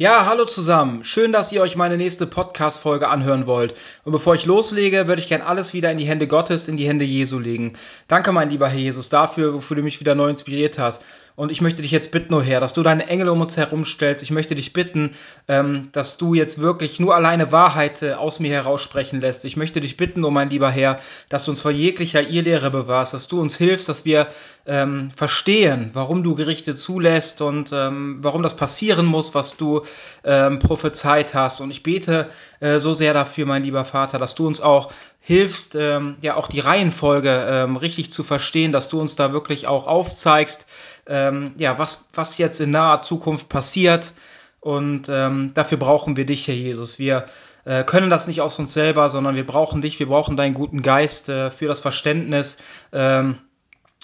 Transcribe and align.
Ja, 0.00 0.26
hallo 0.26 0.44
zusammen. 0.44 1.02
Schön, 1.02 1.32
dass 1.32 1.50
ihr 1.50 1.60
euch 1.60 1.74
meine 1.74 1.96
nächste 1.96 2.24
Podcast-Folge 2.28 3.08
anhören 3.08 3.48
wollt. 3.48 3.74
Und 4.04 4.12
bevor 4.12 4.36
ich 4.36 4.46
loslege, 4.46 5.08
würde 5.08 5.20
ich 5.20 5.26
gern 5.26 5.40
alles 5.40 5.74
wieder 5.74 5.90
in 5.90 5.98
die 5.98 6.04
Hände 6.04 6.28
Gottes, 6.28 6.68
in 6.68 6.76
die 6.76 6.86
Hände 6.86 7.04
Jesu 7.04 7.40
legen. 7.40 7.72
Danke, 8.06 8.30
mein 8.30 8.48
lieber 8.48 8.68
Herr 8.68 8.78
Jesus, 8.78 9.08
dafür, 9.08 9.54
wofür 9.54 9.76
du 9.76 9.82
mich 9.82 9.98
wieder 9.98 10.14
neu 10.14 10.28
inspiriert 10.28 10.78
hast. 10.78 11.02
Und 11.38 11.52
ich 11.52 11.60
möchte 11.60 11.82
dich 11.82 11.92
jetzt 11.92 12.10
bitten, 12.10 12.34
oh 12.34 12.42
Herr, 12.42 12.58
dass 12.58 12.72
du 12.72 12.82
deine 12.82 13.06
Engel 13.06 13.28
um 13.28 13.40
uns 13.40 13.56
herumstellst. 13.56 14.24
Ich 14.24 14.32
möchte 14.32 14.56
dich 14.56 14.72
bitten, 14.72 15.12
ähm, 15.46 15.88
dass 15.92 16.16
du 16.16 16.34
jetzt 16.34 16.60
wirklich 16.60 16.98
nur 16.98 17.14
alleine 17.14 17.52
Wahrheit 17.52 18.02
äh, 18.02 18.14
aus 18.14 18.40
mir 18.40 18.50
heraussprechen 18.50 19.20
lässt. 19.20 19.44
Ich 19.44 19.56
möchte 19.56 19.80
dich 19.80 19.96
bitten, 19.96 20.24
oh 20.24 20.32
mein 20.32 20.50
lieber 20.50 20.68
Herr, 20.68 20.98
dass 21.28 21.44
du 21.44 21.52
uns 21.52 21.60
vor 21.60 21.70
jeglicher 21.70 22.22
Irrlehre 22.22 22.72
bewahrst, 22.72 23.14
dass 23.14 23.28
du 23.28 23.40
uns 23.40 23.56
hilfst, 23.56 23.88
dass 23.88 24.04
wir 24.04 24.26
ähm, 24.66 25.12
verstehen, 25.14 25.90
warum 25.92 26.24
du 26.24 26.34
Gerichte 26.34 26.74
zulässt 26.74 27.40
und 27.40 27.70
ähm, 27.72 28.18
warum 28.20 28.42
das 28.42 28.56
passieren 28.56 29.06
muss, 29.06 29.36
was 29.36 29.56
du 29.56 29.82
ähm, 30.24 30.58
prophezeit 30.58 31.34
hast. 31.34 31.60
Und 31.60 31.70
ich 31.70 31.82
bete 31.82 32.28
äh, 32.60 32.78
so 32.78 32.94
sehr 32.94 33.14
dafür, 33.14 33.46
mein 33.46 33.62
lieber 33.62 33.84
Vater, 33.84 34.18
dass 34.18 34.34
du 34.34 34.46
uns 34.46 34.60
auch 34.60 34.92
hilfst, 35.20 35.74
ähm, 35.74 36.16
ja 36.20 36.36
auch 36.36 36.48
die 36.48 36.60
Reihenfolge 36.60 37.46
ähm, 37.48 37.76
richtig 37.76 38.10
zu 38.12 38.22
verstehen, 38.22 38.72
dass 38.72 38.88
du 38.88 39.00
uns 39.00 39.16
da 39.16 39.32
wirklich 39.32 39.66
auch 39.66 39.86
aufzeigst, 39.86 40.66
ähm, 41.06 41.52
ja, 41.58 41.78
was, 41.78 42.08
was 42.14 42.38
jetzt 42.38 42.60
in 42.60 42.70
naher 42.70 43.00
Zukunft 43.00 43.48
passiert. 43.48 44.12
Und 44.60 45.08
ähm, 45.08 45.52
dafür 45.54 45.78
brauchen 45.78 46.16
wir 46.16 46.26
dich, 46.26 46.48
Herr 46.48 46.54
Jesus. 46.54 46.98
Wir 46.98 47.26
äh, 47.64 47.84
können 47.84 48.10
das 48.10 48.26
nicht 48.26 48.40
aus 48.40 48.58
uns 48.58 48.72
selber, 48.72 49.08
sondern 49.10 49.36
wir 49.36 49.46
brauchen 49.46 49.82
dich, 49.82 49.98
wir 49.98 50.08
brauchen 50.08 50.36
deinen 50.36 50.54
guten 50.54 50.82
Geist 50.82 51.28
äh, 51.28 51.50
für 51.50 51.68
das 51.68 51.80
Verständnis. 51.80 52.58
Ähm, 52.92 53.38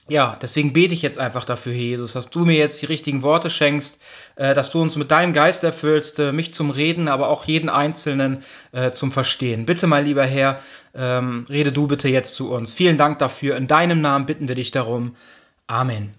ja, 0.06 0.36
deswegen 0.40 0.74
bete 0.74 0.92
ich 0.92 1.00
jetzt 1.00 1.18
einfach 1.18 1.44
dafür, 1.44 1.72
Jesus, 1.72 2.12
dass 2.12 2.28
du 2.28 2.44
mir 2.44 2.56
jetzt 2.56 2.82
die 2.82 2.86
richtigen 2.86 3.22
Worte 3.22 3.48
schenkst, 3.48 4.02
äh, 4.36 4.52
dass 4.52 4.70
du 4.70 4.82
uns 4.82 4.96
mit 4.96 5.10
deinem 5.10 5.32
Geist 5.32 5.64
erfüllst, 5.64 6.18
äh, 6.18 6.30
mich 6.32 6.52
zum 6.52 6.68
Reden, 6.68 7.08
aber 7.08 7.30
auch 7.30 7.44
jeden 7.46 7.70
Einzelnen 7.70 8.42
äh, 8.72 8.90
zum 8.90 9.10
Verstehen. 9.10 9.64
Bitte, 9.64 9.86
mein 9.86 10.04
lieber 10.04 10.24
Herr, 10.26 10.60
ähm, 10.94 11.46
rede 11.48 11.72
du 11.72 11.86
bitte 11.86 12.08
jetzt 12.08 12.34
zu 12.34 12.52
uns. 12.52 12.74
Vielen 12.74 12.98
Dank 12.98 13.18
dafür. 13.18 13.56
In 13.56 13.66
deinem 13.66 14.02
Namen 14.02 14.26
bitten 14.26 14.46
wir 14.46 14.54
dich 14.54 14.72
darum. 14.72 15.16
Amen. 15.66 16.12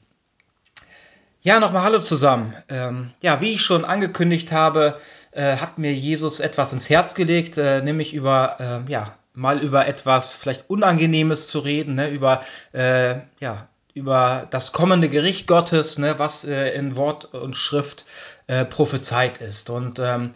Ja, 1.41 1.59
nochmal 1.59 1.83
Hallo 1.83 1.99
zusammen. 1.99 2.55
Ähm, 2.69 3.11
ja, 3.21 3.39
wie 3.39 3.53
ich 3.53 3.61
schon 3.61 3.85
angekündigt 3.85 4.51
habe, 4.51 4.99
hat 5.37 5.77
mir 5.77 5.93
Jesus 5.93 6.39
etwas 6.39 6.71
ins 6.71 6.89
Herz 6.89 7.13
gelegt, 7.13 7.57
nämlich 7.57 8.13
über, 8.13 8.85
ja, 8.87 9.17
mal 9.33 9.59
über 9.59 9.85
etwas 9.85 10.33
vielleicht 10.37 10.69
Unangenehmes 10.69 11.49
zu 11.49 11.59
reden, 11.59 11.95
ne, 11.95 12.09
über, 12.09 12.41
ja, 12.71 13.67
über 13.95 14.45
das 14.51 14.73
kommende 14.73 15.09
Gericht 15.09 15.47
Gottes, 15.47 15.97
ne, 15.97 16.19
was 16.19 16.43
äh, 16.43 16.71
in 16.71 16.95
Wort 16.95 17.33
und 17.33 17.55
Schrift 17.55 18.05
äh, 18.47 18.65
prophezeit 18.65 19.39
ist. 19.39 19.69
Und 19.69 19.99
ähm, 19.99 20.31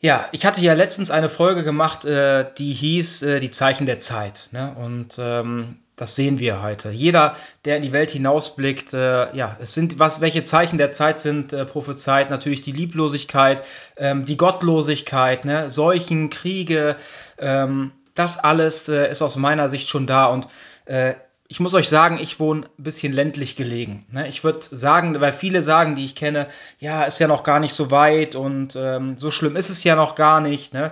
ja, 0.00 0.26
ich 0.32 0.44
hatte 0.44 0.60
ja 0.60 0.74
letztens 0.74 1.10
eine 1.10 1.30
Folge 1.30 1.64
gemacht, 1.64 2.04
äh, 2.04 2.44
die 2.58 2.74
hieß 2.74 3.22
äh, 3.22 3.40
Die 3.40 3.50
Zeichen 3.50 3.86
der 3.86 3.96
Zeit. 3.96 4.50
Ne? 4.52 4.76
Und 4.78 5.16
ähm, 5.18 5.78
das 5.96 6.14
sehen 6.14 6.38
wir 6.38 6.60
heute. 6.60 6.90
Jeder, 6.90 7.36
der 7.64 7.78
in 7.78 7.82
die 7.82 7.92
Welt 7.92 8.10
hinausblickt, 8.10 8.92
äh, 8.92 9.34
ja, 9.34 9.56
es 9.60 9.72
sind, 9.72 9.98
was, 9.98 10.20
welche 10.20 10.44
Zeichen 10.44 10.76
der 10.76 10.90
Zeit 10.90 11.18
sind 11.18 11.54
äh, 11.54 11.64
prophezeit? 11.64 12.28
Natürlich 12.28 12.60
die 12.60 12.72
Lieblosigkeit, 12.72 13.64
ähm, 13.96 14.26
die 14.26 14.36
Gottlosigkeit, 14.36 15.46
ne? 15.46 15.70
Seuchen, 15.70 16.28
Kriege, 16.28 16.96
ähm, 17.38 17.92
das 18.14 18.38
alles 18.38 18.90
äh, 18.90 19.10
ist 19.10 19.22
aus 19.22 19.36
meiner 19.36 19.70
Sicht 19.70 19.88
schon 19.88 20.06
da 20.06 20.26
und 20.26 20.48
äh, 20.84 21.14
ich 21.54 21.60
muss 21.60 21.74
euch 21.74 21.88
sagen, 21.88 22.18
ich 22.20 22.40
wohne 22.40 22.62
ein 22.62 22.82
bisschen 22.82 23.12
ländlich 23.12 23.54
gelegen. 23.54 24.04
Ne? 24.10 24.26
Ich 24.26 24.42
würde 24.42 24.58
sagen, 24.60 25.20
weil 25.20 25.32
viele 25.32 25.62
sagen, 25.62 25.94
die 25.94 26.04
ich 26.04 26.16
kenne, 26.16 26.48
ja, 26.80 27.04
ist 27.04 27.20
ja 27.20 27.28
noch 27.28 27.44
gar 27.44 27.60
nicht 27.60 27.74
so 27.74 27.92
weit 27.92 28.34
und 28.34 28.74
ähm, 28.74 29.16
so 29.18 29.30
schlimm 29.30 29.54
ist 29.54 29.70
es 29.70 29.84
ja 29.84 29.94
noch 29.94 30.16
gar 30.16 30.40
nicht. 30.40 30.74
Ne? 30.74 30.90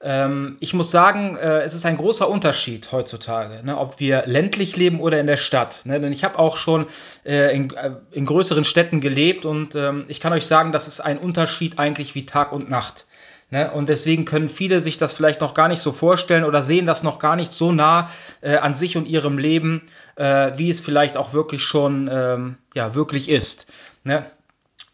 Ähm, 0.00 0.56
ich 0.60 0.72
muss 0.72 0.92
sagen, 0.92 1.36
äh, 1.36 1.62
es 1.62 1.74
ist 1.74 1.84
ein 1.84 1.96
großer 1.96 2.28
Unterschied 2.28 2.92
heutzutage, 2.92 3.64
ne? 3.64 3.76
ob 3.76 3.98
wir 3.98 4.22
ländlich 4.26 4.76
leben 4.76 5.00
oder 5.00 5.18
in 5.18 5.26
der 5.26 5.36
Stadt. 5.36 5.80
Ne? 5.84 6.00
Denn 6.00 6.12
ich 6.12 6.22
habe 6.22 6.38
auch 6.38 6.58
schon 6.58 6.86
äh, 7.26 7.52
in, 7.52 7.74
äh, 7.74 7.96
in, 8.12 8.24
größeren 8.24 8.62
Städten 8.62 9.00
gelebt 9.00 9.44
und 9.44 9.74
ähm, 9.74 10.04
ich 10.06 10.20
kann 10.20 10.32
euch 10.32 10.46
sagen, 10.46 10.70
das 10.70 10.86
ist 10.86 11.00
ein 11.00 11.18
Unterschied 11.18 11.80
eigentlich 11.80 12.14
wie 12.14 12.24
Tag 12.24 12.52
und 12.52 12.70
Nacht. 12.70 13.06
Ne? 13.50 13.70
Und 13.70 13.88
deswegen 13.88 14.24
können 14.24 14.48
viele 14.48 14.80
sich 14.80 14.98
das 14.98 15.12
vielleicht 15.12 15.40
noch 15.40 15.54
gar 15.54 15.68
nicht 15.68 15.82
so 15.82 15.92
vorstellen 15.92 16.44
oder 16.44 16.62
sehen 16.62 16.86
das 16.86 17.02
noch 17.02 17.18
gar 17.18 17.36
nicht 17.36 17.52
so 17.52 17.72
nah 17.72 18.08
äh, 18.40 18.56
an 18.56 18.74
sich 18.74 18.96
und 18.96 19.06
ihrem 19.06 19.38
Leben, 19.38 19.82
äh, 20.16 20.52
wie 20.56 20.70
es 20.70 20.80
vielleicht 20.80 21.16
auch 21.16 21.32
wirklich 21.32 21.62
schon 21.62 22.08
ähm, 22.10 22.56
ja, 22.74 22.94
wirklich 22.94 23.28
ist. 23.28 23.66
Ne? 24.02 24.26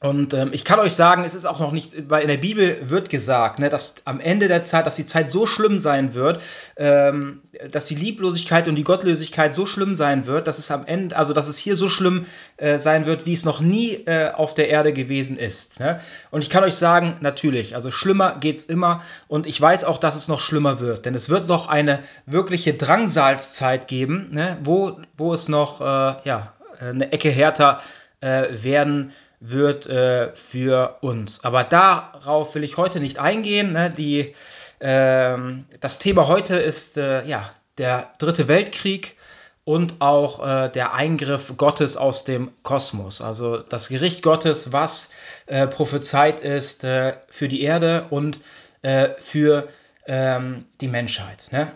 Und 0.02 0.32
ähm, 0.32 0.48
ich 0.52 0.64
kann 0.64 0.80
euch 0.80 0.94
sagen, 0.94 1.24
es 1.24 1.34
ist 1.34 1.44
auch 1.44 1.60
noch 1.60 1.72
nicht, 1.72 2.08
weil 2.08 2.22
in 2.22 2.28
der 2.28 2.38
Bibel 2.38 2.78
wird 2.88 3.10
gesagt, 3.10 3.58
ne, 3.58 3.68
dass 3.68 3.96
am 4.06 4.18
Ende 4.18 4.48
der 4.48 4.62
Zeit, 4.62 4.86
dass 4.86 4.96
die 4.96 5.04
Zeit 5.04 5.28
so 5.28 5.44
schlimm 5.44 5.78
sein 5.78 6.14
wird, 6.14 6.42
ähm, 6.76 7.42
dass 7.70 7.86
die 7.86 7.96
Lieblosigkeit 7.96 8.66
und 8.66 8.76
die 8.76 8.82
Gottlosigkeit 8.82 9.52
so 9.52 9.66
schlimm 9.66 9.94
sein 9.96 10.24
wird, 10.24 10.46
dass 10.46 10.56
es 10.56 10.70
am 10.70 10.86
Ende, 10.86 11.14
also 11.18 11.34
dass 11.34 11.48
es 11.48 11.58
hier 11.58 11.76
so 11.76 11.90
schlimm 11.90 12.24
äh, 12.56 12.78
sein 12.78 13.04
wird, 13.04 13.26
wie 13.26 13.34
es 13.34 13.44
noch 13.44 13.60
nie 13.60 13.92
äh, 14.06 14.30
auf 14.30 14.54
der 14.54 14.70
Erde 14.70 14.94
gewesen 14.94 15.38
ist. 15.38 15.80
Ne? 15.80 16.00
Und 16.30 16.40
ich 16.40 16.48
kann 16.48 16.64
euch 16.64 16.76
sagen, 16.76 17.18
natürlich, 17.20 17.74
also 17.74 17.90
schlimmer 17.90 18.38
geht's 18.40 18.64
immer 18.64 19.02
und 19.28 19.46
ich 19.46 19.60
weiß 19.60 19.84
auch, 19.84 19.98
dass 19.98 20.16
es 20.16 20.28
noch 20.28 20.40
schlimmer 20.40 20.80
wird, 20.80 21.04
denn 21.04 21.14
es 21.14 21.28
wird 21.28 21.46
noch 21.46 21.68
eine 21.68 21.98
wirkliche 22.24 22.72
Drangsalzzeit 22.72 23.86
geben, 23.86 24.28
ne, 24.32 24.56
wo, 24.64 24.98
wo 25.18 25.34
es 25.34 25.50
noch 25.50 25.82
äh, 25.82 25.84
ja, 26.24 26.54
eine 26.80 27.12
Ecke 27.12 27.28
härter 27.28 27.82
äh, 28.22 28.46
werden 28.50 29.08
wird 29.08 29.29
wird 29.40 29.86
äh, 29.86 30.34
für 30.34 30.98
uns. 31.00 31.42
Aber 31.44 31.64
darauf 31.64 32.54
will 32.54 32.62
ich 32.62 32.76
heute 32.76 33.00
nicht 33.00 33.18
eingehen. 33.18 33.72
Ne? 33.72 33.90
Die, 33.90 34.34
ähm, 34.80 35.64
das 35.80 35.98
Thema 35.98 36.28
heute 36.28 36.56
ist 36.56 36.98
äh, 36.98 37.24
ja, 37.24 37.50
der 37.78 38.12
Dritte 38.18 38.48
Weltkrieg 38.48 39.16
und 39.64 40.00
auch 40.00 40.46
äh, 40.46 40.68
der 40.68 40.92
Eingriff 40.92 41.54
Gottes 41.56 41.96
aus 41.96 42.24
dem 42.24 42.50
Kosmos. 42.62 43.22
Also 43.22 43.58
das 43.58 43.88
Gericht 43.88 44.22
Gottes, 44.22 44.72
was 44.72 45.10
äh, 45.46 45.66
prophezeit 45.66 46.40
ist 46.40 46.84
äh, 46.84 47.14
für 47.28 47.48
die 47.48 47.62
Erde 47.62 48.06
und 48.10 48.40
äh, 48.82 49.10
für 49.18 49.68
ähm, 50.06 50.66
die 50.82 50.88
Menschheit. 50.88 51.50
Ne? 51.50 51.72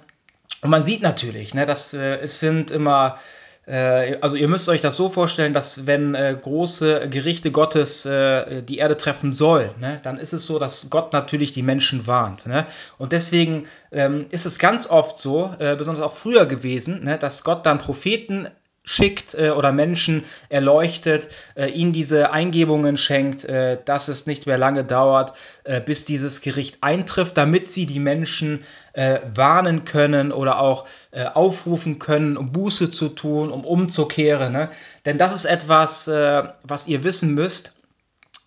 Und 0.60 0.70
man 0.70 0.82
sieht 0.82 1.02
natürlich, 1.02 1.54
ne, 1.54 1.66
dass 1.66 1.92
es 1.92 2.40
sind 2.40 2.70
immer 2.70 3.18
also 3.66 4.36
ihr 4.36 4.48
müsst 4.48 4.68
euch 4.68 4.80
das 4.80 4.96
so 4.96 5.08
vorstellen, 5.08 5.54
dass 5.54 5.86
wenn 5.86 6.14
äh, 6.14 6.36
große 6.38 7.08
Gerichte 7.08 7.50
Gottes 7.50 8.04
äh, 8.04 8.62
die 8.62 8.78
Erde 8.78 8.96
treffen 8.96 9.32
soll, 9.32 9.70
ne, 9.80 10.00
dann 10.02 10.18
ist 10.18 10.32
es 10.32 10.44
so, 10.44 10.58
dass 10.58 10.90
Gott 10.90 11.12
natürlich 11.12 11.52
die 11.52 11.62
Menschen 11.62 12.06
warnt. 12.06 12.46
Ne? 12.46 12.66
Und 12.98 13.12
deswegen 13.12 13.66
ähm, 13.90 14.26
ist 14.30 14.44
es 14.44 14.58
ganz 14.58 14.86
oft 14.86 15.16
so, 15.16 15.54
äh, 15.58 15.76
besonders 15.76 16.04
auch 16.04 16.12
früher 16.12 16.46
gewesen, 16.46 17.04
ne, 17.04 17.18
dass 17.18 17.44
Gott 17.44 17.64
dann 17.64 17.78
Propheten 17.78 18.48
schickt 18.84 19.34
äh, 19.34 19.50
oder 19.50 19.72
Menschen 19.72 20.24
erleuchtet, 20.50 21.28
äh, 21.56 21.68
ihnen 21.68 21.92
diese 21.92 22.30
Eingebungen 22.30 22.96
schenkt, 22.96 23.44
äh, 23.44 23.78
dass 23.84 24.08
es 24.08 24.26
nicht 24.26 24.46
mehr 24.46 24.58
lange 24.58 24.84
dauert, 24.84 25.32
äh, 25.64 25.80
bis 25.80 26.04
dieses 26.04 26.42
Gericht 26.42 26.78
eintrifft, 26.82 27.36
damit 27.38 27.70
sie 27.70 27.86
die 27.86 27.98
Menschen 27.98 28.62
äh, 28.92 29.20
warnen 29.34 29.84
können 29.84 30.32
oder 30.32 30.60
auch 30.60 30.86
äh, 31.10 31.24
aufrufen 31.24 31.98
können, 31.98 32.36
um 32.36 32.52
Buße 32.52 32.90
zu 32.90 33.08
tun, 33.08 33.50
um 33.50 33.64
umzukehren. 33.64 34.52
Ne? 34.52 34.68
Denn 35.06 35.18
das 35.18 35.32
ist 35.32 35.46
etwas, 35.46 36.06
was 36.06 36.86
ihr 36.86 37.04
wissen 37.04 37.34
müsst 37.34 37.72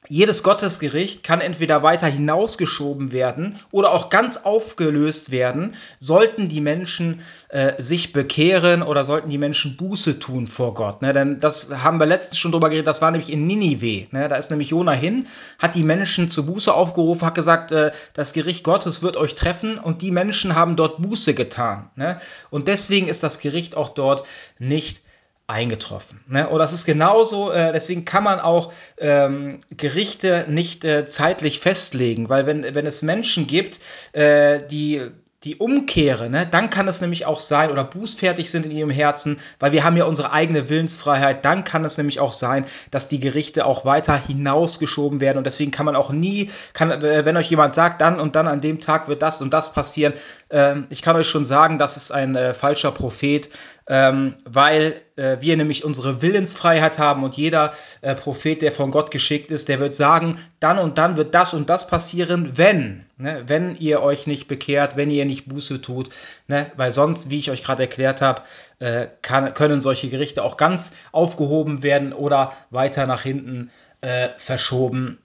jedes 0.09 0.43
Gottesgericht 0.43 1.23
kann 1.23 1.41
entweder 1.41 1.83
weiter 1.83 2.07
hinausgeschoben 2.07 3.11
werden 3.11 3.59
oder 3.71 3.91
auch 3.91 4.09
ganz 4.09 4.37
aufgelöst 4.37 5.31
werden, 5.31 5.75
sollten 5.99 6.49
die 6.49 6.61
Menschen 6.61 7.21
äh, 7.49 7.81
sich 7.81 8.13
bekehren 8.13 8.83
oder 8.83 9.03
sollten 9.03 9.29
die 9.29 9.37
Menschen 9.37 9.77
Buße 9.77 10.19
tun 10.19 10.47
vor 10.47 10.73
Gott. 10.73 11.01
Ne? 11.01 11.13
Denn 11.13 11.39
das 11.39 11.69
haben 11.83 11.99
wir 11.99 12.05
letztens 12.05 12.39
schon 12.39 12.51
drüber 12.51 12.69
geredet, 12.69 12.87
das 12.87 13.01
war 13.01 13.11
nämlich 13.11 13.31
in 13.31 13.47
Ninive. 13.47 14.07
Ne? 14.11 14.27
Da 14.27 14.35
ist 14.35 14.49
nämlich 14.49 14.69
Jona 14.69 14.93
hin, 14.93 15.27
hat 15.59 15.75
die 15.75 15.83
Menschen 15.83 16.29
zur 16.29 16.45
Buße 16.45 16.73
aufgerufen, 16.73 17.25
hat 17.25 17.35
gesagt, 17.35 17.71
äh, 17.71 17.91
das 18.13 18.33
Gericht 18.33 18.63
Gottes 18.63 19.01
wird 19.01 19.17
euch 19.17 19.35
treffen 19.35 19.77
und 19.77 20.01
die 20.01 20.11
Menschen 20.11 20.55
haben 20.55 20.75
dort 20.75 21.01
Buße 21.01 21.33
getan. 21.33 21.89
Ne? 21.95 22.17
Und 22.49 22.67
deswegen 22.67 23.07
ist 23.07 23.23
das 23.23 23.39
Gericht 23.39 23.75
auch 23.75 23.89
dort 23.89 24.25
nicht 24.59 25.01
eingetroffen. 25.47 26.19
Ne? 26.27 26.49
Oder 26.49 26.65
es 26.65 26.73
ist 26.73 26.85
genauso, 26.85 27.51
äh, 27.51 27.71
deswegen 27.71 28.03
kann 28.03 28.23
man 28.23 28.41
auch 28.41 28.73
ähm, 28.97 29.61
Gerichte 29.69 30.45
nicht 30.49 30.83
äh, 30.83 31.07
zeitlich 31.07 31.61
festlegen, 31.61 32.27
weil 32.27 32.45
wenn, 32.45 32.75
wenn 32.75 32.85
es 32.85 33.01
Menschen 33.01 33.47
gibt, 33.47 33.79
äh, 34.11 34.59
die 34.67 35.09
die 35.43 35.57
Umkehre, 35.57 36.31
ne, 36.31 36.47
dann 36.49 36.71
kann 36.71 36.87
es 36.87 36.99
nämlich 36.99 37.27
auch 37.27 37.39
sein, 37.39 37.71
oder 37.71 37.83
bußfertig 37.83 38.49
sind 38.49 38.65
in 38.65 38.71
ihrem 38.71 38.89
Herzen, 38.89 39.39
weil 39.59 39.71
wir 39.71 39.83
haben 39.83 39.95
ja 39.95 40.05
unsere 40.05 40.31
eigene 40.31 40.67
Willensfreiheit, 40.67 41.45
dann 41.45 41.63
kann 41.63 41.85
es 41.85 41.97
nämlich 41.97 42.19
auch 42.19 42.33
sein, 42.33 42.65
dass 42.89 43.07
die 43.07 43.19
Gerichte 43.19 43.65
auch 43.65 43.85
weiter 43.85 44.17
hinausgeschoben 44.17 45.21
werden. 45.21 45.37
Und 45.37 45.43
deswegen 45.43 45.69
kann 45.69 45.85
man 45.85 45.95
auch 45.95 46.09
nie, 46.09 46.49
kann, 46.73 47.01
wenn 47.01 47.37
euch 47.37 47.51
jemand 47.51 47.75
sagt, 47.75 48.01
dann 48.01 48.19
und 48.19 48.35
dann 48.35 48.47
an 48.47 48.61
dem 48.61 48.81
Tag 48.81 49.07
wird 49.07 49.21
das 49.21 49.39
und 49.41 49.53
das 49.53 49.73
passieren, 49.73 50.13
äh, 50.49 50.77
ich 50.89 51.03
kann 51.03 51.15
euch 51.15 51.27
schon 51.27 51.45
sagen, 51.45 51.77
das 51.77 51.97
ist 51.97 52.11
ein 52.11 52.35
äh, 52.35 52.55
falscher 52.55 52.91
Prophet, 52.91 53.49
ähm, 53.87 54.35
weil 54.43 55.01
äh, 55.15 55.37
wir 55.39 55.55
nämlich 55.55 55.85
unsere 55.85 56.21
Willensfreiheit 56.21 56.99
haben 56.99 57.23
und 57.23 57.35
jeder 57.35 57.73
äh, 58.01 58.15
Prophet, 58.15 58.61
der 58.61 58.71
von 58.71 58.91
Gott 58.91 59.11
geschickt 59.11 59.49
ist, 59.49 59.69
der 59.69 59.79
wird 59.79 59.93
sagen, 59.93 60.37
dann 60.59 60.77
und 60.77 60.97
dann 60.97 61.15
wird 61.15 61.33
das 61.33 61.53
und 61.53 61.69
das 61.69 61.87
passieren, 61.87 62.57
wenn, 62.57 63.05
ne, 63.17 63.43
wenn 63.47 63.77
ihr 63.77 64.01
euch 64.01 64.27
nicht 64.27 64.47
bekehrt, 64.47 64.97
wenn 64.97 65.09
ihr 65.09 65.25
nicht 65.25 65.47
Buße 65.47 65.81
tut, 65.81 66.09
ne, 66.47 66.69
weil 66.75 66.91
sonst, 66.91 67.29
wie 67.29 67.39
ich 67.39 67.49
euch 67.49 67.63
gerade 67.63 67.83
erklärt 67.83 68.21
habe, 68.21 68.41
äh, 68.79 69.07
können 69.21 69.79
solche 69.79 70.09
Gerichte 70.09 70.43
auch 70.43 70.57
ganz 70.57 70.93
aufgehoben 71.11 71.81
werden 71.81 72.11
oder 72.11 72.53
weiter 72.69 73.07
nach 73.07 73.21
hinten 73.21 73.71
äh, 74.01 74.29
verschoben 74.37 75.17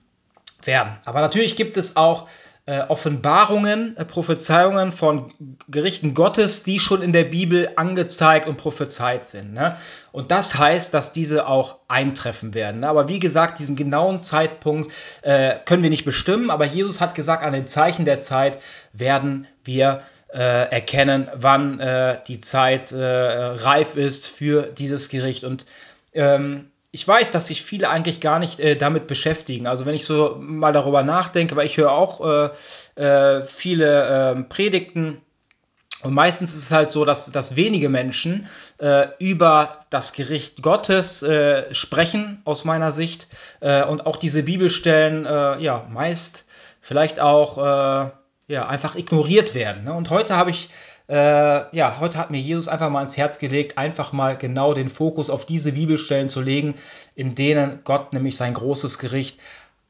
werden. 0.64 0.92
Aber 1.04 1.20
natürlich 1.20 1.56
gibt 1.56 1.76
es 1.76 1.96
auch 1.96 2.28
äh, 2.64 2.82
Offenbarungen, 2.82 3.96
äh, 3.96 4.04
Prophezeiungen 4.04 4.92
von 4.92 5.32
Gerichten 5.68 6.14
Gottes, 6.14 6.62
die 6.62 6.78
schon 6.78 7.02
in 7.02 7.12
der 7.12 7.24
Bibel 7.24 7.70
angezeigt 7.74 8.46
und 8.46 8.56
prophezeit 8.56 9.24
sind. 9.24 9.52
Ne? 9.52 9.76
Und 10.12 10.30
das 10.30 10.56
heißt, 10.56 10.94
dass 10.94 11.12
diese 11.12 11.48
auch 11.48 11.80
eintreffen 11.88 12.54
werden. 12.54 12.82
Ne? 12.82 12.88
Aber 12.88 13.08
wie 13.08 13.18
gesagt, 13.18 13.58
diesen 13.58 13.74
genauen 13.74 14.20
Zeitpunkt 14.20 14.92
äh, 15.22 15.56
können 15.64 15.82
wir 15.82 15.90
nicht 15.90 16.04
bestimmen, 16.04 16.50
aber 16.50 16.64
Jesus 16.64 17.00
hat 17.00 17.16
gesagt, 17.16 17.42
an 17.42 17.52
den 17.52 17.66
Zeichen 17.66 18.04
der 18.04 18.20
Zeit 18.20 18.60
werden 18.92 19.48
wir 19.64 20.02
äh, 20.32 20.70
erkennen, 20.70 21.28
wann 21.34 21.78
die 22.28 22.38
Zeit 22.38 22.92
reif 22.92 23.96
ist 23.96 24.28
für 24.28 24.62
dieses 24.62 25.08
Gericht. 25.08 25.44
Und 25.44 25.66
ähm, 26.14 26.71
ich 26.92 27.08
weiß, 27.08 27.32
dass 27.32 27.46
sich 27.46 27.62
viele 27.62 27.88
eigentlich 27.88 28.20
gar 28.20 28.38
nicht 28.38 28.60
äh, 28.60 28.76
damit 28.76 29.06
beschäftigen. 29.06 29.66
Also 29.66 29.86
wenn 29.86 29.94
ich 29.94 30.04
so 30.04 30.36
mal 30.38 30.72
darüber 30.72 31.02
nachdenke, 31.02 31.56
weil 31.56 31.66
ich 31.66 31.78
höre 31.78 31.90
auch 31.90 32.20
äh, 32.20 33.02
äh, 33.02 33.44
viele 33.46 34.32
ähm, 34.34 34.48
Predigten 34.48 35.22
und 36.02 36.14
meistens 36.14 36.54
ist 36.54 36.64
es 36.64 36.72
halt 36.72 36.90
so, 36.90 37.04
dass, 37.04 37.30
dass 37.30 37.54
wenige 37.54 37.88
Menschen 37.88 38.48
äh, 38.78 39.06
über 39.20 39.78
das 39.90 40.12
Gericht 40.12 40.60
Gottes 40.60 41.22
äh, 41.22 41.72
sprechen, 41.72 42.42
aus 42.44 42.64
meiner 42.64 42.90
Sicht. 42.90 43.28
Äh, 43.60 43.84
und 43.84 44.04
auch 44.04 44.16
diese 44.16 44.42
Bibelstellen, 44.42 45.24
ja, 45.60 45.86
meist 45.90 46.44
vielleicht 46.80 47.20
auch 47.20 48.12
ja, 48.48 48.66
einfach 48.66 48.96
ignoriert 48.96 49.54
werden. 49.54 49.84
Ne? 49.84 49.92
Und 49.94 50.10
heute 50.10 50.36
habe 50.36 50.50
ich 50.50 50.68
äh, 51.08 51.14
ja, 51.76 51.96
heute 52.00 52.18
hat 52.18 52.30
mir 52.30 52.40
Jesus 52.40 52.68
einfach 52.68 52.90
mal 52.90 53.02
ins 53.02 53.16
Herz 53.16 53.38
gelegt, 53.38 53.78
einfach 53.78 54.12
mal 54.12 54.36
genau 54.36 54.74
den 54.74 54.90
Fokus 54.90 55.30
auf 55.30 55.44
diese 55.44 55.72
Bibelstellen 55.72 56.28
zu 56.28 56.40
legen, 56.40 56.74
in 57.14 57.34
denen 57.34 57.80
Gott 57.84 58.12
nämlich 58.12 58.36
sein 58.36 58.54
großes 58.54 58.98
Gericht 58.98 59.38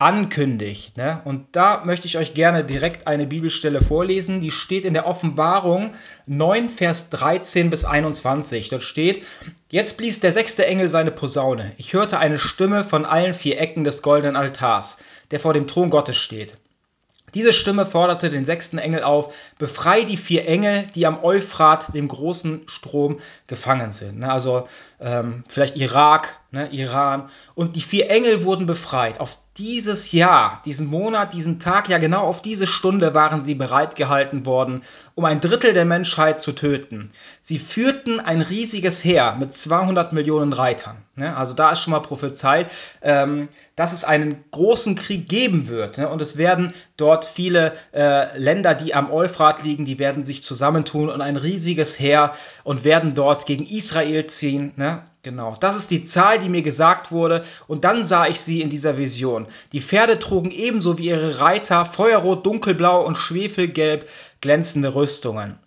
ankündigt. 0.02 0.96
Ne? 0.96 1.20
Und 1.24 1.46
da 1.52 1.84
möchte 1.84 2.08
ich 2.08 2.18
euch 2.18 2.34
gerne 2.34 2.64
direkt 2.64 3.06
eine 3.06 3.24
Bibelstelle 3.24 3.80
vorlesen. 3.80 4.40
Die 4.40 4.50
steht 4.50 4.84
in 4.84 4.94
der 4.94 5.06
Offenbarung 5.06 5.92
9, 6.26 6.68
Vers 6.68 7.10
13 7.10 7.70
bis 7.70 7.84
21. 7.84 8.68
Dort 8.68 8.82
steht, 8.82 9.24
jetzt 9.70 9.96
blies 9.98 10.18
der 10.18 10.32
sechste 10.32 10.66
Engel 10.66 10.88
seine 10.88 11.12
Posaune. 11.12 11.72
Ich 11.76 11.92
hörte 11.92 12.18
eine 12.18 12.38
Stimme 12.38 12.82
von 12.82 13.04
allen 13.04 13.32
vier 13.32 13.60
Ecken 13.60 13.84
des 13.84 14.02
goldenen 14.02 14.34
Altars, 14.34 14.98
der 15.30 15.38
vor 15.38 15.54
dem 15.54 15.68
Thron 15.68 15.90
Gottes 15.90 16.16
steht. 16.16 16.56
Diese 17.34 17.52
Stimme 17.52 17.86
forderte 17.86 18.30
den 18.30 18.44
sechsten 18.44 18.78
Engel 18.78 19.02
auf, 19.02 19.34
befrei 19.58 20.04
die 20.04 20.16
vier 20.16 20.46
Engel, 20.46 20.84
die 20.94 21.06
am 21.06 21.22
Euphrat, 21.24 21.94
dem 21.94 22.08
großen 22.08 22.62
Strom, 22.66 23.18
gefangen 23.46 23.90
sind. 23.90 24.20
Ne, 24.20 24.30
also 24.30 24.68
ähm, 25.00 25.44
vielleicht 25.48 25.76
Irak, 25.76 26.38
ne, 26.52 26.68
Iran. 26.70 27.28
Und 27.54 27.76
die 27.76 27.80
vier 27.80 28.08
Engel 28.08 28.44
wurden 28.44 28.66
befreit. 28.66 29.18
Auf 29.18 29.38
dieses 29.58 30.12
Jahr, 30.12 30.62
diesen 30.64 30.86
Monat, 30.86 31.34
diesen 31.34 31.58
Tag, 31.58 31.90
ja 31.90 31.98
genau 31.98 32.22
auf 32.22 32.40
diese 32.40 32.66
Stunde 32.66 33.12
waren 33.12 33.38
sie 33.38 33.54
bereitgehalten 33.54 34.46
worden, 34.46 34.82
um 35.14 35.26
ein 35.26 35.40
Drittel 35.40 35.74
der 35.74 35.84
Menschheit 35.84 36.40
zu 36.40 36.52
töten. 36.52 37.10
Sie 37.42 37.58
führten 37.58 38.18
ein 38.18 38.40
riesiges 38.40 39.04
Heer 39.04 39.36
mit 39.38 39.52
200 39.52 40.14
Millionen 40.14 40.54
Reitern. 40.54 40.96
Ne? 41.16 41.36
Also 41.36 41.52
da 41.52 41.72
ist 41.72 41.80
schon 41.80 41.90
mal 41.90 42.00
prophezeit, 42.00 42.70
ähm, 43.02 43.48
dass 43.76 43.92
es 43.92 44.04
einen 44.04 44.42
großen 44.52 44.96
Krieg 44.96 45.28
geben 45.28 45.68
wird. 45.68 45.98
Ne? 45.98 46.08
Und 46.08 46.22
es 46.22 46.38
werden 46.38 46.72
dort 46.96 47.26
viele 47.26 47.74
äh, 47.92 48.38
Länder, 48.38 48.74
die 48.74 48.94
am 48.94 49.10
Euphrat 49.10 49.62
liegen, 49.62 49.84
die 49.84 49.98
werden 49.98 50.24
sich 50.24 50.42
zusammentun 50.42 51.10
und 51.10 51.20
ein 51.20 51.36
riesiges 51.36 52.00
Heer 52.00 52.32
und 52.64 52.84
werden 52.84 53.14
dort 53.14 53.44
gegen 53.44 53.66
Israel 53.66 54.24
ziehen. 54.26 54.72
Ne? 54.76 55.02
Genau, 55.24 55.56
das 55.60 55.76
ist 55.76 55.92
die 55.92 56.02
Zahl, 56.02 56.40
die 56.40 56.48
mir 56.48 56.62
gesagt 56.62 57.12
wurde, 57.12 57.44
und 57.68 57.84
dann 57.84 58.02
sah 58.02 58.26
ich 58.26 58.40
sie 58.40 58.60
in 58.60 58.70
dieser 58.70 58.98
Vision. 58.98 59.46
Die 59.70 59.80
Pferde 59.80 60.18
trugen 60.18 60.50
ebenso 60.50 60.98
wie 60.98 61.06
ihre 61.06 61.38
Reiter 61.38 61.84
feuerrot, 61.84 62.44
dunkelblau 62.44 63.06
und 63.06 63.16
schwefelgelb 63.16 64.08
glänzende 64.40 64.96
Rüstungen. 64.96 65.60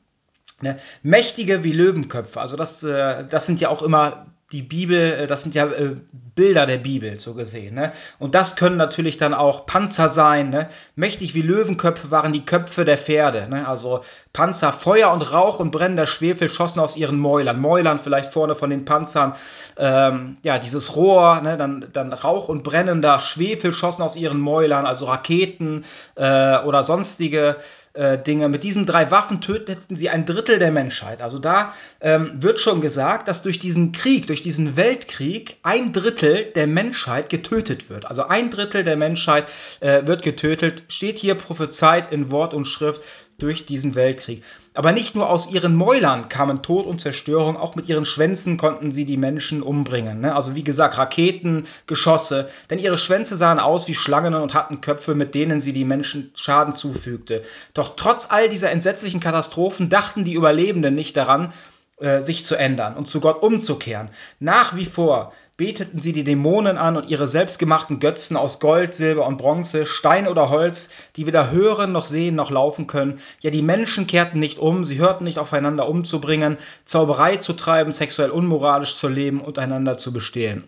Ne? 0.62 0.78
Mächtige 1.04 1.64
wie 1.64 1.72
Löwenköpfe, 1.72 2.42
also 2.42 2.58
das, 2.58 2.84
äh, 2.84 3.26
das 3.30 3.46
sind 3.46 3.62
ja 3.62 3.70
auch 3.70 3.82
immer 3.82 4.26
die 4.56 4.62
Bibel, 4.62 4.98
äh, 4.98 5.28
das 5.28 5.44
sind 5.44 5.54
ja 5.54 5.66
äh, 5.66 5.96
Bilder 6.34 6.66
der 6.66 6.78
Bibel, 6.78 7.20
so 7.20 7.34
gesehen. 7.34 7.76
Ne? 7.76 7.92
Und 8.20 8.36
das 8.36 8.56
können 8.56 8.78
natürlich 8.78 9.18
dann 9.18 9.34
auch 9.34 9.66
Panzer 9.66 10.08
sein. 10.08 10.50
Ne? 10.50 10.68
Mächtig 10.96 11.36
wie 11.36 11.42
Löwenköpfe 11.42 12.10
waren 12.10 12.32
die 12.32 12.46
Köpfe 12.46 12.86
der 12.86 12.98
Pferde. 12.98 13.48
Ne? 13.50 13.68
Also 13.68 14.02
Panzer, 14.32 14.72
Feuer 14.72 15.12
und 15.12 15.34
Rauch 15.34 15.60
und 15.60 15.72
brennender 15.72 16.06
Schwefel 16.06 16.50
schossen 16.50 16.80
aus 16.80 16.96
ihren 16.96 17.18
Mäulern. 17.18 17.60
Mäulern 17.60 18.00
vielleicht 18.00 18.32
vorne 18.32 18.56
von 18.56 18.70
den 18.70 18.86
Panzern. 18.86 19.34
Ähm, 19.78 20.38
ja, 20.42 20.58
dieses 20.58 20.96
Rohr, 20.96 21.42
ne? 21.42 21.58
dann, 21.58 21.88
dann 21.92 22.14
Rauch 22.14 22.48
und 22.48 22.64
brennender 22.64 23.20
Schwefel 23.20 23.74
schossen 23.74 24.04
aus 24.04 24.16
ihren 24.16 24.40
Mäulern. 24.40 24.86
Also 24.86 25.06
Raketen 25.06 25.84
äh, 26.16 26.60
oder 26.60 26.84
sonstige 26.84 27.58
äh, 27.96 28.18
Dinge. 28.18 28.50
Mit 28.50 28.64
diesen 28.64 28.86
drei 28.86 29.10
Waffen 29.12 29.42
töteten 29.42 29.96
sie 29.96 30.10
ein 30.10 30.26
Drittel 30.26 30.60
der 30.60 30.72
Menschheit. 30.72 31.22
Also 31.22 31.40
da 31.40 31.74
ähm, 32.02 32.32
wird 32.36 32.60
schon 32.60 32.82
gesagt, 32.82 33.28
dass 33.28 33.42
durch 33.42 33.60
diesen 33.60 33.92
Krieg, 33.92 34.28
durch 34.28 34.42
diesen 34.42 34.76
Weltkrieg, 34.76 35.58
ein 35.64 35.94
Drittel 35.94 36.46
der 36.56 36.68
Menschheit 36.68 37.30
getötet 37.30 37.90
wird. 37.90 38.06
Also 38.06 38.28
ein 38.28 38.50
Drittel 38.50 38.84
der 38.84 38.98
Menschheit 38.98 39.46
äh, 39.80 40.06
wird 40.06 40.24
getötet, 40.24 40.84
steht 40.90 41.20
hier 41.20 41.36
prophezeit 41.36 42.12
in 42.12 42.32
Wort 42.32 42.54
und 42.54 42.66
Schrift 42.66 43.02
durch 43.38 43.66
diesen 43.66 43.96
Weltkrieg. 43.96 44.44
Aber 44.74 44.92
nicht 44.92 45.16
nur 45.16 45.30
aus 45.30 45.52
ihren 45.52 45.76
Mäulern 45.76 46.30
kamen 46.30 46.62
Tod 46.62 46.86
und 46.86 47.00
Zerstörung, 47.00 47.58
auch 47.58 47.76
mit 47.76 47.90
ihren 47.90 48.06
Schwänzen 48.06 48.58
konnten 48.58 48.92
sie 48.92 49.06
die 49.06 49.18
Menschen 49.18 49.62
umbringen. 49.62 50.22
Ne? 50.22 50.36
Also 50.36 50.56
wie 50.56 50.64
gesagt, 50.64 50.98
Raketen, 50.98 51.66
Geschosse, 51.88 52.50
denn 52.70 52.80
ihre 52.80 52.98
Schwänze 52.98 53.38
sahen 53.38 53.60
aus 53.60 53.88
wie 53.88 53.96
Schlangen 53.96 54.34
und 54.34 54.54
hatten 54.54 54.82
Köpfe, 54.82 55.16
mit 55.16 55.36
denen 55.36 55.60
sie 55.60 55.74
die 55.74 55.86
Menschen 55.86 56.32
Schaden 56.36 56.74
zufügte. 56.74 57.44
Doch 57.74 57.96
trotz 57.96 58.32
all 58.32 58.50
dieser 58.50 58.72
entsetzlichen 58.72 59.20
Katastrophen 59.20 59.90
dachten 59.90 60.24
die 60.24 60.34
Überlebenden 60.34 60.96
nicht 60.96 61.18
daran, 61.18 61.54
äh, 61.98 62.22
sich 62.22 62.44
zu 62.44 62.56
ändern 62.56 62.98
und 62.98 63.08
zu 63.08 63.22
Gott 63.22 63.42
umzukehren. 63.42 64.10
Nach 64.40 64.76
wie 64.76 64.86
vor 64.86 65.32
beteten 65.56 66.02
sie 66.02 66.12
die 66.12 66.26
Dämonen 66.26 66.78
an 66.78 66.98
und 66.98 67.10
ihre 67.10 67.26
selbstgemachten 67.26 68.00
Götzen 68.00 68.36
aus 68.36 68.60
Gold, 68.60 68.94
Silber 68.94 69.26
und 69.26 69.38
Bronze, 69.38 69.86
Stein 69.86 70.28
oder 70.28 70.50
Holz, 70.50 70.90
die 71.16 71.26
weder 71.26 71.52
hören 71.52 71.94
noch 71.94 72.04
sehen 72.04 72.36
noch 72.36 72.52
laufen 72.52 72.88
können. 72.88 73.22
Ja, 73.40 73.50
die 73.50 73.62
Menschen 73.62 74.08
kehrten 74.08 74.40
nicht 74.40 74.60
um, 74.60 74.86
sie 74.86 74.98
hörten 74.98 75.24
nicht 75.24 75.40
aufeinander 75.40 75.88
umzubringen, 75.88 76.58
Zauberei 76.84 77.38
zu 77.38 77.54
treiben, 77.54 77.94
sexuell 77.94 78.30
unmoralisch 78.30 78.98
zu 78.98 79.08
leben 79.08 79.40
und 79.40 79.58
einander 79.58 79.96
zu 79.96 80.12
bestehlen. 80.12 80.68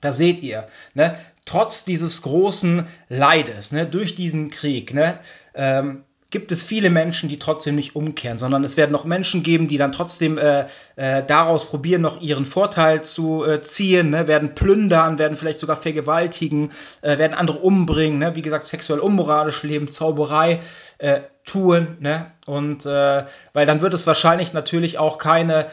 Da 0.00 0.12
seht 0.12 0.42
ihr, 0.42 0.66
ne, 0.94 1.16
trotz 1.44 1.84
dieses 1.84 2.22
großen 2.22 2.86
Leides, 3.08 3.70
ne, 3.70 3.86
durch 3.86 4.16
diesen 4.16 4.50
Krieg, 4.50 4.92
ne, 4.92 5.18
ähm, 5.54 6.02
gibt 6.36 6.52
es 6.52 6.62
viele 6.62 6.90
Menschen, 6.90 7.30
die 7.30 7.38
trotzdem 7.38 7.76
nicht 7.76 7.96
umkehren, 7.96 8.36
sondern 8.36 8.62
es 8.62 8.76
werden 8.76 8.92
noch 8.92 9.06
Menschen 9.06 9.42
geben, 9.42 9.68
die 9.68 9.78
dann 9.78 9.90
trotzdem 9.90 10.36
äh, 10.36 10.66
äh, 10.96 11.24
daraus 11.26 11.64
probieren, 11.64 12.02
noch 12.02 12.20
ihren 12.20 12.44
Vorteil 12.44 13.00
zu 13.00 13.42
äh, 13.42 13.62
ziehen, 13.62 14.10
ne? 14.10 14.28
werden 14.28 14.54
plündern, 14.54 15.18
werden 15.18 15.38
vielleicht 15.38 15.58
sogar 15.58 15.76
vergewaltigen, 15.76 16.72
äh, 17.00 17.16
werden 17.16 17.32
andere 17.32 17.56
umbringen, 17.60 18.18
ne? 18.18 18.36
wie 18.36 18.42
gesagt, 18.42 18.66
sexuell 18.66 19.00
unmoralisch 19.00 19.62
leben, 19.62 19.90
Zauberei 19.90 20.60
äh, 20.98 21.20
tun, 21.46 21.96
ne? 22.00 22.26
und 22.44 22.84
äh, 22.84 23.24
weil 23.54 23.64
dann 23.64 23.80
wird 23.80 23.94
es 23.94 24.06
wahrscheinlich 24.06 24.52
natürlich 24.52 24.98
auch 24.98 25.16
keine 25.16 25.68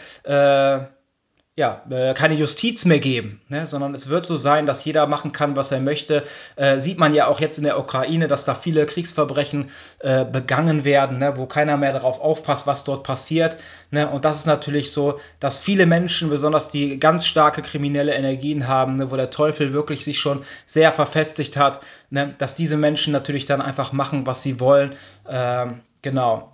ja, 1.55 1.83
äh, 1.91 2.15
keine 2.15 2.33
Justiz 2.33 2.85
mehr 2.85 2.99
geben, 2.99 3.39
ne? 3.47 3.67
sondern 3.67 3.93
es 3.93 4.09
wird 4.09 4.25
so 4.25 4.37
sein, 4.37 4.65
dass 4.65 4.83
jeder 4.85 5.05
machen 5.05 5.33
kann, 5.33 5.55
was 5.55 5.71
er 5.71 5.81
möchte. 5.81 6.23
Äh, 6.55 6.79
sieht 6.79 6.97
man 6.97 7.13
ja 7.13 7.27
auch 7.27 7.39
jetzt 7.39 7.59
in 7.59 7.63
der 7.63 7.77
Ukraine, 7.77 8.27
dass 8.27 8.45
da 8.45 8.55
viele 8.55 8.87
Kriegsverbrechen 8.87 9.69
äh, 9.99 10.25
begangen 10.25 10.83
werden, 10.83 11.19
ne? 11.19 11.37
wo 11.37 11.45
keiner 11.45 11.77
mehr 11.77 11.91
darauf 11.91 12.19
aufpasst, 12.19 12.65
was 12.65 12.85
dort 12.85 13.03
passiert. 13.03 13.57
Ne? 13.91 14.09
Und 14.09 14.25
das 14.25 14.37
ist 14.37 14.47
natürlich 14.47 14.91
so, 14.91 15.19
dass 15.39 15.59
viele 15.59 15.85
Menschen, 15.85 16.31
besonders 16.31 16.71
die 16.71 16.99
ganz 16.99 17.23
starke 17.27 17.61
kriminelle 17.61 18.15
Energien 18.15 18.67
haben, 18.67 18.95
ne? 18.95 19.11
wo 19.11 19.15
der 19.15 19.29
Teufel 19.29 19.73
wirklich 19.73 20.03
sich 20.03 20.19
schon 20.19 20.43
sehr 20.65 20.91
verfestigt 20.91 21.55
hat, 21.55 21.81
ne? 22.09 22.33
dass 22.39 22.55
diese 22.55 22.77
Menschen 22.77 23.13
natürlich 23.13 23.45
dann 23.45 23.61
einfach 23.61 23.91
machen, 23.91 24.25
was 24.25 24.41
sie 24.41 24.59
wollen. 24.59 24.95
Ähm, 25.29 25.81
genau. 26.01 26.51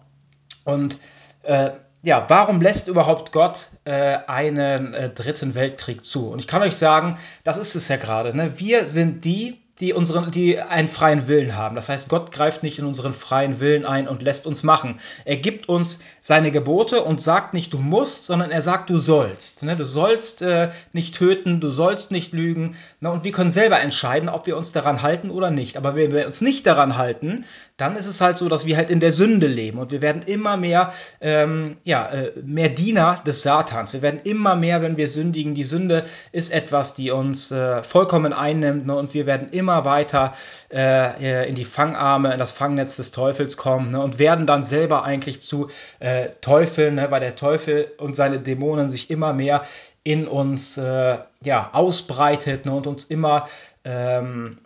Und 0.65 0.99
äh, 1.43 1.69
ja, 2.01 2.25
warum 2.29 2.61
lässt 2.61 2.87
überhaupt 2.87 3.31
Gott 3.31 3.67
äh, 3.83 4.19
einen 4.27 4.93
äh, 4.93 5.09
dritten 5.09 5.53
Weltkrieg 5.55 6.05
zu? 6.05 6.29
Und 6.29 6.39
ich 6.39 6.47
kann 6.47 6.61
euch 6.61 6.75
sagen, 6.75 7.17
das 7.43 7.57
ist 7.57 7.75
es 7.75 7.87
ja 7.89 7.97
gerade. 7.97 8.35
Ne? 8.35 8.59
Wir 8.59 8.87
sind 8.87 9.25
die, 9.25 9.61
die, 9.81 9.93
unseren, 9.93 10.31
die 10.31 10.59
einen 10.59 10.87
freien 10.87 11.27
Willen 11.27 11.57
haben. 11.57 11.75
Das 11.75 11.89
heißt, 11.89 12.07
Gott 12.09 12.31
greift 12.31 12.63
nicht 12.63 12.79
in 12.79 12.85
unseren 12.85 13.13
freien 13.13 13.59
Willen 13.59 13.85
ein 13.85 14.07
und 14.07 14.21
lässt 14.21 14.47
uns 14.47 14.63
machen. 14.63 14.99
Er 15.25 15.37
gibt 15.37 15.67
uns 15.67 15.99
seine 16.21 16.51
Gebote 16.51 17.03
und 17.03 17.21
sagt 17.21 17.53
nicht, 17.53 17.73
du 17.73 17.79
musst, 17.79 18.25
sondern 18.25 18.51
er 18.51 18.61
sagt, 18.61 18.89
du 18.89 18.97
sollst. 18.97 19.63
Ne? 19.63 19.75
Du 19.75 19.85
sollst 19.85 20.41
äh, 20.41 20.69
nicht 20.93 21.15
töten, 21.15 21.59
du 21.59 21.69
sollst 21.69 22.11
nicht 22.11 22.31
lügen. 22.31 22.75
Ne? 23.01 23.11
Und 23.11 23.25
wir 23.25 23.33
können 23.33 23.51
selber 23.51 23.79
entscheiden, 23.81 24.29
ob 24.29 24.47
wir 24.47 24.55
uns 24.55 24.71
daran 24.71 25.01
halten 25.01 25.31
oder 25.31 25.51
nicht. 25.51 25.75
Aber 25.75 25.95
wenn 25.95 26.13
wir 26.13 26.25
uns 26.25 26.39
nicht 26.39 26.65
daran 26.65 26.97
halten, 26.97 27.45
dann 27.79 27.95
ist 27.95 28.07
es 28.07 28.19
halt 28.19 28.37
so, 28.37 28.49
dass 28.49 28.65
wir 28.65 28.75
halt 28.77 28.89
in 28.89 28.99
der 28.99 29.13
Sünde 29.13 29.47
leben 29.47 29.79
und 29.79 29.91
wir 29.91 30.01
werden 30.01 30.23
immer 30.25 30.57
mehr, 30.57 30.91
ähm, 31.21 31.77
ja, 31.83 32.05
äh, 32.07 32.33
mehr 32.43 32.69
Diener 32.69 33.21
des 33.25 33.41
Satans. 33.41 33.93
Wir 33.93 34.01
werden 34.01 34.19
immer 34.23 34.55
mehr, 34.55 34.81
wenn 34.81 34.97
wir 34.97 35.09
sündigen. 35.09 35.55
Die 35.55 35.63
Sünde 35.63 36.03
ist 36.31 36.51
etwas, 36.51 36.93
die 36.93 37.11
uns 37.11 37.51
äh, 37.51 37.81
vollkommen 37.81 38.33
einnimmt 38.33 38.85
ne? 38.85 38.95
und 38.95 39.13
wir 39.13 39.25
werden 39.25 39.49
immer 39.51 39.85
weiter 39.85 40.33
äh, 40.71 41.47
in 41.47 41.55
die 41.55 41.65
Fangarme, 41.65 42.33
in 42.33 42.39
das 42.39 42.51
Fangnetz 42.51 42.97
des 42.97 43.11
Teufels 43.11 43.55
kommen 43.55 43.91
ne? 43.91 44.01
und 44.01 44.19
werden 44.19 44.45
dann 44.45 44.63
selber 44.63 45.03
eigentlich 45.03 45.41
zu 45.41 45.69
äh, 45.99 46.29
Teufeln, 46.41 46.95
ne? 46.95 47.11
weil 47.11 47.21
der 47.21 47.37
Teufel 47.37 47.91
und 47.97 48.15
seine 48.15 48.39
Dämonen 48.39 48.89
sich 48.89 49.09
immer 49.09 49.33
mehr 49.33 49.63
in 50.03 50.27
uns 50.27 50.77
äh, 50.77 51.17
ja, 51.43 51.69
ausbreitet 51.71 52.65
ne? 52.65 52.73
und 52.73 52.87
uns 52.87 53.05
immer 53.05 53.47
ähm, 53.85 54.57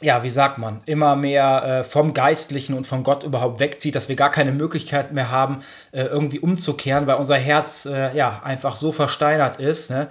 ja, 0.00 0.22
wie 0.22 0.30
sagt 0.30 0.58
man, 0.58 0.80
immer 0.86 1.16
mehr 1.16 1.62
äh, 1.64 1.84
vom 1.84 2.14
Geistlichen 2.14 2.74
und 2.74 2.86
von 2.86 3.04
Gott 3.04 3.22
überhaupt 3.22 3.60
wegzieht, 3.60 3.94
dass 3.94 4.08
wir 4.08 4.16
gar 4.16 4.30
keine 4.30 4.52
Möglichkeit 4.52 5.12
mehr 5.12 5.30
haben, 5.30 5.60
äh, 5.92 6.02
irgendwie 6.02 6.40
umzukehren, 6.40 7.06
weil 7.06 7.16
unser 7.16 7.36
Herz 7.36 7.86
äh, 7.86 8.14
ja 8.16 8.42
einfach 8.44 8.76
so 8.76 8.92
versteinert 8.92 9.60
ist. 9.60 9.90
Ne? 9.90 10.08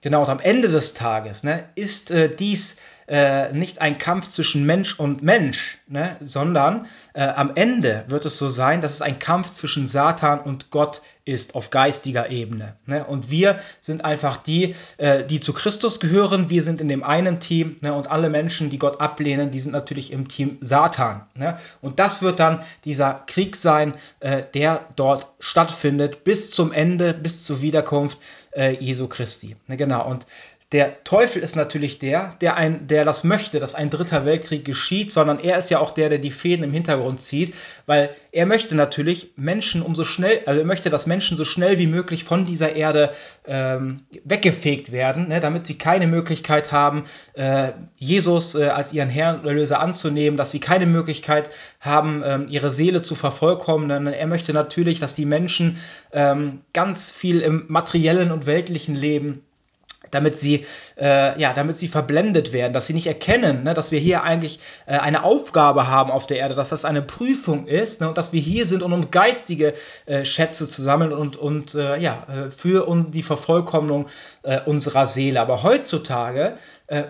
Genau, 0.00 0.22
und 0.22 0.28
am 0.28 0.40
Ende 0.40 0.68
des 0.68 0.94
Tages 0.94 1.42
ne, 1.42 1.64
ist 1.74 2.10
äh, 2.10 2.34
dies 2.34 2.76
äh, 3.08 3.52
nicht 3.52 3.80
ein 3.80 3.98
Kampf 3.98 4.28
zwischen 4.28 4.66
Mensch 4.66 4.98
und 4.98 5.22
Mensch, 5.22 5.78
ne, 5.88 6.16
sondern 6.20 6.86
äh, 7.14 7.22
am 7.22 7.52
Ende 7.54 8.04
wird 8.08 8.26
es 8.26 8.38
so 8.38 8.48
sein, 8.48 8.82
dass 8.82 8.94
es 8.94 9.02
ein 9.02 9.18
Kampf 9.18 9.50
zwischen 9.50 9.88
Satan 9.88 10.40
und 10.40 10.70
Gott 10.70 11.00
ist 11.28 11.54
auf 11.54 11.68
geistiger 11.68 12.30
Ebene. 12.30 12.76
Ne? 12.86 13.04
Und 13.04 13.30
wir 13.30 13.60
sind 13.82 14.02
einfach 14.02 14.38
die, 14.38 14.74
äh, 14.96 15.24
die 15.24 15.40
zu 15.40 15.52
Christus 15.52 16.00
gehören. 16.00 16.48
Wir 16.48 16.62
sind 16.62 16.80
in 16.80 16.88
dem 16.88 17.04
einen 17.04 17.38
Team 17.38 17.76
ne? 17.82 17.92
und 17.92 18.10
alle 18.10 18.30
Menschen, 18.30 18.70
die 18.70 18.78
Gott 18.78 19.00
ablehnen, 19.00 19.50
die 19.50 19.60
sind 19.60 19.72
natürlich 19.72 20.10
im 20.10 20.28
Team 20.28 20.56
Satan. 20.62 21.26
Ne? 21.34 21.58
Und 21.82 21.98
das 21.98 22.22
wird 22.22 22.40
dann 22.40 22.62
dieser 22.86 23.12
Krieg 23.26 23.56
sein, 23.56 23.92
äh, 24.20 24.42
der 24.54 24.86
dort 24.96 25.28
stattfindet 25.38 26.24
bis 26.24 26.50
zum 26.50 26.72
Ende, 26.72 27.12
bis 27.12 27.44
zur 27.44 27.60
Wiederkunft 27.60 28.18
äh, 28.52 28.74
Jesu 28.82 29.06
Christi. 29.06 29.56
Ne? 29.66 29.76
Genau. 29.76 30.08
Und 30.08 30.26
der 30.72 31.02
Teufel 31.02 31.42
ist 31.42 31.56
natürlich 31.56 31.98
der, 31.98 32.34
der, 32.42 32.56
ein, 32.56 32.88
der 32.88 33.06
das 33.06 33.24
möchte, 33.24 33.58
dass 33.58 33.74
ein 33.74 33.88
dritter 33.88 34.26
Weltkrieg 34.26 34.66
geschieht, 34.66 35.10
sondern 35.10 35.40
er 35.40 35.56
ist 35.56 35.70
ja 35.70 35.78
auch 35.78 35.92
der, 35.92 36.10
der 36.10 36.18
die 36.18 36.30
Fäden 36.30 36.62
im 36.62 36.74
Hintergrund 36.74 37.22
zieht, 37.22 37.54
weil 37.86 38.10
er 38.32 38.44
möchte 38.44 38.74
natürlich 38.74 39.32
Menschen 39.36 39.80
umso 39.80 40.04
schnell, 40.04 40.42
also 40.44 40.60
er 40.60 40.66
möchte, 40.66 40.90
dass 40.90 41.06
Menschen 41.06 41.38
so 41.38 41.44
schnell 41.44 41.78
wie 41.78 41.86
möglich 41.86 42.24
von 42.24 42.44
dieser 42.44 42.76
Erde 42.76 43.12
ähm, 43.46 44.02
weggefegt 44.24 44.92
werden, 44.92 45.28
ne, 45.28 45.40
damit 45.40 45.64
sie 45.64 45.78
keine 45.78 46.06
Möglichkeit 46.06 46.70
haben, 46.70 47.04
äh, 47.32 47.72
Jesus 47.96 48.54
äh, 48.54 48.66
als 48.66 48.92
ihren 48.92 49.08
Herrn 49.08 49.40
und 49.40 49.46
Erlöser 49.46 49.80
anzunehmen, 49.80 50.36
dass 50.36 50.50
sie 50.50 50.60
keine 50.60 50.84
Möglichkeit 50.84 51.48
haben, 51.80 52.22
ähm, 52.26 52.46
ihre 52.50 52.70
Seele 52.70 53.00
zu 53.00 53.14
vervollkommnen. 53.14 54.06
Er 54.06 54.26
möchte 54.26 54.52
natürlich, 54.52 55.00
dass 55.00 55.14
die 55.14 55.24
Menschen 55.24 55.78
ähm, 56.12 56.60
ganz 56.74 57.10
viel 57.10 57.40
im 57.40 57.64
materiellen 57.68 58.30
und 58.32 58.44
weltlichen 58.44 58.94
Leben 58.94 59.44
damit 60.10 60.38
sie, 60.38 60.64
äh, 60.98 61.38
ja, 61.40 61.52
damit 61.52 61.76
sie 61.76 61.88
verblendet 61.88 62.52
werden, 62.52 62.72
dass 62.72 62.86
sie 62.86 62.94
nicht 62.94 63.06
erkennen, 63.06 63.64
ne, 63.64 63.74
dass 63.74 63.90
wir 63.90 63.98
hier 63.98 64.22
eigentlich 64.22 64.60
äh, 64.86 64.96
eine 64.96 65.24
Aufgabe 65.24 65.88
haben 65.88 66.10
auf 66.10 66.26
der 66.26 66.38
Erde, 66.38 66.54
dass 66.54 66.70
das 66.70 66.84
eine 66.84 67.02
Prüfung 67.02 67.66
ist 67.66 68.00
ne, 68.00 68.08
und 68.08 68.16
dass 68.16 68.32
wir 68.32 68.40
hier 68.40 68.66
sind, 68.66 68.82
um, 68.82 68.92
um 68.92 69.10
geistige 69.10 69.74
äh, 70.06 70.24
Schätze 70.24 70.66
zu 70.68 70.82
sammeln 70.82 71.12
und, 71.12 71.36
und 71.36 71.74
äh, 71.74 71.96
ja, 71.98 72.26
äh, 72.28 72.50
für 72.50 72.88
um 72.88 73.10
die 73.10 73.22
Vervollkommnung 73.22 74.06
äh, 74.42 74.60
unserer 74.64 75.06
Seele. 75.06 75.40
Aber 75.40 75.62
heutzutage 75.62 76.54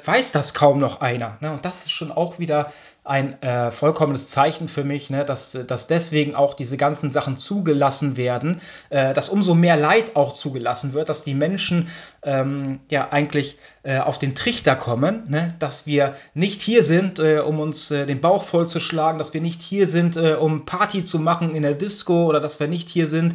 weiß 0.05 0.33
das 0.33 0.55
kaum 0.55 0.81
noch 0.81 1.03
einer. 1.03 1.39
Ne, 1.41 1.53
und 1.53 1.65
das 1.65 1.87
ist 1.87 1.93
schon 1.93 2.11
auch 2.11 2.41
wieder 2.41 2.73
ein 3.09 3.41
äh, 3.43 3.71
vollkommenes 3.71 4.29
Zeichen 4.29 4.69
für 4.69 4.85
mich, 4.85 5.09
ne, 5.09 5.25
dass, 5.25 5.53
dass 5.67 5.87
deswegen 5.87 6.35
auch 6.35 6.53
diese 6.53 6.77
ganzen 6.77 7.11
Sachen 7.11 7.37
zugelassen 7.37 8.17
werden, 8.19 8.61
äh, 8.91 9.15
dass 9.15 9.31
umso 9.31 9.55
mehr 9.55 9.77
Leid 9.77 10.15
auch 10.15 10.33
zugelassen 10.33 10.93
wird, 10.93 11.09
dass 11.09 11.25
die 11.25 11.35
Menschen 11.35 11.89
ähm, 12.23 12.81
ja 12.91 13.09
eigentlich 13.11 13.57
äh, 13.83 13.99
auf 13.99 14.19
den 14.19 14.35
Trichter 14.35 14.77
kommen, 14.77 15.25
ne, 15.29 15.55
dass 15.59 15.87
wir 15.87 16.17
nicht 16.35 16.61
hier 16.61 16.85
sind, 16.85 17.19
äh, 17.19 17.39
um 17.39 17.61
uns 17.61 17.91
äh, 17.91 18.05
den 18.05 18.21
Bauch 18.21 18.43
vollzuschlagen, 18.43 19.19
dass 19.19 19.33
wir 19.33 19.41
nicht 19.41 19.63
hier 19.63 19.87
sind, 19.87 20.17
äh, 20.17 20.35
um 20.35 20.67
Party 20.67 21.03
zu 21.03 21.19
machen 21.19 21.55
in 21.55 21.63
der 21.63 21.75
Disco 21.75 22.27
oder 22.27 22.41
dass 22.41 22.61
wir 22.61 22.69
nicht 22.69 22.89
hier 22.89 23.07
sind, 23.07 23.35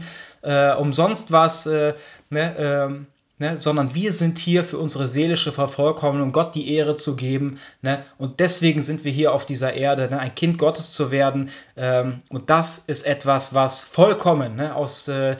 um 0.77 0.91
sonst 0.91 1.31
was. 1.31 1.65
Ne, 1.65 1.95
ähm, 2.29 3.07
Ne, 3.43 3.57
sondern 3.57 3.93
wir 3.93 4.13
sind 4.13 4.37
hier 4.37 4.63
für 4.63 4.77
unsere 4.77 5.05
seelische 5.05 5.51
Vervollkommnung, 5.51 6.31
Gott 6.31 6.55
die 6.55 6.73
Ehre 6.73 6.95
zu 6.95 7.17
geben. 7.17 7.59
Ne, 7.81 8.01
und 8.17 8.39
deswegen 8.39 8.81
sind 8.81 9.03
wir 9.03 9.11
hier 9.11 9.33
auf 9.33 9.45
dieser 9.45 9.73
Erde, 9.73 10.07
ne, 10.09 10.17
ein 10.17 10.33
Kind 10.33 10.57
Gottes 10.57 10.93
zu 10.93 11.11
werden. 11.11 11.49
Ähm, 11.75 12.21
und 12.29 12.49
das 12.49 12.77
ist 12.77 13.05
etwas, 13.05 13.53
was 13.53 13.83
vollkommen 13.83 14.55
ne, 14.55 14.73
aus, 14.73 15.09
äh, 15.09 15.35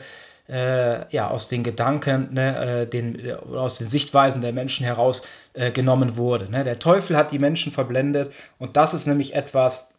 äh, 0.50 1.14
ja, 1.14 1.28
aus 1.30 1.48
den 1.48 1.64
Gedanken, 1.64 2.34
ne, 2.34 2.82
äh, 2.82 2.86
den, 2.86 3.18
äh, 3.18 3.32
aus 3.32 3.78
den 3.78 3.88
Sichtweisen 3.88 4.42
der 4.42 4.52
Menschen 4.52 4.84
heraus 4.84 5.22
äh, 5.54 5.72
wurde. 5.74 6.50
Ne. 6.50 6.62
Der 6.62 6.78
Teufel 6.78 7.16
hat 7.16 7.32
die 7.32 7.38
Menschen 7.38 7.72
verblendet 7.72 8.34
und 8.58 8.76
das 8.76 8.92
ist 8.92 9.06
nämlich 9.06 9.34
etwas, 9.34 9.92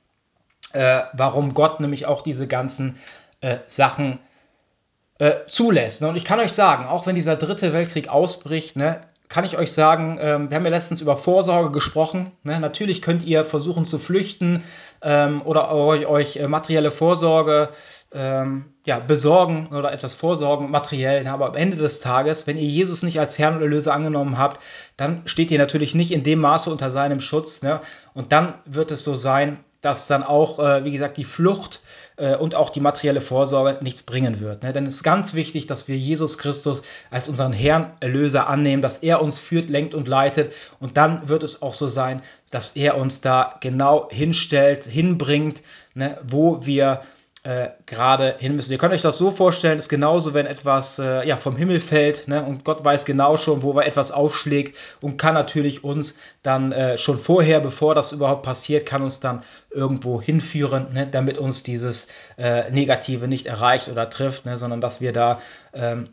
äh, 0.73 1.01
warum 1.13 1.55
Gott 1.55 1.79
nämlich 1.79 2.05
auch 2.05 2.21
diese 2.21 2.47
ganzen 2.47 2.99
Sachen 3.67 4.19
äh, 5.19 5.31
zulässt. 5.47 6.01
Ne? 6.01 6.09
Und 6.09 6.15
ich 6.15 6.25
kann 6.25 6.39
euch 6.39 6.51
sagen, 6.51 6.85
auch 6.85 7.07
wenn 7.07 7.15
dieser 7.15 7.35
dritte 7.35 7.73
Weltkrieg 7.73 8.09
ausbricht, 8.09 8.75
ne, 8.75 9.01
kann 9.29 9.43
ich 9.43 9.57
euch 9.57 9.73
sagen, 9.73 10.17
ähm, 10.21 10.49
wir 10.49 10.57
haben 10.57 10.65
ja 10.65 10.71
letztens 10.71 11.01
über 11.01 11.17
Vorsorge 11.17 11.71
gesprochen. 11.71 12.31
Ne? 12.43 12.59
Natürlich 12.59 13.01
könnt 13.01 13.23
ihr 13.23 13.45
versuchen 13.45 13.85
zu 13.85 13.97
flüchten 13.97 14.63
ähm, 15.01 15.41
oder 15.43 15.71
euch, 15.71 16.05
euch 16.05 16.37
äh, 16.37 16.47
materielle 16.47 16.91
Vorsorge 16.91 17.69
ähm, 18.13 18.65
ja, 18.85 18.99
besorgen 18.99 19.67
oder 19.67 19.91
etwas 19.91 20.13
vorsorgen, 20.13 20.69
materiell. 20.69 21.23
Ne? 21.23 21.31
Aber 21.31 21.47
am 21.47 21.55
Ende 21.55 21.77
des 21.77 22.01
Tages, 22.01 22.45
wenn 22.45 22.57
ihr 22.57 22.67
Jesus 22.67 23.03
nicht 23.03 23.19
als 23.19 23.39
Herrn 23.39 23.55
und 23.55 23.61
Erlöser 23.61 23.93
angenommen 23.93 24.37
habt, 24.37 24.61
dann 24.95 25.23
steht 25.25 25.51
ihr 25.51 25.59
natürlich 25.59 25.95
nicht 25.95 26.11
in 26.11 26.23
dem 26.23 26.39
Maße 26.39 26.69
unter 26.69 26.89
seinem 26.89 27.19
Schutz. 27.19 27.61
Ne? 27.61 27.81
Und 28.13 28.31
dann 28.31 28.53
wird 28.65 28.91
es 28.91 29.03
so 29.03 29.15
sein, 29.15 29.59
dass 29.81 30.07
dann 30.07 30.23
auch, 30.23 30.59
äh, 30.59 30.83
wie 30.85 30.91
gesagt, 30.91 31.17
die 31.17 31.23
Flucht 31.23 31.81
äh, 32.17 32.35
und 32.35 32.55
auch 32.55 32.69
die 32.69 32.79
materielle 32.79 33.21
Vorsorge 33.21 33.83
nichts 33.83 34.03
bringen 34.03 34.39
wird. 34.39 34.63
Ne? 34.63 34.73
Denn 34.73 34.85
es 34.85 34.95
ist 34.95 35.03
ganz 35.03 35.33
wichtig, 35.33 35.67
dass 35.67 35.87
wir 35.87 35.97
Jesus 35.97 36.37
Christus 36.37 36.83
als 37.11 37.29
unseren 37.29 37.53
Herrn, 37.53 37.93
Erlöser 37.99 38.47
annehmen, 38.47 38.81
dass 38.81 38.99
er 38.99 39.21
uns 39.21 39.37
führt, 39.37 39.69
lenkt 39.69 39.93
und 39.95 40.07
leitet. 40.07 40.53
Und 40.79 40.97
dann 40.97 41.27
wird 41.27 41.43
es 41.43 41.61
auch 41.61 41.73
so 41.73 41.87
sein, 41.87 42.21
dass 42.51 42.75
er 42.75 42.97
uns 42.97 43.21
da 43.21 43.57
genau 43.59 44.09
hinstellt, 44.11 44.85
hinbringt, 44.85 45.61
ne? 45.93 46.17
wo 46.23 46.65
wir 46.65 47.01
äh, 47.45 47.69
gerade 47.85 48.35
hin 48.39 48.55
müssen. 48.55 48.71
Ihr 48.71 48.79
könnt 48.79 48.93
euch 48.93 49.03
das 49.03 49.19
so 49.19 49.29
vorstellen, 49.29 49.77
ist 49.77 49.87
genauso, 49.87 50.33
wenn 50.33 50.47
etwas 50.47 50.97
äh, 50.97 51.27
ja, 51.27 51.37
vom 51.37 51.55
Himmel 51.55 51.79
fällt 51.79 52.27
ne, 52.27 52.43
und 52.43 52.65
Gott 52.65 52.83
weiß 52.83 53.05
genau 53.05 53.37
schon, 53.37 53.61
wo 53.61 53.79
etwas 53.79 54.11
aufschlägt 54.11 54.75
und 54.99 55.17
kann 55.17 55.35
natürlich 55.35 55.83
uns 55.83 56.17
dann 56.41 56.71
äh, 56.71 56.97
schon 56.97 57.19
vorher, 57.19 57.59
bevor 57.59 57.93
das 57.93 58.13
überhaupt 58.13 58.41
passiert, 58.41 58.87
kann 58.87 59.03
uns 59.03 59.19
dann 59.19 59.43
irgendwo 59.69 60.19
hinführen, 60.19 60.87
ne, 60.91 61.05
damit 61.05 61.37
uns 61.37 61.61
dieses 61.61 62.07
äh, 62.39 62.71
Negative 62.71 63.27
nicht 63.27 63.45
erreicht 63.45 63.89
oder 63.89 64.09
trifft, 64.09 64.47
ne, 64.47 64.57
sondern 64.57 64.81
dass 64.81 64.99
wir 64.99 65.13
da 65.13 65.39
ähm, 65.73 66.09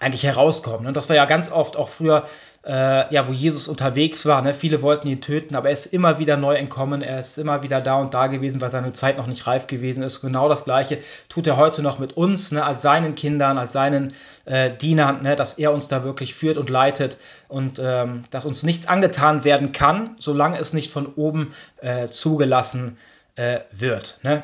eigentlich 0.00 0.24
herauskommen. 0.24 0.86
Und 0.86 0.96
das 0.96 1.08
war 1.08 1.16
ja 1.16 1.26
ganz 1.26 1.52
oft 1.52 1.76
auch 1.76 1.90
früher 1.90 2.24
äh, 2.66 3.14
ja, 3.14 3.26
wo 3.26 3.32
Jesus 3.32 3.68
unterwegs 3.68 4.26
war. 4.26 4.42
Ne? 4.42 4.52
Viele 4.54 4.82
wollten 4.82 5.08
ihn 5.08 5.20
töten, 5.20 5.54
aber 5.54 5.68
er 5.68 5.72
ist 5.72 5.86
immer 5.86 6.18
wieder 6.18 6.36
neu 6.36 6.54
entkommen. 6.54 7.00
Er 7.00 7.18
ist 7.18 7.38
immer 7.38 7.62
wieder 7.62 7.80
da 7.80 7.94
und 7.96 8.12
da 8.12 8.26
gewesen, 8.26 8.60
weil 8.60 8.70
seine 8.70 8.92
Zeit 8.92 9.16
noch 9.16 9.26
nicht 9.26 9.46
reif 9.46 9.66
gewesen 9.66 10.02
ist. 10.02 10.20
Genau 10.20 10.48
das 10.48 10.64
Gleiche 10.64 10.98
tut 11.28 11.46
er 11.46 11.56
heute 11.56 11.82
noch 11.82 11.98
mit 11.98 12.16
uns, 12.16 12.52
ne? 12.52 12.64
als 12.64 12.82
seinen 12.82 13.14
Kindern, 13.14 13.56
als 13.56 13.72
seinen 13.72 14.12
äh, 14.44 14.70
Dienern, 14.72 15.22
ne? 15.22 15.36
dass 15.36 15.54
er 15.54 15.72
uns 15.72 15.88
da 15.88 16.04
wirklich 16.04 16.34
führt 16.34 16.58
und 16.58 16.68
leitet 16.68 17.16
und 17.48 17.78
ähm, 17.82 18.24
dass 18.30 18.44
uns 18.44 18.62
nichts 18.62 18.86
angetan 18.86 19.44
werden 19.44 19.72
kann, 19.72 20.16
solange 20.18 20.58
es 20.58 20.74
nicht 20.74 20.90
von 20.90 21.06
oben 21.14 21.54
äh, 21.80 22.08
zugelassen 22.08 22.98
äh, 23.36 23.60
wird. 23.70 24.18
Ne? 24.22 24.42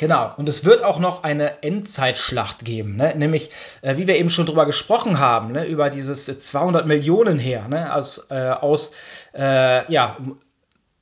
Genau, 0.00 0.32
und 0.38 0.48
es 0.48 0.64
wird 0.64 0.82
auch 0.82 0.98
noch 0.98 1.24
eine 1.24 1.62
Endzeitschlacht 1.62 2.64
geben, 2.64 2.96
ne? 2.96 3.12
nämlich, 3.14 3.50
äh, 3.82 3.98
wie 3.98 4.06
wir 4.06 4.16
eben 4.16 4.30
schon 4.30 4.46
drüber 4.46 4.64
gesprochen 4.64 5.18
haben, 5.18 5.52
ne? 5.52 5.66
über 5.66 5.90
dieses 5.90 6.24
200 6.24 6.86
Millionen 6.86 7.38
her, 7.38 7.68
ne? 7.68 7.94
aus, 7.94 8.28
äh, 8.30 8.48
aus 8.48 8.92
äh, 9.36 9.92
ja, 9.92 10.16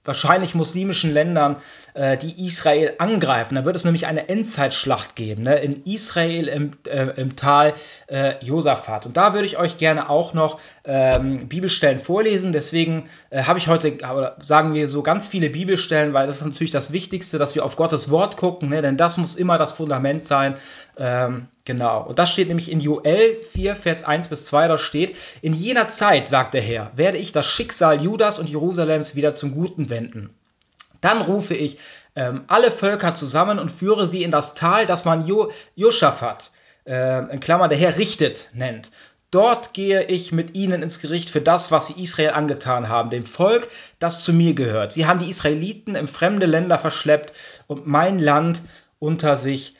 wahrscheinlich 0.04 0.54
muslimischen 0.54 1.12
Ländern, 1.12 1.56
äh, 1.94 2.16
die 2.16 2.46
Israel 2.46 2.94
angreifen. 2.98 3.54
Da 3.54 3.64
wird 3.64 3.76
es 3.76 3.84
nämlich 3.84 4.06
eine 4.06 4.28
Endzeitschlacht 4.28 5.16
geben, 5.16 5.42
ne? 5.42 5.56
in 5.56 5.84
Israel 5.84 6.48
im, 6.48 6.72
äh, 6.86 7.20
im 7.20 7.36
Tal 7.36 7.74
äh, 8.06 8.34
Josaphat. 8.44 9.06
Und 9.06 9.16
da 9.16 9.34
würde 9.34 9.46
ich 9.46 9.58
euch 9.58 9.76
gerne 9.76 10.08
auch 10.08 10.34
noch 10.34 10.60
ähm, 10.84 11.48
Bibelstellen 11.48 11.98
vorlesen. 11.98 12.52
Deswegen 12.52 13.08
äh, 13.30 13.42
habe 13.42 13.58
ich 13.58 13.68
heute, 13.68 13.98
sagen 14.40 14.74
wir 14.74 14.88
so, 14.88 15.02
ganz 15.02 15.26
viele 15.26 15.50
Bibelstellen, 15.50 16.14
weil 16.14 16.26
das 16.26 16.36
ist 16.36 16.46
natürlich 16.46 16.70
das 16.70 16.92
Wichtigste, 16.92 17.38
dass 17.38 17.54
wir 17.54 17.64
auf 17.64 17.76
Gottes 17.76 18.10
Wort 18.10 18.36
gucken, 18.36 18.70
ne? 18.70 18.82
denn 18.82 18.96
das 18.96 19.18
muss 19.18 19.34
immer 19.34 19.58
das 19.58 19.72
Fundament 19.72 20.24
sein. 20.24 20.54
Ähm, 20.96 21.48
genau. 21.68 22.02
Und 22.02 22.18
das 22.18 22.32
steht 22.32 22.48
nämlich 22.48 22.72
in 22.72 22.80
Joel 22.80 23.36
4, 23.44 23.76
Vers 23.76 24.02
1 24.02 24.28
bis 24.28 24.46
2. 24.46 24.66
Da 24.66 24.78
steht, 24.78 25.14
in 25.42 25.52
jener 25.52 25.86
Zeit, 25.86 26.26
sagt 26.26 26.54
der 26.54 26.62
Herr, 26.62 26.90
werde 26.96 27.18
ich 27.18 27.30
das 27.30 27.46
Schicksal 27.46 28.02
Judas 28.02 28.40
und 28.40 28.48
Jerusalems 28.48 29.14
wieder 29.14 29.34
zum 29.34 29.52
Guten 29.52 29.90
wenden. 29.90 30.30
Dann 31.00 31.20
rufe 31.20 31.54
ich 31.54 31.78
ähm, 32.16 32.44
alle 32.48 32.70
Völker 32.70 33.14
zusammen 33.14 33.58
und 33.58 33.70
führe 33.70 34.08
sie 34.08 34.24
in 34.24 34.30
das 34.30 34.54
Tal, 34.54 34.86
das 34.86 35.04
man 35.04 35.26
jo 35.26 35.52
Joschafat, 35.76 36.50
äh, 36.86 37.30
in 37.32 37.38
Klammer 37.38 37.68
der 37.68 37.78
Herr 37.78 37.98
richtet, 37.98 38.48
nennt. 38.54 38.90
Dort 39.30 39.74
gehe 39.74 40.04
ich 40.04 40.32
mit 40.32 40.54
ihnen 40.54 40.82
ins 40.82 41.00
Gericht 41.00 41.28
für 41.28 41.42
das, 41.42 41.70
was 41.70 41.88
sie 41.88 42.02
Israel 42.02 42.30
angetan 42.30 42.88
haben, 42.88 43.10
dem 43.10 43.26
Volk, 43.26 43.68
das 43.98 44.24
zu 44.24 44.32
mir 44.32 44.54
gehört. 44.54 44.92
Sie 44.92 45.06
haben 45.06 45.18
die 45.20 45.28
Israeliten 45.28 45.96
in 45.96 46.08
fremde 46.08 46.46
Länder 46.46 46.78
verschleppt 46.78 47.34
und 47.66 47.86
mein 47.86 48.18
Land 48.18 48.62
unter 48.98 49.36
sich 49.36 49.74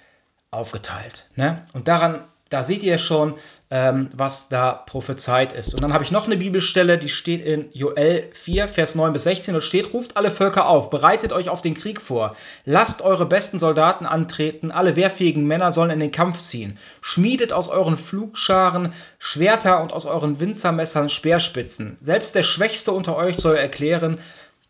aufgeteilt. 0.51 1.27
Ne? 1.37 1.65
Und 1.73 1.89
daran 1.89 2.25
da 2.51 2.65
seht 2.65 2.83
ihr 2.83 2.97
schon, 2.97 3.35
ähm, 3.71 4.09
was 4.17 4.49
da 4.49 4.73
prophezeit 4.73 5.53
ist. 5.53 5.75
Und 5.75 5.83
dann 5.83 5.93
habe 5.93 6.03
ich 6.03 6.11
noch 6.11 6.27
eine 6.27 6.39
Bibelstelle, 6.39 6.97
die 6.97 7.11
steht 7.11 7.45
in 7.45 7.69
Joel 7.73 8.31
4, 8.33 8.69
Vers 8.69 8.95
9 8.95 9.13
bis 9.13 9.25
16 9.25 9.55
und 9.55 9.61
steht, 9.61 9.93
ruft 9.93 10.17
alle 10.17 10.31
Völker 10.31 10.67
auf, 10.67 10.89
bereitet 10.89 11.35
euch 11.35 11.51
auf 11.51 11.61
den 11.61 11.75
Krieg 11.75 12.01
vor, 12.01 12.35
lasst 12.65 13.03
eure 13.03 13.27
besten 13.27 13.59
Soldaten 13.59 14.07
antreten, 14.07 14.71
alle 14.71 14.97
wehrfähigen 14.97 15.47
Männer 15.47 15.73
sollen 15.73 15.91
in 15.91 16.01
den 16.01 16.11
Kampf 16.11 16.39
ziehen, 16.39 16.79
schmiedet 17.03 17.53
aus 17.53 17.69
euren 17.69 17.99
Flugscharen 17.99 18.95
Schwerter 19.19 19.83
und 19.83 19.93
aus 19.93 20.07
euren 20.07 20.41
Winzermessern 20.41 21.11
Speerspitzen. 21.11 21.99
Selbst 22.01 22.35
der 22.35 22.43
Schwächste 22.43 22.93
unter 22.93 23.15
euch 23.17 23.39
soll 23.39 23.57
erklären, 23.57 24.19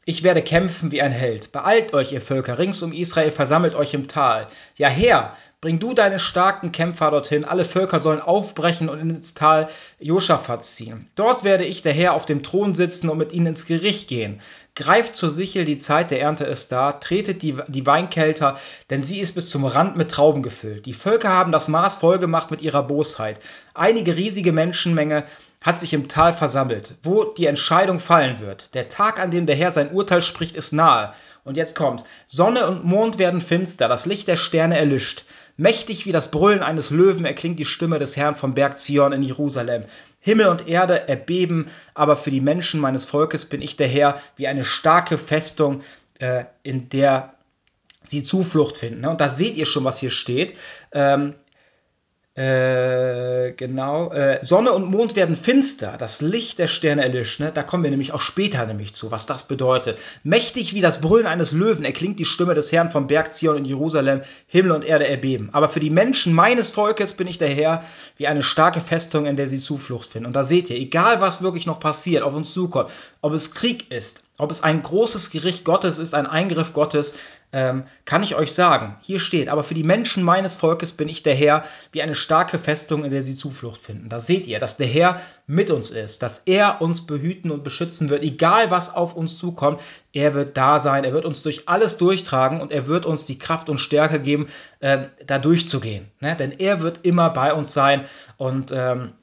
ich 0.08 0.22
werde 0.22 0.40
kämpfen 0.40 0.90
wie 0.90 1.02
ein 1.02 1.12
Held. 1.12 1.52
Beeilt 1.52 1.92
euch, 1.92 2.12
ihr 2.12 2.22
Völker, 2.22 2.58
rings 2.58 2.80
um 2.80 2.94
Israel, 2.94 3.30
versammelt 3.30 3.74
euch 3.74 3.92
im 3.92 4.08
Tal. 4.08 4.46
Ja, 4.78 4.88
her, 4.88 5.36
bring 5.60 5.80
du 5.80 5.92
deine 5.92 6.18
starken 6.18 6.72
Kämpfer 6.72 7.10
dorthin. 7.10 7.44
Alle 7.44 7.66
Völker 7.66 8.00
sollen 8.00 8.22
aufbrechen 8.22 8.88
und 8.88 9.00
ins 9.00 9.34
Tal 9.34 9.68
Josaphat 9.98 10.64
ziehen. 10.64 11.10
Dort 11.14 11.44
werde 11.44 11.66
ich, 11.66 11.82
der 11.82 11.92
Herr, 11.92 12.14
auf 12.14 12.24
dem 12.24 12.42
Thron 12.42 12.72
sitzen 12.72 13.10
und 13.10 13.18
mit 13.18 13.34
ihnen 13.34 13.48
ins 13.48 13.66
Gericht 13.66 14.08
gehen. 14.08 14.40
Greift 14.74 15.14
zur 15.14 15.30
Sichel, 15.30 15.66
die 15.66 15.76
Zeit 15.76 16.10
der 16.10 16.22
Ernte 16.22 16.46
ist 16.46 16.72
da. 16.72 16.92
Tretet 16.92 17.42
die, 17.42 17.58
die 17.68 17.84
Weinkelter, 17.84 18.56
denn 18.88 19.02
sie 19.02 19.20
ist 19.20 19.34
bis 19.34 19.50
zum 19.50 19.66
Rand 19.66 19.98
mit 19.98 20.10
Trauben 20.10 20.42
gefüllt. 20.42 20.86
Die 20.86 20.94
Völker 20.94 21.28
haben 21.28 21.52
das 21.52 21.68
Maß 21.68 21.96
vollgemacht 21.96 22.50
mit 22.50 22.62
ihrer 22.62 22.82
Bosheit. 22.82 23.40
Einige 23.74 24.16
riesige 24.16 24.52
Menschenmenge 24.52 25.24
hat 25.60 25.78
sich 25.78 25.92
im 25.92 26.08
Tal 26.08 26.32
versammelt, 26.32 26.94
wo 27.02 27.24
die 27.24 27.46
Entscheidung 27.46 27.98
fallen 27.98 28.38
wird. 28.38 28.74
Der 28.74 28.88
Tag, 28.88 29.18
an 29.18 29.30
dem 29.30 29.46
der 29.46 29.56
Herr 29.56 29.70
sein 29.70 29.90
Urteil 29.90 30.22
spricht, 30.22 30.54
ist 30.54 30.72
nahe. 30.72 31.12
Und 31.44 31.56
jetzt 31.56 31.74
kommt. 31.74 32.04
Sonne 32.26 32.66
und 32.66 32.84
Mond 32.84 33.18
werden 33.18 33.40
finster, 33.40 33.88
das 33.88 34.06
Licht 34.06 34.28
der 34.28 34.36
Sterne 34.36 34.78
erlischt. 34.78 35.24
Mächtig 35.56 36.06
wie 36.06 36.12
das 36.12 36.30
Brüllen 36.30 36.62
eines 36.62 36.90
Löwen 36.90 37.24
erklingt 37.24 37.58
die 37.58 37.64
Stimme 37.64 37.98
des 37.98 38.16
Herrn 38.16 38.36
vom 38.36 38.54
Berg 38.54 38.78
Zion 38.78 39.12
in 39.12 39.24
Jerusalem. 39.24 39.84
Himmel 40.20 40.48
und 40.48 40.68
Erde 40.68 41.08
erbeben, 41.08 41.66
aber 41.94 42.16
für 42.16 42.30
die 42.30 42.40
Menschen 42.40 42.80
meines 42.80 43.04
Volkes 43.04 43.46
bin 43.46 43.60
ich 43.60 43.76
der 43.76 43.88
Herr, 43.88 44.20
wie 44.36 44.46
eine 44.46 44.64
starke 44.64 45.18
Festung, 45.18 45.80
äh, 46.20 46.44
in 46.62 46.88
der 46.90 47.34
sie 48.02 48.22
Zuflucht 48.22 48.76
finden. 48.76 49.04
Und 49.06 49.20
da 49.20 49.28
seht 49.28 49.56
ihr 49.56 49.66
schon, 49.66 49.84
was 49.84 49.98
hier 49.98 50.10
steht. 50.10 50.54
Ähm, 50.92 51.34
äh, 52.38 53.52
genau. 53.56 54.12
Äh, 54.12 54.38
Sonne 54.42 54.70
und 54.70 54.88
Mond 54.88 55.16
werden 55.16 55.34
finster, 55.34 55.96
das 55.98 56.22
Licht 56.22 56.60
der 56.60 56.68
Sterne 56.68 57.02
erlischt. 57.02 57.40
Ne? 57.40 57.50
Da 57.52 57.64
kommen 57.64 57.82
wir 57.82 57.90
nämlich 57.90 58.12
auch 58.12 58.20
später 58.20 58.64
nämlich 58.64 58.94
zu, 58.94 59.10
was 59.10 59.26
das 59.26 59.48
bedeutet. 59.48 59.98
Mächtig 60.22 60.72
wie 60.72 60.80
das 60.80 61.00
Brüllen 61.00 61.26
eines 61.26 61.50
Löwen 61.50 61.84
erklingt 61.84 62.20
die 62.20 62.24
Stimme 62.24 62.54
des 62.54 62.70
Herrn 62.70 62.92
vom 62.92 63.08
Berg 63.08 63.34
Zion 63.34 63.56
in 63.56 63.64
Jerusalem. 63.64 64.20
Himmel 64.46 64.70
und 64.70 64.84
Erde 64.84 65.08
erbeben. 65.08 65.48
Aber 65.50 65.68
für 65.68 65.80
die 65.80 65.90
Menschen 65.90 66.32
meines 66.32 66.70
Volkes 66.70 67.14
bin 67.14 67.26
ich 67.26 67.38
der 67.38 67.48
Herr, 67.48 67.82
wie 68.18 68.28
eine 68.28 68.44
starke 68.44 68.80
Festung, 68.80 69.26
in 69.26 69.36
der 69.36 69.48
sie 69.48 69.58
Zuflucht 69.58 70.08
finden. 70.08 70.26
Und 70.26 70.36
da 70.36 70.44
seht 70.44 70.70
ihr, 70.70 70.76
egal 70.76 71.20
was 71.20 71.42
wirklich 71.42 71.66
noch 71.66 71.80
passiert, 71.80 72.22
auf 72.22 72.36
uns 72.36 72.52
zukommt, 72.52 72.90
ob 73.20 73.32
es 73.32 73.52
Krieg 73.52 73.90
ist, 73.90 74.22
ob 74.38 74.52
es 74.52 74.62
ein 74.62 74.82
großes 74.82 75.30
Gericht 75.30 75.64
Gottes 75.64 75.98
ist, 75.98 76.14
ein 76.14 76.26
Eingriff 76.26 76.72
Gottes, 76.72 77.16
ähm, 77.52 77.84
kann 78.04 78.22
ich 78.22 78.36
euch 78.36 78.52
sagen. 78.52 78.96
Hier 79.00 79.18
steht, 79.18 79.48
aber 79.48 79.64
für 79.64 79.74
die 79.74 79.82
Menschen 79.82 80.22
meines 80.22 80.54
Volkes 80.54 80.92
bin 80.92 81.08
ich 81.08 81.24
der 81.24 81.34
Herr, 81.34 81.64
wie 81.90 82.02
eine 82.02 82.14
starke 82.14 82.58
Festung, 82.58 83.04
in 83.04 83.10
der 83.10 83.24
sie 83.24 83.34
Zuflucht 83.34 83.80
finden. 83.80 84.08
Da 84.08 84.20
seht 84.20 84.46
ihr, 84.46 84.60
dass 84.60 84.76
der 84.76 84.86
Herr 84.86 85.20
mit 85.46 85.70
uns 85.70 85.90
ist, 85.90 86.22
dass 86.22 86.40
er 86.46 86.80
uns 86.80 87.04
behüten 87.06 87.50
und 87.50 87.64
beschützen 87.64 88.10
wird, 88.10 88.22
egal 88.22 88.70
was 88.70 88.94
auf 88.94 89.16
uns 89.16 89.38
zukommt. 89.38 89.80
Er 90.12 90.34
wird 90.34 90.56
da 90.56 90.78
sein, 90.78 91.02
er 91.02 91.12
wird 91.12 91.24
uns 91.24 91.42
durch 91.42 91.68
alles 91.68 91.98
durchtragen 91.98 92.60
und 92.60 92.70
er 92.70 92.86
wird 92.86 93.06
uns 93.06 93.26
die 93.26 93.38
Kraft 93.38 93.68
und 93.68 93.78
Stärke 93.78 94.20
geben, 94.20 94.46
äh, 94.78 95.06
da 95.26 95.38
durchzugehen. 95.38 96.06
Ne? 96.20 96.36
Denn 96.36 96.52
er 96.52 96.80
wird 96.80 97.00
immer 97.02 97.30
bei 97.30 97.52
uns 97.52 97.72
sein 97.72 98.04
und 98.36 98.70
ähm, 98.72 99.14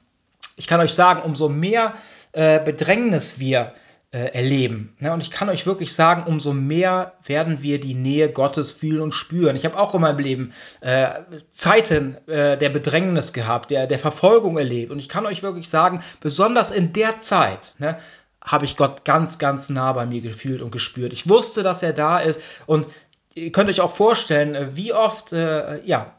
ich 0.58 0.66
kann 0.66 0.80
euch 0.80 0.94
sagen, 0.94 1.22
umso 1.22 1.48
mehr 1.48 1.94
äh, 2.32 2.58
Bedrängnis 2.58 3.38
wir 3.38 3.60
äh, 3.60 3.85
erleben. 4.12 4.96
Ne? 4.98 5.12
Und 5.12 5.20
ich 5.20 5.30
kann 5.30 5.48
euch 5.48 5.66
wirklich 5.66 5.92
sagen, 5.92 6.24
umso 6.26 6.52
mehr 6.52 7.14
werden 7.24 7.62
wir 7.62 7.80
die 7.80 7.94
Nähe 7.94 8.30
Gottes 8.30 8.70
fühlen 8.70 9.00
und 9.00 9.12
spüren. 9.12 9.56
Ich 9.56 9.64
habe 9.64 9.78
auch 9.78 9.94
in 9.94 10.00
meinem 10.00 10.18
Leben 10.18 10.52
äh, 10.80 11.08
Zeiten 11.50 12.16
äh, 12.26 12.56
der 12.56 12.68
Bedrängnis 12.68 13.32
gehabt, 13.32 13.70
der, 13.70 13.86
der 13.86 13.98
Verfolgung 13.98 14.58
erlebt. 14.58 14.92
Und 14.92 15.00
ich 15.00 15.08
kann 15.08 15.26
euch 15.26 15.42
wirklich 15.42 15.68
sagen, 15.68 16.02
besonders 16.20 16.70
in 16.70 16.92
der 16.92 17.18
Zeit, 17.18 17.74
ne, 17.78 17.98
habe 18.40 18.64
ich 18.64 18.76
Gott 18.76 19.04
ganz, 19.04 19.38
ganz 19.38 19.70
nah 19.70 19.92
bei 19.92 20.06
mir 20.06 20.20
gefühlt 20.20 20.62
und 20.62 20.70
gespürt. 20.70 21.12
Ich 21.12 21.28
wusste, 21.28 21.62
dass 21.62 21.82
er 21.82 21.92
da 21.92 22.18
ist 22.18 22.40
und 22.66 22.86
ihr 23.34 23.52
könnt 23.52 23.68
euch 23.68 23.80
auch 23.80 23.90
vorstellen, 23.90 24.54
äh, 24.54 24.76
wie 24.76 24.92
oft, 24.92 25.32
äh, 25.32 25.84
ja, 25.84 26.15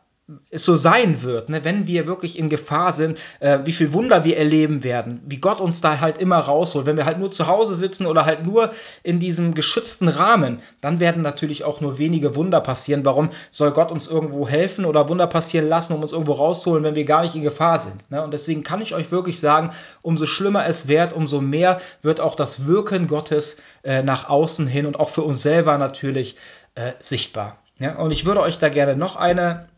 es 0.50 0.63
so 0.66 0.76
sein 0.76 1.24
wird, 1.24 1.48
ne, 1.48 1.63
wenn 1.63 1.88
wir 1.88 2.06
wirklich 2.06 2.38
in 2.38 2.50
Gefahr 2.50 2.92
sind, 2.92 3.18
äh, 3.40 3.60
wie 3.63 3.72
viel 3.72 3.94
Wunder 3.94 4.26
wir 4.26 4.38
erleben 4.38 4.84
werden, 4.84 5.22
wie 5.26 5.38
Gott 5.38 5.62
uns 5.62 5.80
da 5.80 6.02
halt 6.02 6.18
immer 6.18 6.38
rausholt. 6.38 6.86
Wenn 6.86 6.98
wir 6.98 7.06
halt 7.06 7.18
nur 7.18 7.32
zu 7.32 7.48
Hause 7.48 7.76
sitzen 7.76 8.06
oder 8.06 8.26
halt 8.26 8.46
nur 8.46 8.72
in 9.04 9.22
diesem 9.22 9.54
geschützten 9.54 10.10
Rahmen, 10.10 10.60
dann 10.82 11.00
werden 11.00 11.22
natürlich 11.22 11.63
auch 11.63 11.80
nur 11.80 11.98
wenige 11.98 12.36
Wunder 12.36 12.60
passieren. 12.60 13.06
Warum 13.06 13.30
soll 13.52 13.72
Gott 13.72 13.90
uns 13.90 14.08
irgendwo 14.08 14.50
helfen 14.50 14.84
oder 14.84 15.08
Wunder 15.08 15.28
passieren 15.28 15.70
lassen, 15.70 15.94
um 15.94 16.02
uns 16.02 16.12
irgendwo 16.12 16.34
rauszuholen, 16.34 16.84
wenn 16.84 16.96
wir 16.96 17.06
gar 17.06 17.22
nicht 17.22 17.36
in 17.36 17.44
Gefahr 17.44 17.80
sind? 17.80 18.12
Ne? 18.12 18.22
Und 18.22 18.32
deswegen 18.32 18.63
kann 18.63 18.82
ich 18.82 18.94
euch 18.94 19.12
wirklich 19.12 19.40
sagen, 19.40 19.70
umso 20.02 20.26
schlimmer 20.26 20.66
es 20.66 20.90
wird, 20.90 21.13
umso 21.13 21.40
mehr 21.40 21.80
wird 22.02 22.20
auch 22.20 22.36
das 22.36 22.66
Wirken 22.66 23.08
Gottes 23.08 23.62
äh, 23.84 24.04
nach 24.04 24.28
außen 24.28 24.68
hin 24.68 24.88
und 24.88 25.00
auch 25.00 25.10
für 25.10 25.24
uns 25.24 25.42
selber 25.42 25.78
natürlich 25.78 26.36
äh, 26.76 26.92
sichtbar. 27.00 27.60
Ja? 27.80 27.96
Und 27.96 28.12
ich 28.12 28.26
würde 28.26 28.42
euch 28.42 28.60
da 28.60 28.68
gerne 28.68 28.98
noch 28.98 29.16
eine 29.16 29.70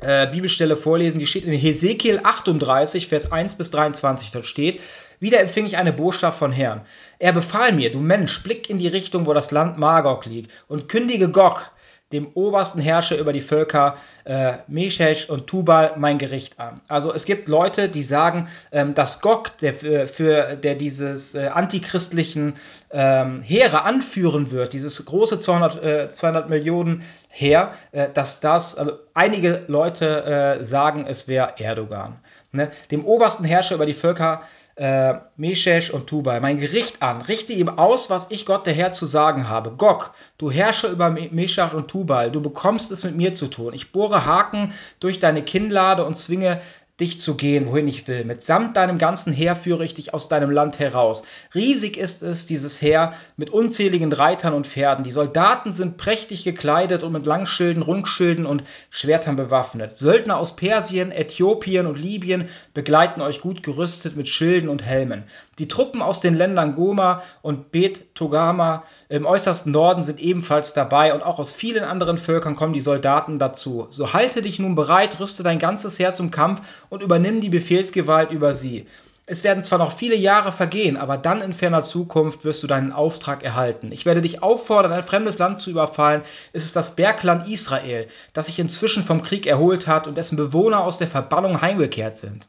äh, 0.00 0.26
Bibelstelle 0.26 0.76
vorlesen, 0.76 1.18
die 1.18 1.26
steht 1.26 1.44
in 1.44 1.52
Hesekiel 1.52 2.20
38, 2.22 3.08
Vers 3.08 3.32
1 3.32 3.56
bis 3.56 3.70
23. 3.70 4.30
Dort 4.30 4.46
steht, 4.46 4.80
wieder 5.18 5.40
empfing 5.40 5.66
ich 5.66 5.76
eine 5.76 5.92
Botschaft 5.92 6.38
von 6.38 6.52
Herrn. 6.52 6.82
Er 7.18 7.32
befahl 7.32 7.72
mir, 7.72 7.92
du 7.92 8.00
Mensch, 8.00 8.42
blick 8.42 8.70
in 8.70 8.78
die 8.78 8.88
Richtung, 8.88 9.26
wo 9.26 9.34
das 9.34 9.50
Land 9.50 9.78
Magog 9.78 10.24
liegt, 10.26 10.50
und 10.68 10.88
kündige 10.88 11.28
Gog, 11.28 11.70
dem 12.12 12.28
obersten 12.34 12.80
Herrscher 12.80 13.18
über 13.18 13.32
die 13.32 13.40
Völker 13.40 13.96
äh, 14.24 14.54
Meshech 14.66 15.30
und 15.30 15.46
Tubal 15.46 15.94
mein 15.96 16.18
Gericht 16.18 16.58
an. 16.58 16.80
Also 16.88 17.12
es 17.14 17.24
gibt 17.24 17.48
Leute, 17.48 17.88
die 17.88 18.02
sagen, 18.02 18.48
ähm, 18.72 18.94
dass 18.94 19.20
Gog, 19.20 19.56
der 19.58 19.74
für, 19.74 20.56
der 20.56 20.74
dieses 20.74 21.34
äh, 21.34 21.48
antichristlichen 21.48 22.54
ähm, 22.90 23.42
Heere 23.42 23.82
anführen 23.82 24.50
wird, 24.50 24.72
dieses 24.72 25.04
große 25.04 25.38
200, 25.38 25.84
äh, 25.84 26.08
200 26.08 26.48
Millionen 26.48 27.02
Heer, 27.28 27.72
äh, 27.92 28.08
dass 28.08 28.40
das, 28.40 28.76
also 28.76 28.92
einige 29.14 29.64
Leute 29.68 30.58
äh, 30.58 30.64
sagen, 30.64 31.06
es 31.06 31.28
wäre 31.28 31.54
Erdogan. 31.58 32.18
Ne? 32.52 32.70
Dem 32.90 33.04
obersten 33.04 33.44
Herrscher 33.44 33.76
über 33.76 33.86
die 33.86 33.94
Völker 33.94 34.42
äh, 34.80 35.20
Meshech 35.36 35.92
und 35.92 36.06
Tubal 36.06 36.40
mein 36.40 36.56
Gericht 36.56 37.02
an, 37.02 37.20
richte 37.20 37.52
ihm 37.52 37.68
aus, 37.68 38.08
was 38.08 38.30
ich 38.30 38.46
Gott 38.46 38.64
der 38.64 38.72
Herr 38.72 38.92
zu 38.92 39.04
sagen 39.04 39.46
habe. 39.46 39.72
Gog, 39.72 40.14
du 40.38 40.50
Herrscher 40.50 40.88
über 40.88 41.10
Meshach 41.10 41.74
und 41.74 41.88
Tubal, 41.88 42.30
du 42.30 42.40
bekommst 42.40 42.90
es 42.90 43.04
mit 43.04 43.14
mir 43.14 43.34
zu 43.34 43.48
tun. 43.48 43.74
Ich 43.74 43.92
bohre 43.92 44.24
Haken 44.24 44.72
durch 44.98 45.20
deine 45.20 45.42
Kinnlade 45.42 46.06
und 46.06 46.16
zwinge 46.16 46.62
dich 47.00 47.18
zu 47.18 47.34
gehen, 47.34 47.66
wohin 47.66 47.88
ich 47.88 48.06
will. 48.06 48.24
Mitsamt 48.24 48.76
deinem 48.76 48.98
ganzen 48.98 49.32
Heer 49.32 49.56
führe 49.56 49.84
ich 49.84 49.94
dich 49.94 50.14
aus 50.14 50.28
deinem 50.28 50.50
Land 50.50 50.78
heraus. 50.78 51.22
Riesig 51.54 51.96
ist 51.96 52.22
es, 52.22 52.46
dieses 52.46 52.80
Heer, 52.82 53.12
mit 53.36 53.50
unzähligen 53.50 54.12
Reitern 54.12 54.54
und 54.54 54.66
Pferden. 54.66 55.04
Die 55.04 55.10
Soldaten 55.10 55.72
sind 55.72 55.96
prächtig 55.96 56.44
gekleidet 56.44 57.02
und 57.02 57.12
mit 57.12 57.26
Langschilden, 57.26 57.82
Rundschilden 57.82 58.46
und 58.46 58.64
Schwertern 58.90 59.36
bewaffnet. 59.36 59.98
Söldner 59.98 60.38
aus 60.38 60.56
Persien, 60.56 61.10
Äthiopien 61.12 61.86
und 61.86 61.98
Libyen 61.98 62.48
begleiten 62.74 63.20
euch 63.20 63.40
gut 63.40 63.62
gerüstet 63.62 64.16
mit 64.16 64.28
Schilden 64.28 64.68
und 64.68 64.84
Helmen. 64.84 65.24
Die 65.58 65.68
Truppen 65.68 66.00
aus 66.00 66.20
den 66.20 66.34
Ländern 66.34 66.74
Goma 66.74 67.22
und 67.42 67.70
Bet 67.70 68.14
Togama 68.14 68.84
im 69.08 69.26
äußersten 69.26 69.72
Norden 69.72 70.02
sind 70.02 70.18
ebenfalls 70.18 70.72
dabei 70.72 71.12
und 71.12 71.22
auch 71.22 71.38
aus 71.38 71.52
vielen 71.52 71.84
anderen 71.84 72.16
Völkern 72.16 72.56
kommen 72.56 72.72
die 72.72 72.80
Soldaten 72.80 73.38
dazu. 73.38 73.86
So 73.90 74.12
halte 74.12 74.40
dich 74.40 74.58
nun 74.58 74.74
bereit, 74.74 75.20
rüste 75.20 75.42
dein 75.42 75.58
ganzes 75.58 75.98
Heer 75.98 76.14
zum 76.14 76.30
Kampf 76.30 76.86
und 76.90 77.02
übernimm 77.02 77.40
die 77.40 77.48
Befehlsgewalt 77.48 78.30
über 78.30 78.52
sie. 78.52 78.86
Es 79.24 79.44
werden 79.44 79.62
zwar 79.62 79.78
noch 79.78 79.92
viele 79.92 80.16
Jahre 80.16 80.50
vergehen, 80.50 80.96
aber 80.96 81.16
dann 81.16 81.40
in 81.40 81.52
ferner 81.52 81.84
Zukunft 81.84 82.44
wirst 82.44 82.64
du 82.64 82.66
deinen 82.66 82.92
Auftrag 82.92 83.44
erhalten. 83.44 83.92
Ich 83.92 84.04
werde 84.04 84.22
dich 84.22 84.42
auffordern, 84.42 84.92
ein 84.92 85.04
fremdes 85.04 85.38
Land 85.38 85.60
zu 85.60 85.70
überfallen. 85.70 86.22
Es 86.52 86.64
ist 86.64 86.74
das 86.74 86.96
Bergland 86.96 87.48
Israel, 87.48 88.08
das 88.32 88.46
sich 88.46 88.58
inzwischen 88.58 89.04
vom 89.04 89.22
Krieg 89.22 89.46
erholt 89.46 89.86
hat 89.86 90.08
und 90.08 90.16
dessen 90.16 90.34
Bewohner 90.36 90.82
aus 90.82 90.98
der 90.98 91.06
Verbannung 91.06 91.60
heimgekehrt 91.60 92.16
sind. 92.16 92.48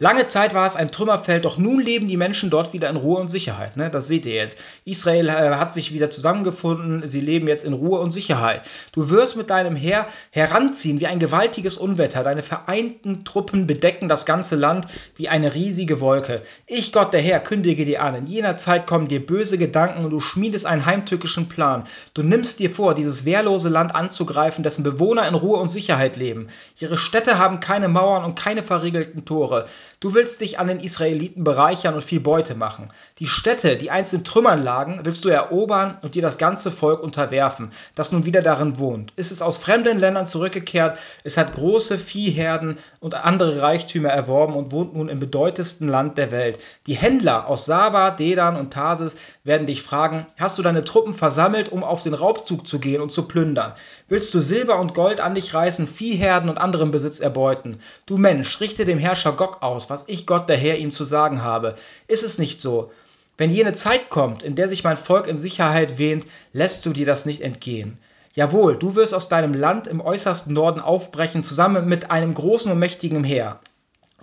Lange 0.00 0.26
Zeit 0.26 0.54
war 0.54 0.64
es 0.64 0.76
ein 0.76 0.92
Trümmerfeld, 0.92 1.44
doch 1.44 1.58
nun 1.58 1.80
leben 1.80 2.06
die 2.06 2.16
Menschen 2.16 2.50
dort 2.50 2.72
wieder 2.72 2.88
in 2.88 2.94
Ruhe 2.94 3.18
und 3.18 3.26
Sicherheit. 3.26 3.76
Ne? 3.76 3.90
Das 3.90 4.06
seht 4.06 4.26
ihr 4.26 4.34
jetzt. 4.34 4.60
Israel 4.84 5.28
äh, 5.28 5.56
hat 5.56 5.72
sich 5.72 5.92
wieder 5.92 6.08
zusammengefunden, 6.08 7.08
sie 7.08 7.20
leben 7.20 7.48
jetzt 7.48 7.64
in 7.64 7.72
Ruhe 7.72 7.98
und 7.98 8.12
Sicherheit. 8.12 8.62
Du 8.92 9.10
wirst 9.10 9.36
mit 9.36 9.50
deinem 9.50 9.74
Heer 9.74 10.06
heranziehen 10.30 11.00
wie 11.00 11.08
ein 11.08 11.18
gewaltiges 11.18 11.78
Unwetter. 11.78 12.22
Deine 12.22 12.44
vereinten 12.44 13.24
Truppen 13.24 13.66
bedecken 13.66 14.08
das 14.08 14.24
ganze 14.24 14.54
Land 14.54 14.86
wie 15.16 15.28
eine 15.28 15.54
riesige 15.54 16.00
Wolke. 16.00 16.42
Ich, 16.68 16.92
Gott 16.92 17.12
der 17.12 17.20
Herr, 17.20 17.40
kündige 17.40 17.84
dir 17.84 18.00
an. 18.00 18.14
In 18.14 18.26
jener 18.26 18.56
Zeit 18.56 18.86
kommen 18.86 19.08
dir 19.08 19.26
böse 19.26 19.58
Gedanken 19.58 20.04
und 20.04 20.12
du 20.12 20.20
schmiedest 20.20 20.66
einen 20.66 20.86
heimtückischen 20.86 21.48
Plan. 21.48 21.82
Du 22.14 22.22
nimmst 22.22 22.60
dir 22.60 22.70
vor, 22.70 22.94
dieses 22.94 23.24
wehrlose 23.24 23.68
Land 23.68 23.96
anzugreifen, 23.96 24.62
dessen 24.62 24.84
Bewohner 24.84 25.26
in 25.26 25.34
Ruhe 25.34 25.58
und 25.58 25.66
Sicherheit 25.66 26.16
leben. 26.16 26.46
Ihre 26.78 26.98
Städte 26.98 27.38
haben 27.38 27.58
keine 27.58 27.88
Mauern 27.88 28.24
und 28.24 28.38
keine 28.38 28.62
verriegelten 28.62 29.24
Tore. 29.24 29.66
Du 30.00 30.14
willst 30.14 30.42
dich 30.42 30.60
an 30.60 30.68
den 30.68 30.78
Israeliten 30.78 31.42
bereichern 31.42 31.94
und 31.94 32.04
viel 32.04 32.20
Beute 32.20 32.54
machen. 32.54 32.88
Die 33.18 33.26
Städte, 33.26 33.76
die 33.76 33.90
einst 33.90 34.14
in 34.14 34.22
Trümmern 34.22 34.62
lagen, 34.62 35.00
willst 35.02 35.24
du 35.24 35.28
erobern 35.28 35.98
und 36.02 36.14
dir 36.14 36.22
das 36.22 36.38
ganze 36.38 36.70
Volk 36.70 37.02
unterwerfen, 37.02 37.72
das 37.96 38.12
nun 38.12 38.24
wieder 38.24 38.40
darin 38.40 38.78
wohnt. 38.78 39.12
Es 39.16 39.32
ist 39.32 39.42
aus 39.42 39.58
fremden 39.58 39.98
Ländern 39.98 40.24
zurückgekehrt, 40.24 41.00
es 41.24 41.36
hat 41.36 41.52
große 41.52 41.98
Viehherden 41.98 42.78
und 43.00 43.16
andere 43.16 43.60
Reichtümer 43.60 44.10
erworben 44.10 44.54
und 44.54 44.70
wohnt 44.70 44.94
nun 44.94 45.08
im 45.08 45.18
bedeutendsten 45.18 45.88
Land 45.88 46.16
der 46.16 46.30
Welt. 46.30 46.60
Die 46.86 46.94
Händler 46.94 47.48
aus 47.48 47.64
Saba, 47.64 48.12
Dedan 48.12 48.54
und 48.54 48.72
Tarsis 48.72 49.16
werden 49.42 49.66
dich 49.66 49.82
fragen, 49.82 50.26
hast 50.38 50.58
du 50.58 50.62
deine 50.62 50.84
Truppen 50.84 51.12
versammelt, 51.12 51.70
um 51.70 51.82
auf 51.82 52.04
den 52.04 52.14
Raubzug 52.14 52.68
zu 52.68 52.78
gehen 52.78 53.00
und 53.00 53.10
zu 53.10 53.26
plündern? 53.26 53.72
Willst 54.08 54.32
du 54.32 54.38
Silber 54.42 54.78
und 54.78 54.94
Gold 54.94 55.20
an 55.20 55.34
dich 55.34 55.54
reißen, 55.54 55.88
Viehherden 55.88 56.48
und 56.48 56.58
anderen 56.58 56.92
Besitz 56.92 57.18
erbeuten? 57.18 57.80
Du 58.06 58.16
Mensch, 58.16 58.60
richte 58.60 58.84
dem 58.84 59.00
Herrscher 59.00 59.32
Gog 59.32 59.60
aus, 59.60 59.87
was 59.90 60.04
ich 60.06 60.26
Gott 60.26 60.48
der 60.48 60.56
Herr 60.56 60.76
ihm 60.76 60.90
zu 60.90 61.04
sagen 61.04 61.42
habe. 61.42 61.74
Ist 62.06 62.24
es 62.24 62.38
nicht 62.38 62.60
so? 62.60 62.90
Wenn 63.36 63.50
jene 63.50 63.72
Zeit 63.72 64.10
kommt, 64.10 64.42
in 64.42 64.56
der 64.56 64.68
sich 64.68 64.84
mein 64.84 64.96
Volk 64.96 65.26
in 65.26 65.36
Sicherheit 65.36 65.98
wähnt, 65.98 66.26
lässt 66.52 66.84
du 66.86 66.92
dir 66.92 67.06
das 67.06 67.24
nicht 67.24 67.40
entgehen. 67.40 67.98
Jawohl, 68.34 68.76
du 68.76 68.94
wirst 68.94 69.14
aus 69.14 69.28
deinem 69.28 69.54
Land 69.54 69.86
im 69.86 70.00
äußersten 70.00 70.52
Norden 70.52 70.80
aufbrechen, 70.80 71.42
zusammen 71.42 71.88
mit 71.88 72.10
einem 72.10 72.34
großen 72.34 72.70
und 72.70 72.78
mächtigen 72.78 73.24
Heer. 73.24 73.60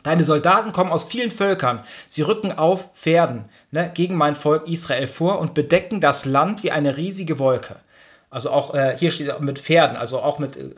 Deine 0.04 0.24
Soldaten 0.24 0.72
kommen 0.72 0.92
aus 0.92 1.06
vielen 1.06 1.32
Völkern. 1.32 1.82
Sie 2.08 2.22
rücken 2.22 2.52
auf 2.52 2.94
Pferden 2.94 3.46
ne, 3.72 3.90
gegen 3.94 4.16
mein 4.16 4.36
Volk 4.36 4.68
Israel 4.68 5.08
vor 5.08 5.40
und 5.40 5.54
bedecken 5.54 6.00
das 6.00 6.26
Land 6.26 6.62
wie 6.64 6.72
eine 6.72 6.96
riesige 6.98 7.40
Wolke. 7.40 7.76
Also 8.30 8.50
auch 8.50 8.74
äh, 8.74 8.98
hier 8.98 9.12
steht 9.12 9.40
mit 9.40 9.60
Pferden, 9.60 9.96
also 9.96 10.20
auch 10.20 10.40
mit 10.40 10.58
äh, 10.58 10.72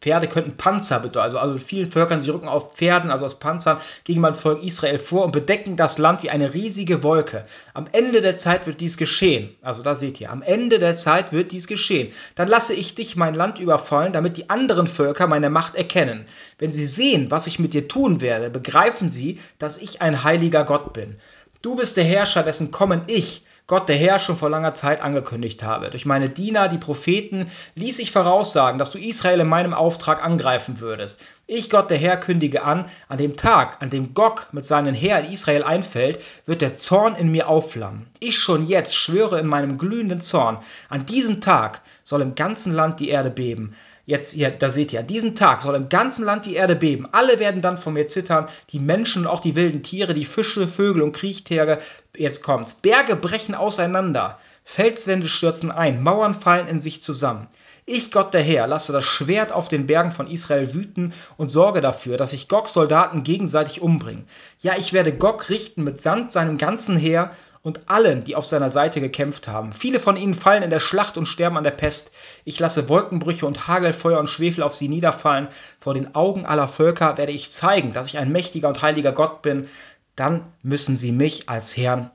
Pferde 0.00 0.28
könnten 0.28 0.56
Panzer 0.56 1.00
bedeuten. 1.00 1.24
Also, 1.24 1.38
also 1.38 1.58
vielen 1.58 1.90
Völkern, 1.90 2.20
sie 2.20 2.30
rücken 2.30 2.48
auf 2.48 2.74
Pferden, 2.74 3.10
also 3.10 3.26
aus 3.26 3.38
Panzern, 3.38 3.78
gegen 4.04 4.20
mein 4.20 4.34
Volk 4.34 4.62
Israel 4.62 4.98
vor 4.98 5.24
und 5.24 5.32
bedecken 5.32 5.76
das 5.76 5.98
Land 5.98 6.22
wie 6.22 6.30
eine 6.30 6.54
riesige 6.54 7.02
Wolke. 7.02 7.44
Am 7.74 7.86
Ende 7.92 8.20
der 8.20 8.36
Zeit 8.36 8.66
wird 8.66 8.80
dies 8.80 8.96
geschehen. 8.96 9.54
Also 9.62 9.82
da 9.82 9.94
seht 9.94 10.20
ihr, 10.20 10.30
am 10.30 10.42
Ende 10.42 10.78
der 10.78 10.94
Zeit 10.94 11.32
wird 11.32 11.52
dies 11.52 11.66
geschehen. 11.66 12.12
Dann 12.34 12.48
lasse 12.48 12.72
ich 12.72 12.94
dich 12.94 13.16
mein 13.16 13.34
Land 13.34 13.58
überfallen, 13.58 14.12
damit 14.12 14.36
die 14.36 14.48
anderen 14.48 14.86
Völker 14.86 15.26
meine 15.26 15.50
Macht 15.50 15.74
erkennen. 15.74 16.24
Wenn 16.58 16.72
sie 16.72 16.86
sehen, 16.86 17.30
was 17.30 17.46
ich 17.46 17.58
mit 17.58 17.74
dir 17.74 17.88
tun 17.88 18.20
werde, 18.20 18.48
begreifen 18.48 19.08
sie, 19.08 19.38
dass 19.58 19.76
ich 19.76 20.00
ein 20.00 20.24
heiliger 20.24 20.64
Gott 20.64 20.92
bin. 20.92 21.16
Du 21.62 21.76
bist 21.76 21.96
der 21.96 22.04
Herrscher, 22.04 22.42
dessen 22.42 22.70
Kommen 22.70 23.02
ich, 23.06 23.44
Gott 23.68 23.88
der 23.88 23.96
Herr 23.96 24.18
schon 24.18 24.36
vor 24.36 24.50
langer 24.50 24.74
Zeit 24.74 25.00
angekündigt 25.00 25.62
habe. 25.62 25.88
Durch 25.90 26.04
meine 26.04 26.28
Diener, 26.28 26.68
die 26.68 26.78
Propheten, 26.78 27.50
ließ 27.76 28.00
ich 28.00 28.10
voraussagen, 28.10 28.78
dass 28.78 28.90
du 28.90 28.98
Israel 28.98 29.40
in 29.40 29.48
meinem 29.48 29.72
Auftrag 29.72 30.22
angreifen 30.22 30.80
würdest. 30.80 31.20
Ich, 31.46 31.70
Gott 31.70 31.90
der 31.90 31.98
Herr, 31.98 32.16
kündige 32.16 32.64
an, 32.64 32.86
an 33.08 33.18
dem 33.18 33.36
Tag, 33.36 33.80
an 33.80 33.88
dem 33.88 34.14
Gog 34.14 34.48
mit 34.52 34.64
seinen 34.64 34.94
Heer 34.94 35.20
in 35.20 35.32
Israel 35.32 35.62
einfällt, 35.62 36.20
wird 36.44 36.60
der 36.60 36.74
Zorn 36.74 37.14
in 37.14 37.30
mir 37.30 37.48
aufflammen. 37.48 38.08
Ich 38.18 38.36
schon 38.36 38.66
jetzt 38.66 38.96
schwöre 38.96 39.38
in 39.38 39.46
meinem 39.46 39.78
glühenden 39.78 40.20
Zorn, 40.20 40.58
an 40.88 41.06
diesem 41.06 41.40
Tag 41.40 41.82
soll 42.02 42.20
im 42.20 42.34
ganzen 42.34 42.72
Land 42.72 42.98
die 42.98 43.10
Erde 43.10 43.30
beben. 43.30 43.74
Jetzt 44.04 44.32
hier, 44.32 44.50
da 44.50 44.68
seht 44.68 44.92
ihr, 44.92 45.00
an 45.00 45.06
diesem 45.06 45.36
Tag 45.36 45.60
soll 45.60 45.76
im 45.76 45.88
ganzen 45.88 46.24
Land 46.24 46.46
die 46.46 46.56
Erde 46.56 46.74
beben. 46.74 47.08
Alle 47.12 47.38
werden 47.38 47.62
dann 47.62 47.78
von 47.78 47.94
mir 47.94 48.08
zittern, 48.08 48.48
die 48.70 48.80
Menschen 48.80 49.22
und 49.22 49.28
auch 49.28 49.38
die 49.38 49.54
wilden 49.54 49.84
Tiere, 49.84 50.12
die 50.12 50.24
Fische, 50.24 50.66
Vögel 50.66 51.02
und 51.02 51.12
Kriechtiere. 51.12 51.78
Jetzt 52.16 52.42
kommt's. 52.42 52.74
Berge 52.74 53.14
brechen 53.14 53.54
auseinander, 53.54 54.38
Felswände 54.64 55.28
stürzen 55.28 55.70
ein, 55.70 56.02
Mauern 56.02 56.34
fallen 56.34 56.66
in 56.66 56.80
sich 56.80 57.02
zusammen. 57.02 57.46
Ich, 57.84 58.12
Gott 58.12 58.32
der 58.32 58.42
Herr, 58.42 58.68
lasse 58.68 58.92
das 58.92 59.04
Schwert 59.04 59.50
auf 59.50 59.68
den 59.68 59.86
Bergen 59.86 60.12
von 60.12 60.28
Israel 60.28 60.72
wüten 60.72 61.12
und 61.36 61.48
sorge 61.48 61.80
dafür, 61.80 62.16
dass 62.16 62.30
sich 62.30 62.46
Gogs 62.46 62.72
Soldaten 62.72 63.24
gegenseitig 63.24 63.82
umbringen. 63.82 64.28
Ja, 64.60 64.74
ich 64.78 64.92
werde 64.92 65.12
Gog 65.12 65.48
richten 65.48 65.82
mit 65.82 66.00
Sand 66.00 66.30
seinem 66.30 66.58
ganzen 66.58 66.96
Heer 66.96 67.32
und 67.62 67.88
allen, 67.88 68.24
die 68.24 68.34
auf 68.34 68.44
seiner 68.44 68.70
Seite 68.70 69.00
gekämpft 69.00 69.46
haben. 69.46 69.72
Viele 69.72 70.00
von 70.00 70.16
ihnen 70.16 70.34
fallen 70.34 70.64
in 70.64 70.70
der 70.70 70.80
Schlacht 70.80 71.16
und 71.16 71.26
sterben 71.26 71.56
an 71.56 71.64
der 71.64 71.70
Pest. 71.70 72.12
Ich 72.44 72.58
lasse 72.58 72.88
Wolkenbrüche 72.88 73.46
und 73.46 73.68
Hagelfeuer 73.68 74.18
und 74.18 74.28
Schwefel 74.28 74.64
auf 74.64 74.74
sie 74.74 74.88
niederfallen. 74.88 75.48
Vor 75.78 75.94
den 75.94 76.14
Augen 76.14 76.44
aller 76.44 76.66
Völker 76.66 77.16
werde 77.18 77.32
ich 77.32 77.50
zeigen, 77.50 77.92
dass 77.92 78.08
ich 78.08 78.18
ein 78.18 78.32
mächtiger 78.32 78.68
und 78.68 78.82
heiliger 78.82 79.12
Gott 79.12 79.42
bin. 79.42 79.68
Dann 80.16 80.44
müssen 80.62 80.96
sie 80.96 81.12
mich 81.12 81.48
als 81.48 81.76
Herrn 81.76 82.10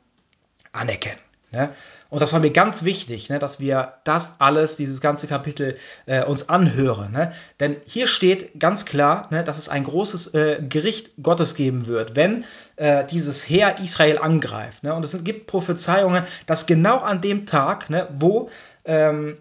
anerkennen. 0.74 1.20
Ne? 1.52 1.74
Und 2.10 2.22
das 2.22 2.34
war 2.34 2.40
mir 2.40 2.52
ganz 2.52 2.84
wichtig, 2.84 3.30
ne, 3.30 3.40
dass 3.40 3.60
wir 3.60 3.94
das 4.04 4.40
alles, 4.40 4.78
dieses 4.78 5.02
ganze 5.02 5.28
Kapitel, 5.28 5.78
äh, 6.06 6.24
uns 6.24 6.50
anhören. 6.50 7.12
Ne? 7.12 7.32
Denn 7.60 7.78
hier 7.86 8.08
steht 8.08 8.60
ganz 8.60 8.86
klar, 8.86 9.28
ne, 9.30 9.44
dass 9.44 9.58
es 9.58 9.70
ein 9.70 9.84
großes 9.84 10.34
äh, 10.34 10.64
Gericht 10.68 11.12
Gottes 11.22 11.56
geben 11.56 11.88
wird, 11.88 12.16
wenn 12.16 12.46
äh, 12.76 13.06
dieses 13.06 13.48
Heer 13.50 13.80
Israel 13.80 14.18
angreift. 14.20 14.84
Ne? 14.84 14.94
Und 14.94 15.04
es 15.04 15.24
gibt 15.24 15.48
Prophezeiungen, 15.48 16.24
dass 16.46 16.66
genau 16.66 16.98
an 17.00 17.22
dem 17.22 17.46
Tag, 17.46 17.90
ne, 17.90 18.08
wo 18.14 18.50
ähm, 18.86 19.38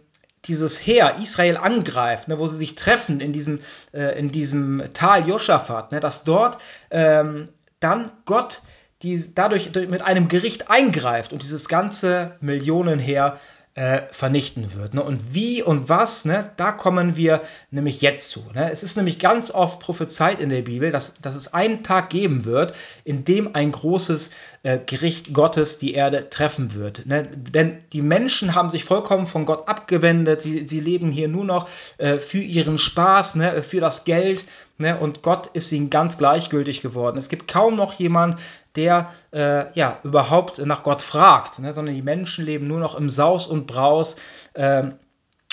dieses 0.47 0.85
Heer 0.85 1.17
Israel 1.21 1.57
angreift, 1.57 2.29
ne, 2.29 2.39
wo 2.39 2.47
sie 2.47 2.57
sich 2.57 2.75
treffen 2.75 3.21
in 3.21 3.33
diesem, 3.33 3.61
äh, 3.93 4.19
in 4.19 4.31
diesem 4.31 4.83
Tal 4.93 5.29
Josaphat, 5.29 5.93
ne, 5.93 6.01
dass 6.01 6.25
dort 6.25 6.59
ähm, 6.91 7.49
dann 7.81 8.11
Gott 8.25 8.63
die 9.07 9.35
dadurch 9.35 9.71
mit 9.89 10.03
einem 10.03 10.27
Gericht 10.27 10.69
eingreift 10.69 11.33
und 11.33 11.43
dieses 11.43 11.69
ganze 11.69 12.37
Millionenheer 12.41 13.39
äh, 13.77 14.03
vernichten 14.11 14.75
wird. 14.75 14.95
Ne? 14.95 15.03
Und 15.03 15.35
wie 15.35 15.63
und 15.63 15.91
was, 15.91 16.25
ne? 16.25 16.51
da 16.57 16.73
kommen 16.73 17.15
wir 17.15 17.43
nämlich 17.71 18.01
jetzt 18.01 18.31
zu. 18.31 18.43
Ne? 18.55 18.71
Es 18.73 18.83
ist 18.83 18.97
nämlich 18.97 19.19
ganz 19.19 19.51
oft 19.51 19.81
prophezeit 19.81 20.41
in 20.41 20.49
der 20.49 20.63
Bibel, 20.63 20.91
dass, 20.91 21.21
dass 21.21 21.35
es 21.35 21.53
einen 21.53 21.83
Tag 21.83 22.09
geben 22.09 22.47
wird, 22.47 22.75
in 23.05 23.25
dem 23.25 23.55
ein 23.55 23.73
großes 23.73 24.31
äh, 24.63 24.79
Gericht 24.79 25.35
Gottes 25.35 25.77
die 25.77 25.93
Erde 25.93 26.31
treffen 26.31 26.75
wird. 26.75 27.05
Ne? 27.05 27.29
Denn 27.37 27.77
die 27.93 28.01
Menschen 28.01 28.55
haben 28.55 28.71
sich 28.71 28.85
vollkommen 28.85 29.27
von 29.27 29.45
Gott 29.45 29.69
abgewendet, 29.69 30.41
sie, 30.41 30.67
sie 30.67 30.81
leben 30.81 31.13
hier 31.13 31.29
nur 31.29 31.45
noch 31.45 31.69
äh, 31.99 32.19
für 32.19 32.41
ihren 32.41 32.79
Spaß, 32.79 33.35
ne? 33.35 33.63
für 33.63 33.81
das 33.81 34.05
Geld. 34.05 34.47
Ne? 34.79 34.99
Und 34.99 35.21
Gott 35.21 35.49
ist 35.49 35.71
ihnen 35.71 35.91
ganz 35.91 36.17
gleichgültig 36.17 36.81
geworden. 36.81 37.19
Es 37.19 37.29
gibt 37.29 37.47
kaum 37.47 37.77
noch 37.77 37.93
jemand, 37.93 38.37
der 38.77 39.11
äh, 39.33 39.73
ja 39.79 39.99
überhaupt 40.03 40.59
nach 40.59 40.83
Gott 40.83 41.03
fragt, 41.03 41.59
ne? 41.59 41.73
sondern 41.73 41.95
die 41.95 42.03
Menschen 42.03 42.45
leben 42.45 42.67
nur 42.67 42.81
noch 42.81 42.95
im 42.95 43.11
Saus 43.11 43.47
und 43.47 43.67
Braus 43.67 44.17
äh, 44.55 44.85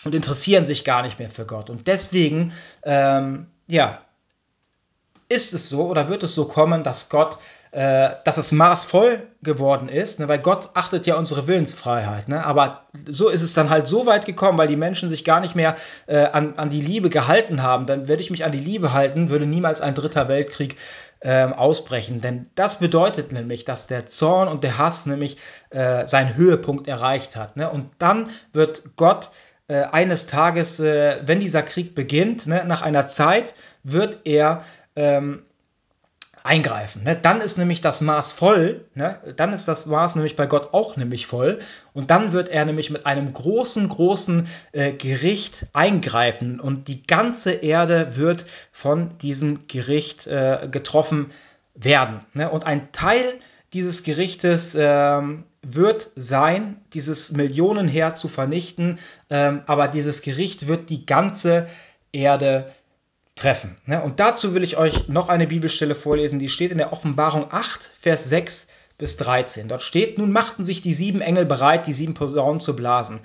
und 0.03 0.15
interessieren 0.15 0.65
sich 0.65 0.83
gar 0.83 1.01
nicht 1.01 1.19
mehr 1.19 1.29
für 1.29 1.45
Gott. 1.45 1.69
Und 1.69 1.87
deswegen, 1.87 2.53
ähm, 2.83 3.47
ja, 3.67 3.99
ist 5.29 5.53
es 5.53 5.69
so 5.69 5.87
oder 5.87 6.09
wird 6.09 6.23
es 6.23 6.35
so 6.35 6.45
kommen, 6.45 6.83
dass 6.83 7.09
Gott, 7.09 7.37
äh, 7.71 8.09
dass 8.23 8.37
es 8.37 8.51
maßvoll 8.51 9.23
geworden 9.41 9.89
ist, 9.89 10.19
ne? 10.19 10.27
weil 10.27 10.39
Gott 10.39 10.69
achtet 10.73 11.07
ja 11.07 11.15
unsere 11.15 11.47
Willensfreiheit. 11.47 12.27
Ne? 12.27 12.45
Aber 12.45 12.81
so 13.09 13.29
ist 13.29 13.41
es 13.41 13.53
dann 13.53 13.69
halt 13.69 13.87
so 13.87 14.05
weit 14.05 14.25
gekommen, 14.25 14.57
weil 14.57 14.67
die 14.67 14.75
Menschen 14.75 15.09
sich 15.09 15.23
gar 15.23 15.39
nicht 15.39 15.55
mehr 15.55 15.75
äh, 16.05 16.25
an, 16.25 16.55
an 16.57 16.69
die 16.69 16.81
Liebe 16.81 17.09
gehalten 17.09 17.63
haben. 17.63 17.85
Dann 17.85 18.07
würde 18.07 18.21
ich 18.21 18.31
mich 18.31 18.45
an 18.45 18.51
die 18.51 18.59
Liebe 18.59 18.93
halten, 18.93 19.29
würde 19.29 19.45
niemals 19.45 19.81
ein 19.81 19.95
dritter 19.95 20.27
Weltkrieg 20.27 20.75
äh, 21.23 21.45
ausbrechen. 21.45 22.21
Denn 22.21 22.49
das 22.55 22.79
bedeutet 22.79 23.31
nämlich, 23.31 23.65
dass 23.65 23.87
der 23.87 24.05
Zorn 24.05 24.47
und 24.47 24.63
der 24.63 24.77
Hass 24.77 25.05
nämlich 25.05 25.37
äh, 25.69 26.05
seinen 26.05 26.35
Höhepunkt 26.35 26.87
erreicht 26.87 27.35
hat. 27.35 27.57
Ne? 27.57 27.69
Und 27.69 27.89
dann 27.97 28.29
wird 28.51 28.83
Gott 28.97 29.31
äh, 29.67 29.83
eines 29.83 30.27
Tages, 30.27 30.79
äh, 30.79 31.21
wenn 31.25 31.39
dieser 31.39 31.63
Krieg 31.63 31.95
beginnt, 31.95 32.47
ne, 32.47 32.65
nach 32.67 32.81
einer 32.81 33.05
Zeit, 33.05 33.55
wird 33.83 34.19
er 34.25 34.65
ähm, 34.95 35.43
eingreifen. 36.43 37.03
Ne? 37.03 37.15
Dann 37.15 37.39
ist 37.39 37.57
nämlich 37.57 37.81
das 37.81 38.01
Maß 38.01 38.33
voll, 38.33 38.85
ne? 38.95 39.17
dann 39.37 39.53
ist 39.53 39.67
das 39.67 39.85
Maß 39.85 40.15
nämlich 40.15 40.35
bei 40.35 40.45
Gott 40.45 40.73
auch 40.73 40.97
nämlich 40.97 41.25
voll 41.25 41.59
und 41.93 42.11
dann 42.11 42.33
wird 42.33 42.49
er 42.49 42.65
nämlich 42.65 42.89
mit 42.89 43.05
einem 43.05 43.33
großen, 43.33 43.87
großen 43.87 44.47
äh, 44.73 44.91
Gericht 44.91 45.67
eingreifen 45.73 46.59
und 46.59 46.89
die 46.89 47.03
ganze 47.03 47.51
Erde 47.51 48.17
wird 48.17 48.45
von 48.71 49.17
diesem 49.19 49.67
Gericht 49.67 50.27
äh, 50.27 50.67
getroffen 50.69 51.31
werden. 51.75 52.19
Ne? 52.33 52.49
Und 52.49 52.65
ein 52.65 52.91
Teil 52.91 53.23
dieses 53.71 54.03
Gerichtes 54.03 54.75
ähm, 54.77 55.45
wird 55.61 56.11
sein, 56.15 56.81
dieses 56.93 57.31
Millionenheer 57.31 58.13
zu 58.13 58.27
vernichten, 58.27 58.99
ähm, 59.29 59.61
aber 59.65 59.87
dieses 59.87 60.21
Gericht 60.21 60.67
wird 60.67 60.89
die 60.89 61.05
ganze 61.05 61.67
Erde 62.11 62.69
treffen. 63.35 63.77
Ne? 63.85 64.01
Und 64.01 64.19
dazu 64.19 64.53
will 64.53 64.63
ich 64.63 64.77
euch 64.77 65.07
noch 65.07 65.29
eine 65.29 65.47
Bibelstelle 65.47 65.95
vorlesen, 65.95 66.39
die 66.39 66.49
steht 66.49 66.71
in 66.71 66.77
der 66.77 66.93
Offenbarung 66.93 67.47
8, 67.51 67.89
Vers 67.99 68.29
6 68.29 68.67
bis 68.97 69.17
13. 69.17 69.67
Dort 69.67 69.81
steht, 69.81 70.17
nun 70.17 70.31
machten 70.31 70.63
sich 70.63 70.81
die 70.81 70.93
sieben 70.93 71.21
Engel 71.21 71.45
bereit, 71.45 71.87
die 71.87 71.93
sieben 71.93 72.13
Posaunen 72.13 72.59
zu 72.59 72.75
blasen. 72.75 73.21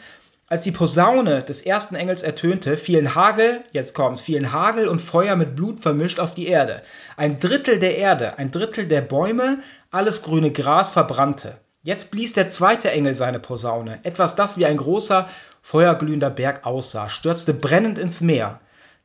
Als 0.51 0.63
die 0.63 0.73
Posaune 0.73 1.43
des 1.43 1.61
ersten 1.61 1.95
Engels 1.95 2.23
ertönte, 2.23 2.79
fielen 2.79 3.15
Hagel, 3.15 3.63
jetzt 3.73 3.95
kommt, 3.95 4.19
fielen 4.19 4.51
Hagel 4.51 4.89
und 4.89 5.03
Feuer 5.03 5.37
mit 5.37 5.55
Blut 5.55 5.81
vermischt 5.81 6.19
auf 6.21 6.33
die 6.33 6.47
Erde. 6.47 6.83
Ein 7.19 7.39
Drittel 7.39 7.79
der 7.79 7.99
Erde, 7.99 8.39
ein 8.39 8.51
Drittel 8.51 8.87
der 8.87 9.03
Bäume, 9.03 9.59
alles 9.91 10.23
grüne 10.23 10.51
Gras 10.51 10.89
verbrannte. 10.89 11.59
Jetzt 11.83 12.11
blies 12.11 12.33
der 12.33 12.49
zweite 12.49 12.91
Engel 12.91 13.15
seine 13.15 13.41
Posaune. 13.41 14.01
Etwas, 14.05 14.37
das 14.37 14.57
wie 14.57 14.65
ein 14.65 14.79
großer, 14.79 15.29
feuerglühender 15.61 16.31
Berg 16.31 16.65
aussah, 16.65 17.11
stürzte 17.11 17.53
brennend 17.53 17.99
ins 17.99 18.23
Meer. 18.23 18.59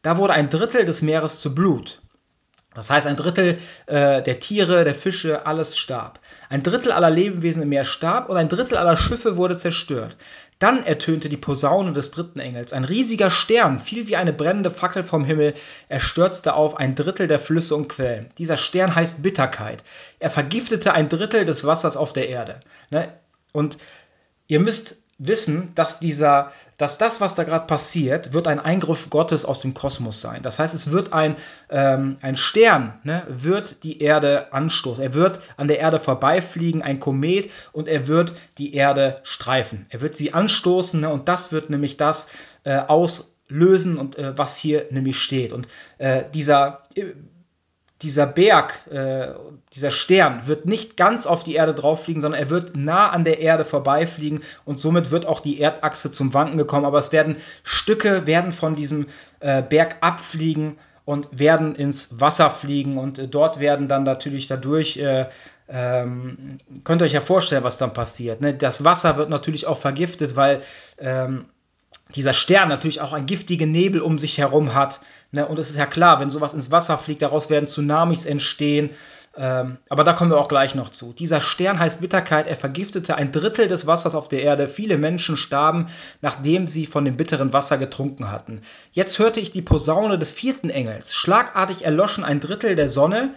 Da 0.03 0.17
wurde 0.17 0.33
ein 0.33 0.49
Drittel 0.49 0.85
des 0.85 1.01
Meeres 1.01 1.41
zu 1.41 1.55
Blut. 1.55 2.01
Das 2.75 2.89
heißt, 2.89 3.05
ein 3.05 3.15
Drittel 3.15 3.57
äh, 3.85 4.23
der 4.23 4.39
Tiere, 4.39 4.83
der 4.83 4.95
Fische, 4.95 5.45
alles 5.45 5.77
starb. 5.77 6.19
Ein 6.49 6.63
Drittel 6.63 6.91
aller 6.91 7.09
Lebewesen 7.09 7.61
im 7.63 7.69
Meer 7.69 7.85
starb 7.85 8.29
und 8.29 8.37
ein 8.37 8.49
Drittel 8.49 8.77
aller 8.77 8.97
Schiffe 8.97 9.37
wurde 9.37 9.55
zerstört. 9.55 10.17
Dann 10.59 10.83
ertönte 10.83 11.29
die 11.29 11.37
Posaune 11.37 11.93
des 11.93 12.11
dritten 12.11 12.39
Engels. 12.39 12.73
Ein 12.73 12.83
riesiger 12.83 13.29
Stern 13.29 13.79
fiel 13.79 14.07
wie 14.07 14.15
eine 14.15 14.33
brennende 14.33 14.71
Fackel 14.71 15.03
vom 15.03 15.23
Himmel. 15.23 15.53
Er 15.87 15.99
stürzte 15.99 16.55
auf 16.55 16.77
ein 16.77 16.95
Drittel 16.95 17.27
der 17.27 17.39
Flüsse 17.39 17.75
und 17.75 17.89
Quellen. 17.89 18.29
Dieser 18.37 18.57
Stern 18.57 18.95
heißt 18.95 19.23
Bitterkeit. 19.23 19.83
Er 20.19 20.29
vergiftete 20.29 20.93
ein 20.93 21.09
Drittel 21.09 21.45
des 21.45 21.65
Wassers 21.65 21.95
auf 21.95 22.11
der 22.11 22.29
Erde. 22.29 22.59
Ne? 22.89 23.13
Und 23.51 23.77
ihr 24.47 24.59
müsst 24.59 25.02
wissen, 25.17 25.73
dass 25.75 25.99
dieser, 25.99 26.51
dass 26.77 26.97
das, 26.97 27.21
was 27.21 27.35
da 27.35 27.43
gerade 27.43 27.65
passiert, 27.65 28.33
wird 28.33 28.47
ein 28.47 28.59
Eingriff 28.59 29.09
Gottes 29.09 29.45
aus 29.45 29.61
dem 29.61 29.73
Kosmos 29.73 30.21
sein. 30.21 30.41
Das 30.41 30.59
heißt, 30.59 30.73
es 30.73 30.91
wird 30.91 31.13
ein, 31.13 31.35
ähm, 31.69 32.15
ein 32.21 32.35
Stern, 32.35 32.99
ne, 33.03 33.23
wird 33.27 33.83
die 33.83 34.01
Erde 34.01 34.51
anstoßen. 34.53 35.03
Er 35.03 35.13
wird 35.13 35.39
an 35.55 35.67
der 35.67 35.79
Erde 35.79 35.99
vorbeifliegen, 35.99 36.81
ein 36.81 36.99
Komet, 36.99 37.51
und 37.71 37.87
er 37.87 38.07
wird 38.07 38.33
die 38.57 38.73
Erde 38.73 39.19
streifen. 39.23 39.85
Er 39.89 40.01
wird 40.01 40.17
sie 40.17 40.33
anstoßen, 40.33 41.01
ne, 41.01 41.09
und 41.09 41.29
das 41.29 41.51
wird 41.51 41.69
nämlich 41.69 41.97
das 41.97 42.29
äh, 42.63 42.77
auslösen 42.77 43.97
und 43.97 44.17
äh, 44.17 44.37
was 44.37 44.57
hier 44.57 44.87
nämlich 44.89 45.19
steht. 45.19 45.53
Und 45.53 45.67
äh, 45.99 46.23
dieser 46.33 46.83
dieser 48.03 48.27
Berg, 48.27 48.87
äh, 48.91 49.29
dieser 49.73 49.89
Stern 49.89 50.47
wird 50.47 50.65
nicht 50.65 50.97
ganz 50.97 51.25
auf 51.25 51.43
die 51.43 51.55
Erde 51.55 51.73
drauffliegen, 51.73 52.21
sondern 52.21 52.39
er 52.39 52.49
wird 52.49 52.75
nah 52.75 53.09
an 53.09 53.23
der 53.23 53.39
Erde 53.39 53.65
vorbeifliegen 53.65 54.41
und 54.65 54.77
somit 54.77 55.09
wird 55.09 55.25
auch 55.25 55.39
die 55.39 55.59
Erdachse 55.59 56.11
zum 56.11 56.33
Wanken 56.33 56.57
gekommen. 56.57 56.85
Aber 56.85 56.99
es 56.99 57.11
werden 57.11 57.37
Stücke 57.63 58.27
werden 58.27 58.51
von 58.51 58.75
diesem 58.75 59.07
äh, 59.39 59.63
Berg 59.63 59.97
abfliegen 60.01 60.77
und 61.05 61.27
werden 61.31 61.75
ins 61.75 62.19
Wasser 62.19 62.49
fliegen 62.49 62.97
und 62.97 63.17
äh, 63.19 63.27
dort 63.27 63.59
werden 63.59 63.87
dann 63.87 64.03
natürlich 64.03 64.47
dadurch 64.47 64.97
äh, 64.97 65.25
ähm, 65.69 66.57
könnt 66.83 67.01
ihr 67.01 67.05
euch 67.05 67.13
ja 67.13 67.21
vorstellen, 67.21 67.63
was 67.63 67.77
dann 67.77 67.93
passiert. 67.93 68.41
Ne? 68.41 68.53
Das 68.53 68.83
Wasser 68.83 69.17
wird 69.17 69.29
natürlich 69.29 69.65
auch 69.65 69.77
vergiftet, 69.77 70.35
weil 70.35 70.61
ähm, 70.99 71.45
dieser 72.15 72.33
Stern 72.33 72.69
natürlich 72.69 73.01
auch 73.01 73.13
einen 73.13 73.25
giftigen 73.25 73.71
Nebel 73.71 74.01
um 74.01 74.19
sich 74.19 74.37
herum 74.37 74.73
hat. 74.73 74.99
Ne? 75.31 75.47
Und 75.47 75.59
es 75.59 75.69
ist 75.69 75.77
ja 75.77 75.85
klar, 75.85 76.19
wenn 76.19 76.29
sowas 76.29 76.53
ins 76.53 76.71
Wasser 76.71 76.97
fliegt, 76.97 77.21
daraus 77.21 77.49
werden 77.49 77.67
Tsunamis 77.67 78.25
entstehen. 78.25 78.91
Ähm, 79.35 79.77
aber 79.89 80.03
da 80.03 80.13
kommen 80.13 80.29
wir 80.29 80.37
auch 80.37 80.47
gleich 80.47 80.75
noch 80.75 80.89
zu. 80.89 81.11
Dieser 81.11 81.41
Stern 81.41 81.79
heißt 81.79 82.01
Bitterkeit. 82.01 82.45
Er 82.45 82.55
vergiftete 82.55 83.15
ein 83.15 83.31
Drittel 83.31 83.67
des 83.67 83.87
Wassers 83.87 84.13
auf 84.13 84.29
der 84.29 84.43
Erde. 84.43 84.67
Viele 84.67 84.97
Menschen 84.97 85.37
starben, 85.37 85.87
nachdem 86.21 86.67
sie 86.67 86.85
von 86.85 87.03
dem 87.03 87.17
bitteren 87.17 87.51
Wasser 87.51 87.79
getrunken 87.79 88.31
hatten. 88.31 88.61
Jetzt 88.91 89.17
hörte 89.17 89.39
ich 89.39 89.49
die 89.49 89.63
Posaune 89.63 90.19
des 90.19 90.31
vierten 90.31 90.69
Engels. 90.69 91.15
Schlagartig 91.15 91.83
erloschen 91.83 92.23
ein 92.23 92.39
Drittel 92.39 92.75
der 92.75 92.89
Sonne 92.89 93.33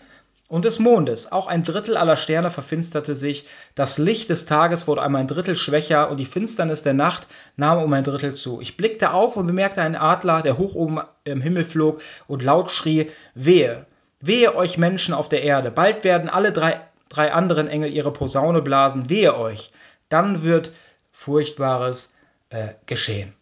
und 0.48 0.64
des 0.64 0.78
Mondes. 0.78 1.32
Auch 1.32 1.46
ein 1.46 1.64
Drittel 1.64 1.96
aller 1.96 2.16
Sterne 2.16 2.50
verfinsterte 2.50 3.14
sich. 3.14 3.46
Das 3.74 3.98
Licht 3.98 4.28
des 4.30 4.46
Tages 4.46 4.86
wurde 4.86 5.02
einmal 5.02 5.22
ein 5.22 5.26
Drittel 5.26 5.56
schwächer 5.56 6.10
und 6.10 6.18
die 6.18 6.24
Finsternis 6.24 6.82
der 6.82 6.94
Nacht 6.94 7.26
nahm 7.56 7.82
um 7.82 7.92
ein 7.92 8.04
Drittel 8.04 8.34
zu. 8.34 8.60
Ich 8.60 8.76
blickte 8.76 9.12
auf 9.12 9.36
und 9.36 9.46
bemerkte 9.46 9.82
einen 9.82 9.96
Adler, 9.96 10.42
der 10.42 10.58
hoch 10.58 10.74
oben 10.74 11.00
im 11.24 11.40
Himmel 11.40 11.64
flog 11.64 12.00
und 12.26 12.42
laut 12.42 12.70
schrie: 12.70 13.10
Wehe, 13.34 13.86
wehe 14.20 14.54
euch 14.54 14.78
Menschen 14.78 15.14
auf 15.14 15.28
der 15.28 15.42
Erde. 15.42 15.70
Bald 15.70 16.04
werden 16.04 16.28
alle 16.28 16.52
drei, 16.52 16.80
drei 17.08 17.32
anderen 17.32 17.68
Engel 17.68 17.92
ihre 17.92 18.12
Posaune 18.12 18.62
blasen. 18.62 19.10
Wehe 19.10 19.36
euch. 19.36 19.72
Dann 20.08 20.44
wird 20.44 20.72
Furchtbares 21.10 22.12
äh, 22.50 22.74
geschehen. 22.86 23.34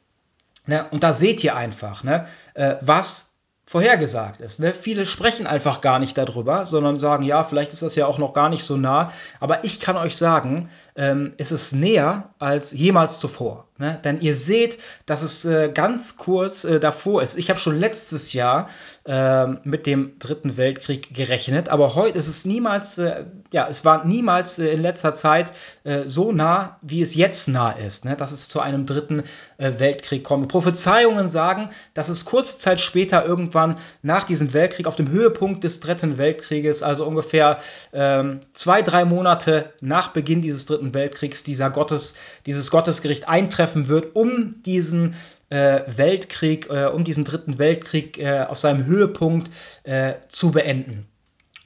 Ne? 0.67 0.87
Und 0.91 1.05
da 1.05 1.13
seht 1.13 1.45
ihr 1.45 1.57
einfach, 1.57 2.05
ne? 2.05 2.27
äh, 2.55 2.77
was 2.81 3.34
vorhergesagt 3.67 4.41
ist. 4.41 4.61
Ne? 4.61 4.73
Viele 4.73 5.07
sprechen 5.07 5.47
einfach 5.47 5.81
gar 5.81 5.99
nicht 5.99 6.19
darüber, 6.19 6.67
sondern 6.67 7.01
sagen, 7.01 7.25
ja, 7.25 7.43
vielleicht 7.45 7.73
ist 7.73 7.83
das 7.83 7.95
ja 7.95 8.07
auch 8.07 8.19
noch 8.19 8.35
gar 8.35 8.49
nicht 8.51 8.65
so 8.65 8.77
nah. 8.77 9.11
Aber 9.41 9.65
ich 9.65 9.81
kann 9.81 9.97
euch 9.97 10.17
sagen, 10.17 10.69
ähm, 10.97 11.33
es 11.39 11.51
ist 11.51 11.73
näher 11.73 12.31
als 12.39 12.73
jemals 12.73 13.19
zuvor. 13.19 13.67
Ne? 13.77 13.99
Denn 14.05 14.21
ihr 14.21 14.37
seht, 14.37 14.79
dass 15.07 15.23
es 15.23 15.45
äh, 15.45 15.69
ganz 15.73 16.17
kurz 16.17 16.65
äh, 16.65 16.79
davor 16.79 17.23
ist. 17.23 17.37
Ich 17.37 17.51
habe 17.51 17.59
schon 17.59 17.77
letztes 17.77 18.33
Jahr 18.33 18.69
äh, 19.05 19.47
mit 19.65 19.87
dem 19.87 20.17
Dritten 20.21 20.57
Weltkrieg 20.57 21.13
gerechnet, 21.13 21.69
aber 21.71 21.97
heute 21.97 22.17
ist 22.17 22.29
es 22.29 22.45
niemals, 22.45 22.99
äh, 22.99 23.25
ja, 23.51 23.67
es 23.69 23.85
war 23.85 24.05
niemals 24.05 24.61
äh, 24.61 24.69
in 24.69 24.81
letzter 24.81 25.13
Zeit 25.13 25.53
äh, 25.83 26.03
so 26.07 26.31
nah, 26.31 26.79
wie 26.83 27.03
es 27.03 27.17
jetzt 27.17 27.49
nah 27.49 27.73
ist, 27.73 28.05
ne? 28.05 28.17
dass 28.17 28.31
es 28.31 28.49
zu 28.49 28.61
einem 28.61 28.87
Dritten 28.87 29.25
Weltkrieg 29.59 30.23
kommt. 30.23 30.49
Prophezeiungen 30.49 31.27
sagen, 31.27 31.71
dass 31.95 32.09
es 32.09 32.25
kurze 32.25 32.59
Zeit 32.59 32.81
später 32.81 33.25
irgendwann 33.55 33.77
nach 34.03 34.25
diesem 34.25 34.53
Weltkrieg 34.53 34.87
auf 34.87 34.97
dem 34.97 35.11
Höhepunkt 35.11 35.65
des 35.65 35.81
Dritten 35.81 36.19
Weltkrieges, 36.19 36.83
also 36.83 37.07
ungefähr 37.07 37.59
ähm, 37.93 38.41
zwei, 38.53 38.83
drei 38.83 39.05
Monate 39.05 39.73
nach 39.81 40.09
Beginn 40.09 40.43
dieses 40.43 40.67
Dritten 40.67 40.95
Weltkriegs, 40.95 41.43
dieser 41.43 41.71
Gottes, 41.71 42.15
dieses 42.47 42.71
Gottesgericht 42.71 43.29
eintreffen 43.29 43.55
treffen 43.55 43.89
wird, 43.89 44.17
um 44.17 44.63
diesen 44.63 45.15
äh, 45.51 45.83
Weltkrieg, 45.87 46.69
äh, 46.71 46.87
um 46.87 47.05
diesen 47.05 47.25
dritten 47.25 47.59
Weltkrieg 47.59 48.19
äh, 48.19 48.43
auf 48.43 48.59
seinem 48.59 48.85
Höhepunkt 48.87 49.51
äh, 49.85 50.15
zu 50.29 50.51
beenden. 50.51 51.07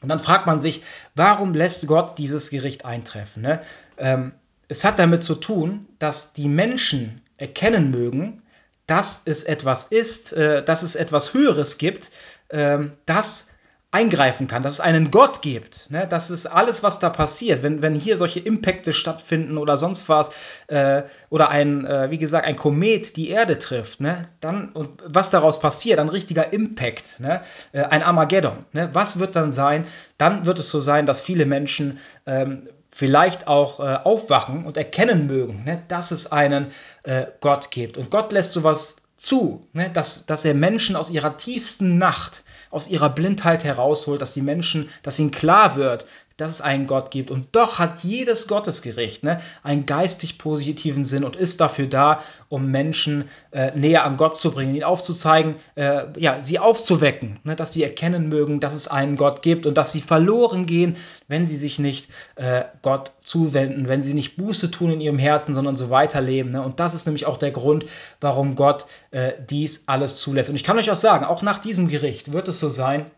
Und 0.01 0.09
dann 0.09 0.21
fragt 0.21 0.47
man 0.47 0.59
sich, 0.59 0.83
warum 1.15 1.55
lässt 1.55 1.87
Gott 1.87 2.19
dieses 2.19 2.51
Gericht 2.51 2.85
eintreffen? 2.85 3.43
Ne? 3.43 3.61
Ähm, 3.97 4.33
es 4.69 4.85
hat 4.85 4.99
damit 4.99 5.23
zu 5.23 5.35
tun, 5.35 5.87
dass 5.99 6.35
die 6.35 6.49
Menschen 6.49 7.23
erkennen 7.37 7.91
mögen, 7.91 8.43
dass 8.89 9.23
es 9.25 9.45
etwas 9.45 9.85
ist, 9.85 10.33
äh, 10.33 10.65
dass 10.65 10.83
es 10.83 10.97
etwas 10.97 11.33
Höheres 11.35 11.79
gibt, 11.79 12.11
ähm, 12.51 12.91
das 13.07 13.51
eingreifen 13.91 14.49
kann, 14.49 14.63
dass 14.63 14.75
es 14.75 14.81
einen 14.81 15.11
Gott 15.11 15.41
gibt. 15.41 15.91
Ne? 15.91 16.07
Das 16.07 16.31
ist 16.31 16.45
alles, 16.45 16.83
was 16.83 16.99
da 16.99 17.09
passiert. 17.09 17.63
Wenn, 17.63 17.81
wenn 17.81 17.95
hier 17.95 18.19
solche 18.19 18.39
Impacte 18.39 18.93
stattfinden 18.93 19.57
oder 19.57 19.79
sonst 19.79 20.11
was, 20.11 20.31
äh, 20.67 21.05
oder 21.31 21.49
ein, 21.51 21.87
äh, 21.87 22.11
wie 22.11 22.19
gesagt, 22.19 22.47
ein 22.47 22.57
Komet 22.57 23.17
die 23.17 23.31
Erde 23.31 23.59
trifft, 23.59 24.01
ne? 24.01 24.23
dann, 24.41 24.73
und 24.73 25.03
was 25.07 25.31
daraus 25.31 25.59
passiert, 25.59 26.01
ein 26.01 26.11
richtiger 26.11 26.53
Impact, 26.53 27.21
ne? 27.21 27.41
Äh, 27.73 27.85
ein 27.85 28.03
Armageddon. 28.03 28.67
Ne? 28.73 28.91
Was 28.93 29.19
wird 29.21 29.37
dann 29.37 29.53
sein? 29.53 29.87
Dann 30.19 30.45
wird 30.45 30.59
es 30.59 30.69
so 30.69 30.81
sein, 30.81 31.07
dass 31.07 31.23
viele 31.23 31.47
Menschen 31.47 31.99
ähm, 32.27 32.69
vielleicht 32.91 33.47
auch 33.47 33.81
äh, 33.81 33.99
aufwachen 34.03 34.65
und 34.65 34.77
erkennen 34.77 35.27
mögen, 35.27 35.65
ne? 35.65 35.83
dass 35.89 36.11
es 36.11 36.33
einen 36.33 36.69
äh, 37.03 37.27
Gott 37.41 37.71
gibt. 37.71 37.99
Und 37.99 38.11
Gott 38.11 38.33
lässt 38.33 38.53
sowas 38.53 38.97
zu, 39.19 39.67
ne, 39.73 39.91
dass, 39.91 40.27
dass 40.27 40.45
er 40.45 40.55
Menschen 40.55 40.95
aus 40.95 41.11
ihrer 41.11 41.37
tiefsten 41.37 41.99
Nacht, 41.99 42.45
aus 42.71 42.89
ihrer 42.89 43.11
Blindheit 43.11 43.65
herausholt, 43.65 44.23
dass 44.23 44.33
die 44.33 44.43
Menschen, 44.43 44.89
dass 45.03 45.19
ihnen 45.19 45.33
klar 45.33 45.75
wird, 45.75 46.07
dass 46.39 46.53
es 46.53 46.61
einen 46.61 46.87
Gott 46.87 47.11
gibt. 47.11 47.31
Und 47.31 47.49
doch 47.53 47.79
hat 47.79 48.03
jedes 48.05 48.49
Gottesgericht 48.49 49.25
ne, 49.25 49.41
einen 49.63 49.85
geistig 49.85 50.39
positiven 50.39 51.05
Sinn 51.05 51.25
und 51.25 51.37
ist 51.37 51.61
dafür 51.61 51.87
da, 51.87 52.23
um 52.49 52.71
Menschen 52.71 53.25
äh, 53.51 53.77
näher 53.77 54.05
an 54.05 54.17
Gott 54.17 54.37
zu 54.37 54.53
bringen, 54.53 54.75
ihnen 54.75 54.85
aufzuzeigen, 54.85 55.57
äh, 55.75 56.05
ja, 56.17 56.43
sie 56.43 56.61
aufzuwecken, 56.61 57.41
ne, 57.43 57.57
dass 57.57 57.73
sie 57.73 57.83
erkennen 57.83 58.29
mögen, 58.29 58.61
dass 58.61 58.75
es 58.75 58.89
einen 58.89 59.17
Gott 59.17 59.43
gibt 59.43 59.67
und 59.67 59.75
dass 59.75 59.93
sie 59.93 60.01
verloren 60.01 60.67
gehen, 60.67 60.97
wenn 61.27 61.45
sie 61.45 61.57
sich 61.57 61.81
nicht 61.81 62.09
äh, 62.37 62.65
Gott 62.83 63.13
zuwenden, 63.21 63.89
wenn 63.89 64.01
sie 64.01 64.15
nicht 64.15 64.37
Buße 64.37 64.71
tun 64.71 64.93
in 64.93 65.01
ihrem 65.01 65.19
Herzen, 65.19 65.55
sondern 65.55 65.77
so 65.77 65.91
weiterleben. 65.91 66.53
Ne? 66.53 66.63
Und 66.63 66.79
das 66.79 66.95
ist 66.95 67.07
nämlich 67.07 67.27
auch 67.27 67.37
der 67.37 67.51
Grund, 67.51 67.85
warum 68.21 68.55
Gott 68.55 68.87
äh, 69.11 69.33
dies 69.51 69.85
alles 69.87 70.17
zulässt. 70.17 70.51
Und 70.51 70.57
ich 70.57 70.65
kann 70.65 70.79
euch 70.79 70.91
auch 70.91 70.97
sagen, 70.97 71.25
auch 71.25 71.43
nach 71.43 71.59
diesem 71.59 71.89
Gericht 71.89 72.33
wird 72.33 72.47
es 72.47 72.61
so 72.61 72.69
sein, 72.69 73.11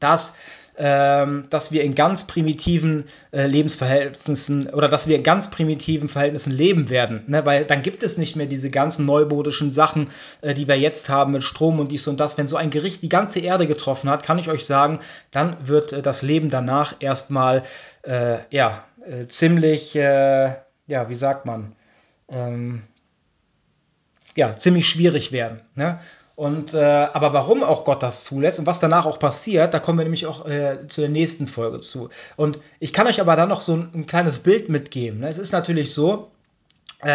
dass 0.00 0.34
dass 0.80 1.72
wir 1.72 1.84
in 1.84 1.94
ganz 1.94 2.26
primitiven 2.26 3.04
äh, 3.32 3.46
Lebensverhältnissen 3.46 4.68
oder 4.70 4.88
dass 4.88 5.08
wir 5.08 5.16
in 5.16 5.22
ganz 5.22 5.50
primitiven 5.50 6.08
Verhältnissen 6.08 6.52
leben 6.52 6.88
werden. 6.88 7.24
Ne? 7.26 7.44
Weil 7.44 7.66
dann 7.66 7.82
gibt 7.82 8.02
es 8.02 8.16
nicht 8.16 8.34
mehr 8.36 8.46
diese 8.46 8.70
ganzen 8.70 9.04
neubodischen 9.04 9.72
Sachen, 9.72 10.08
äh, 10.40 10.54
die 10.54 10.68
wir 10.68 10.78
jetzt 10.78 11.10
haben 11.10 11.32
mit 11.32 11.44
Strom 11.44 11.80
und 11.80 11.92
dies 11.92 12.08
und 12.08 12.18
das. 12.18 12.38
Wenn 12.38 12.48
so 12.48 12.56
ein 12.56 12.70
Gericht 12.70 13.02
die 13.02 13.08
ganze 13.10 13.40
Erde 13.40 13.66
getroffen 13.66 14.08
hat, 14.08 14.22
kann 14.22 14.38
ich 14.38 14.48
euch 14.48 14.64
sagen, 14.64 15.00
dann 15.30 15.56
wird 15.64 15.92
äh, 15.92 16.02
das 16.02 16.22
Leben 16.22 16.48
danach 16.48 16.94
erstmal 17.00 17.62
äh, 18.02 18.38
ja, 18.50 18.84
äh, 19.04 19.26
ziemlich, 19.26 19.94
äh, 19.96 20.54
ja, 20.86 21.08
wie 21.08 21.14
sagt 21.14 21.44
man, 21.44 21.76
ähm, 22.28 22.82
ja, 24.36 24.56
ziemlich 24.56 24.88
schwierig 24.88 25.32
werden. 25.32 25.60
Ne? 25.74 25.98
Und, 26.40 26.72
äh, 26.72 26.78
aber 26.78 27.34
warum 27.34 27.62
auch 27.62 27.84
Gott 27.84 28.02
das 28.02 28.24
zulässt 28.24 28.58
und 28.58 28.66
was 28.66 28.80
danach 28.80 29.04
auch 29.04 29.18
passiert, 29.18 29.74
da 29.74 29.78
kommen 29.78 29.98
wir 29.98 30.04
nämlich 30.04 30.24
auch 30.24 30.46
äh, 30.46 30.88
zu 30.88 31.02
der 31.02 31.10
nächsten 31.10 31.46
Folge 31.46 31.80
zu. 31.80 32.08
Und 32.34 32.58
ich 32.78 32.94
kann 32.94 33.06
euch 33.06 33.20
aber 33.20 33.36
dann 33.36 33.50
noch 33.50 33.60
so 33.60 33.74
ein, 33.74 33.90
ein 33.92 34.06
kleines 34.06 34.38
Bild 34.38 34.70
mitgeben. 34.70 35.20
Ne? 35.20 35.28
Es 35.28 35.36
ist 35.36 35.52
natürlich 35.52 35.92
so, 35.92 36.30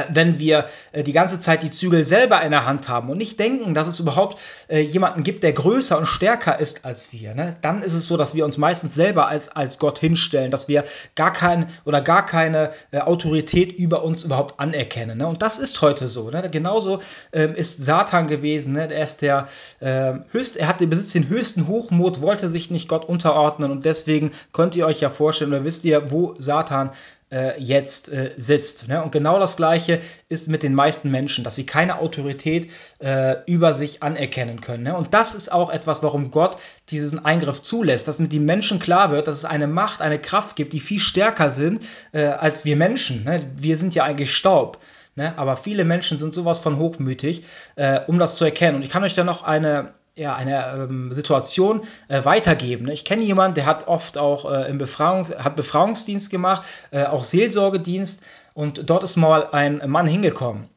wenn 0.10 0.39
wir 0.39 0.65
äh, 0.91 1.04
die 1.04 1.13
ganze 1.13 1.39
Zeit 1.39 1.63
die 1.63 1.69
Zügel 1.69 2.06
selber 2.06 2.41
in 2.41 2.52
der 2.52 2.65
Hand 2.65 2.89
haben 2.89 3.10
und 3.10 3.17
nicht 3.17 3.39
denken, 3.39 3.74
dass 3.74 3.88
es 3.88 4.00
überhaupt 4.00 4.39
äh, 4.67 4.80
jemanden 4.80 5.24
gibt, 5.24 5.43
der 5.43 5.54
größer 5.54 5.98
und 5.98 6.06
stärker 6.06 6.60
ist 6.60 6.86
als 6.86 7.13
wir, 7.13 7.36
ne? 7.36 7.56
dann 7.62 7.82
ist 7.82 7.93
es 7.93 8.08
so, 8.08 8.17
dass 8.17 8.36
wir 8.36 8.45
uns 8.45 8.58
meistens 8.58 8.95
selber 8.95 9.28
als, 9.28 9.56
als 9.56 9.80
Gott 9.80 10.00
hinstellen, 10.00 10.52
dass 10.52 10.67
wir 10.67 10.84
gar 11.15 11.32
kein 11.34 11.67
oder 11.86 12.02
gar 12.02 12.26
keine 12.26 12.71
äh, 12.91 13.00
Autorität 13.00 13.71
über 13.74 14.04
uns 14.04 14.24
überhaupt 14.24 14.60
anerkennen. 14.60 15.17
Ne? 15.17 15.28
Und 15.28 15.41
das 15.41 15.60
ist 15.60 15.82
heute 15.82 16.08
so. 16.08 16.30
Ne? 16.30 16.50
Genauso 16.50 17.02
ähm, 17.32 17.56
ist 17.56 17.84
Satan 17.84 18.28
gewesen. 18.28 18.74
Ne? 18.74 18.91
Er 18.91 19.04
ist 19.04 19.21
der 19.21 19.48
äh, 19.80 20.13
höchst, 20.32 20.58
er 20.58 20.67
hat 20.67 20.80
den 20.82 20.89
Besitz 20.89 21.13
den 21.13 21.30
höchsten 21.30 21.67
Hochmut, 21.67 22.21
wollte 22.21 22.50
sich 22.50 22.71
nicht 22.71 22.88
Gott 22.88 23.06
unterordnen 23.06 23.71
und 23.71 23.86
deswegen 23.86 24.32
könnt 24.52 24.76
ihr 24.76 24.86
euch 24.86 25.02
ja 25.02 25.10
vorstellen 25.10 25.52
oder 25.52 25.63
wisst 25.63 25.86
ihr, 25.86 26.12
wo 26.12 26.36
Satan 26.39 26.91
äh, 27.32 27.60
jetzt 27.62 28.12
äh, 28.12 28.34
sitzt. 28.38 28.88
Ne? 28.88 29.04
Und 29.04 29.12
genau 29.12 29.40
das 29.40 29.58
Gleiche 29.58 30.00
ist 30.30 30.48
mit 30.48 30.64
den 30.64 30.76
meisten 30.76 31.12
Menschen, 31.12 31.44
dass 31.44 31.56
sie 31.56 31.66
keine 31.66 32.00
Autorität 32.00 32.72
äh, 33.00 33.38
über 33.46 33.74
sich 33.74 34.04
anerkennen 34.04 34.62
können. 34.62 34.84
Ne? 34.84 34.96
Und 34.96 35.14
das 35.14 35.36
ist 35.36 35.52
auch 35.52 35.70
etwas, 35.70 36.04
warum 36.04 36.32
Gott 36.32 36.58
diesen 36.90 37.24
Eingriff 37.24 37.62
zulässt, 37.62 38.08
dass 38.08 38.20
mit 38.20 38.32
den 38.32 38.46
Menschen 38.46 38.80
klar 38.80 39.12
wird, 39.12 39.28
dass 39.28 39.38
es 39.38 39.46
eine 39.46 39.68
Macht, 39.68 40.02
eine 40.02 40.20
Kraft 40.20 40.56
gibt, 40.56 40.74
die 40.74 40.80
viel 40.80 41.00
stärker 41.00 41.52
sind 41.52 41.84
äh, 42.12 42.26
als 42.26 42.66
wir 42.66 42.76
Menschen. 42.76 43.24
Ne? 43.24 43.46
Wir 43.56 43.78
sind 43.78 43.96
ja 43.96 44.04
eigentlich 44.04 44.36
Staub. 44.36 44.80
Ne? 45.16 45.38
Aber 45.38 45.58
viele 45.58 45.86
Menschen 45.86 46.18
sind 46.18 46.34
sowas 46.34 46.60
von 46.60 46.78
hochmütig, 46.78 47.44
äh, 47.76 48.02
um 48.08 48.20
das 48.20 48.36
zu 48.36 48.46
erkennen. 48.46 48.76
Und 48.76 48.86
ich 48.86 48.92
kann 48.92 49.04
euch 49.04 49.16
da 49.16 49.24
noch 49.24 49.44
eine 49.44 49.94
ja, 50.15 50.36
eine 50.36 50.88
ähm, 50.89 51.12
Situation 51.12 51.82
äh, 52.08 52.23
weitergeben. 52.23 52.86
Ne? 52.86 52.93
Ich 52.93 53.04
kenne 53.06 53.23
jemanden, 53.23 53.56
der 53.56 53.65
hat 53.65 53.88
oft 53.88 54.17
auch 54.17 54.49
äh, 54.49 54.69
im 54.69 54.78
Befragung, 54.78 55.28
hat 55.38 55.56
Befragungsdienst 55.56 56.30
gemacht, 56.30 56.63
äh, 56.91 57.06
auch 57.06 57.23
Seelsorgedienst 57.23 58.23
und 58.54 58.89
dort 58.89 59.04
ist 59.04 59.17
mal 59.17 59.49
ein 59.51 59.82
Mann 59.88 60.08
hingekommen. 60.08 60.69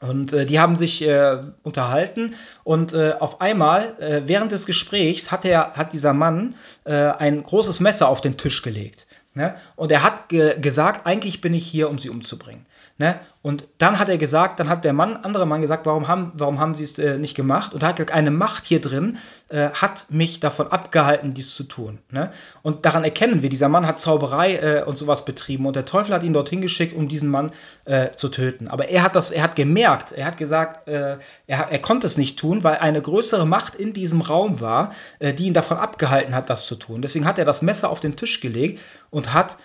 Und 0.00 0.32
äh, 0.32 0.44
die 0.44 0.58
haben 0.58 0.76
sich 0.76 1.02
äh, 1.02 1.38
unterhalten 1.62 2.34
und 2.64 2.92
äh, 2.92 3.14
auf 3.18 3.40
einmal 3.40 4.22
während 4.26 4.52
des 4.52 4.66
Gesprächs 4.66 5.30
hat, 5.30 5.44
er, 5.44 5.74
hat 5.74 5.92
dieser 5.92 6.12
Mann 6.12 6.56
ein 6.84 7.42
großes 7.42 7.80
Messer 7.80 8.08
auf 8.08 8.20
den 8.20 8.36
Tisch 8.36 8.62
gelegt. 8.62 9.06
Ne? 9.34 9.56
Und 9.74 9.90
er 9.90 10.04
hat 10.04 10.28
ge 10.28 10.58
gesagt, 10.60 11.06
eigentlich 11.06 11.40
bin 11.40 11.54
ich 11.54 11.66
hier, 11.66 11.90
um 11.90 11.98
sie 11.98 12.08
umzubringen. 12.08 12.66
Ne? 12.98 13.18
Und 13.42 13.66
dann 13.78 13.98
hat 13.98 14.08
er 14.08 14.16
gesagt, 14.16 14.60
dann 14.60 14.68
hat 14.68 14.84
der 14.84 14.92
Mann, 14.92 15.16
andere 15.16 15.44
Mann 15.44 15.60
gesagt, 15.60 15.84
warum 15.84 16.06
haben, 16.06 16.30
warum 16.34 16.60
haben 16.60 16.76
sie 16.76 16.84
es 16.84 17.00
äh, 17.00 17.18
nicht 17.18 17.34
gemacht? 17.34 17.74
Und 17.74 17.82
er 17.82 17.88
hat 17.88 17.96
gesagt, 17.96 18.12
eine 18.12 18.30
Macht 18.30 18.64
hier 18.64 18.80
drin 18.80 19.18
äh, 19.48 19.70
hat 19.70 20.06
mich 20.10 20.38
davon 20.38 20.68
abgehalten, 20.68 21.34
dies 21.34 21.56
zu 21.56 21.64
tun. 21.64 21.98
Ne? 22.12 22.30
Und 22.62 22.86
daran 22.86 23.02
erkennen 23.02 23.42
wir, 23.42 23.50
dieser 23.50 23.68
Mann 23.68 23.88
hat 23.88 23.98
Zauberei 23.98 24.54
äh, 24.54 24.84
und 24.84 24.96
sowas 24.96 25.24
betrieben 25.24 25.66
und 25.66 25.74
der 25.74 25.84
Teufel 25.84 26.14
hat 26.14 26.22
ihn 26.22 26.32
dorthin 26.32 26.60
geschickt, 26.60 26.94
um 26.94 27.08
diesen 27.08 27.28
Mann 27.28 27.50
äh, 27.84 28.12
zu 28.12 28.28
töten. 28.28 28.68
Aber 28.68 28.88
er 28.88 29.02
hat 29.02 29.16
das, 29.16 29.32
er 29.32 29.42
hat 29.42 29.56
gemerkt, 29.56 30.12
er 30.12 30.26
hat 30.26 30.36
gesagt, 30.36 30.86
äh, 30.86 31.18
er, 31.48 31.68
er 31.68 31.78
konnte 31.80 32.06
es 32.06 32.16
nicht 32.16 32.38
tun, 32.38 32.62
weil 32.62 32.76
eine 32.76 33.02
größere 33.02 33.46
Macht 33.46 33.74
in 33.74 33.92
diesem 33.92 34.20
Raum 34.20 34.60
war, 34.60 34.92
äh, 35.18 35.34
die 35.34 35.46
ihn 35.46 35.54
davon 35.54 35.78
abgehalten 35.78 36.36
hat, 36.36 36.48
das 36.48 36.66
zu 36.66 36.76
tun. 36.76 37.02
Deswegen 37.02 37.26
hat 37.26 37.40
er 37.40 37.44
das 37.44 37.62
Messer 37.62 37.90
auf 37.90 37.98
den 37.98 38.14
Tisch 38.14 38.40
gelegt 38.40 38.80
und 39.10 39.23
hat 39.32 39.56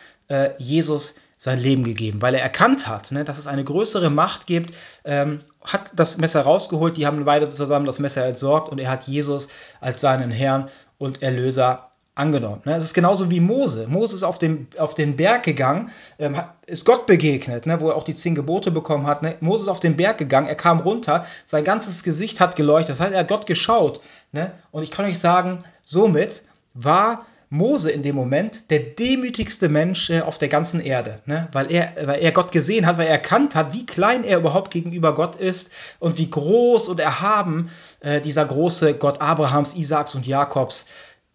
Jesus 0.59 1.15
sein 1.41 1.57
Leben 1.57 1.85
gegeben, 1.85 2.21
weil 2.21 2.35
er 2.35 2.41
erkannt 2.41 2.85
hat, 2.85 3.13
ne, 3.13 3.23
dass 3.23 3.39
es 3.39 3.47
eine 3.47 3.63
größere 3.63 4.09
Macht 4.09 4.45
gibt, 4.45 4.75
ähm, 5.05 5.39
hat 5.63 5.89
das 5.95 6.17
Messer 6.17 6.41
rausgeholt, 6.41 6.97
die 6.97 7.07
haben 7.07 7.23
beide 7.23 7.47
zusammen 7.47 7.85
das 7.85 7.99
Messer 7.99 8.25
entsorgt 8.25 8.67
und 8.67 8.77
er 8.77 8.91
hat 8.91 9.05
Jesus 9.05 9.47
als 9.79 10.01
seinen 10.01 10.31
Herrn 10.31 10.67
und 10.97 11.21
Erlöser 11.21 11.91
angenommen. 12.13 12.61
Ne? 12.65 12.75
Es 12.75 12.83
ist 12.83 12.93
genauso 12.93 13.31
wie 13.31 13.39
Mose. 13.39 13.87
Mose 13.87 14.17
ist 14.17 14.23
auf 14.23 14.37
den, 14.37 14.67
auf 14.77 14.95
den 14.95 15.15
Berg 15.15 15.43
gegangen, 15.43 15.91
ähm, 16.19 16.41
ist 16.65 16.83
Gott 16.83 17.05
begegnet, 17.05 17.65
ne, 17.65 17.79
wo 17.79 17.87
er 17.87 17.95
auch 17.95 18.03
die 18.03 18.13
zehn 18.13 18.35
Gebote 18.35 18.69
bekommen 18.69 19.07
hat. 19.07 19.21
Ne? 19.21 19.37
Mose 19.39 19.63
ist 19.63 19.69
auf 19.69 19.79
den 19.79 19.95
Berg 19.95 20.17
gegangen, 20.17 20.47
er 20.47 20.55
kam 20.55 20.81
runter, 20.81 21.25
sein 21.45 21.63
ganzes 21.63 22.03
Gesicht 22.03 22.41
hat 22.41 22.57
geleuchtet. 22.57 22.89
Das 22.89 22.99
heißt, 22.99 23.13
er 23.13 23.21
hat 23.21 23.29
Gott 23.29 23.45
geschaut. 23.45 24.01
Ne? 24.33 24.51
Und 24.71 24.83
ich 24.83 24.91
kann 24.91 25.05
euch 25.05 25.19
sagen, 25.19 25.59
somit 25.85 26.43
war 26.73 27.25
Mose 27.51 27.89
in 27.89 28.03
dem 28.03 28.15
Moment 28.15 28.69
der 28.69 28.79
demütigste 28.79 29.69
Mensch 29.69 30.11
äh, 30.11 30.21
auf 30.21 30.37
der 30.37 30.49
ganzen 30.49 30.81
Erde, 30.81 31.19
ne? 31.25 31.47
weil, 31.51 31.71
er, 31.71 31.93
weil 32.05 32.21
er 32.21 32.31
Gott 32.31 32.51
gesehen 32.51 32.85
hat, 32.85 32.99
weil 32.99 33.07
er 33.07 33.13
erkannt 33.13 33.55
hat, 33.55 33.73
wie 33.73 33.87
klein 33.87 34.23
er 34.23 34.37
überhaupt 34.37 34.69
gegenüber 34.71 35.15
Gott 35.15 35.35
ist 35.35 35.71
und 35.97 36.19
wie 36.19 36.29
groß 36.29 36.89
und 36.89 36.99
erhaben 36.99 37.71
äh, 38.01 38.21
dieser 38.21 38.45
große 38.45 38.93
Gott 38.93 39.19
Abrahams, 39.19 39.75
Isaaks 39.75 40.13
und 40.13 40.27
Jakobs 40.27 40.87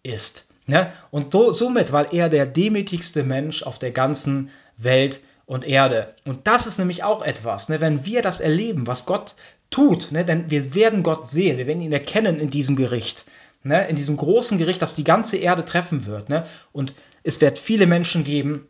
ist. 0.03 0.47
Ne? 0.67 0.91
Und 1.11 1.33
so, 1.33 1.51
somit 1.51 1.91
war 1.91 2.13
er 2.13 2.29
der 2.29 2.45
demütigste 2.45 3.23
Mensch 3.23 3.63
auf 3.63 3.77
der 3.77 3.91
ganzen 3.91 4.51
Welt 4.77 5.19
und 5.45 5.67
Erde. 5.67 6.15
Und 6.23 6.47
das 6.47 6.65
ist 6.65 6.79
nämlich 6.79 7.03
auch 7.03 7.23
etwas, 7.23 7.67
ne? 7.67 7.81
wenn 7.81 8.05
wir 8.05 8.21
das 8.21 8.39
erleben, 8.39 8.87
was 8.87 9.05
Gott 9.05 9.35
tut, 9.69 10.13
ne? 10.13 10.23
denn 10.23 10.49
wir 10.49 10.73
werden 10.75 11.03
Gott 11.03 11.27
sehen, 11.27 11.57
wir 11.57 11.67
werden 11.67 11.81
ihn 11.81 11.91
erkennen 11.91 12.39
in 12.39 12.49
diesem 12.49 12.77
Gericht 12.77 13.25
ne, 13.65 13.87
in 13.87 13.95
diesem 13.95 14.15
großen 14.15 14.57
Gericht, 14.57 14.81
das 14.81 14.95
die 14.95 15.03
ganze 15.03 15.37
Erde 15.37 15.65
treffen 15.65 16.05
wird. 16.05 16.29
Ne? 16.29 16.45
Und 16.71 16.93
es 17.23 17.41
wird 17.41 17.59
viele 17.59 17.87
Menschen 17.87 18.23
geben, 18.23 18.67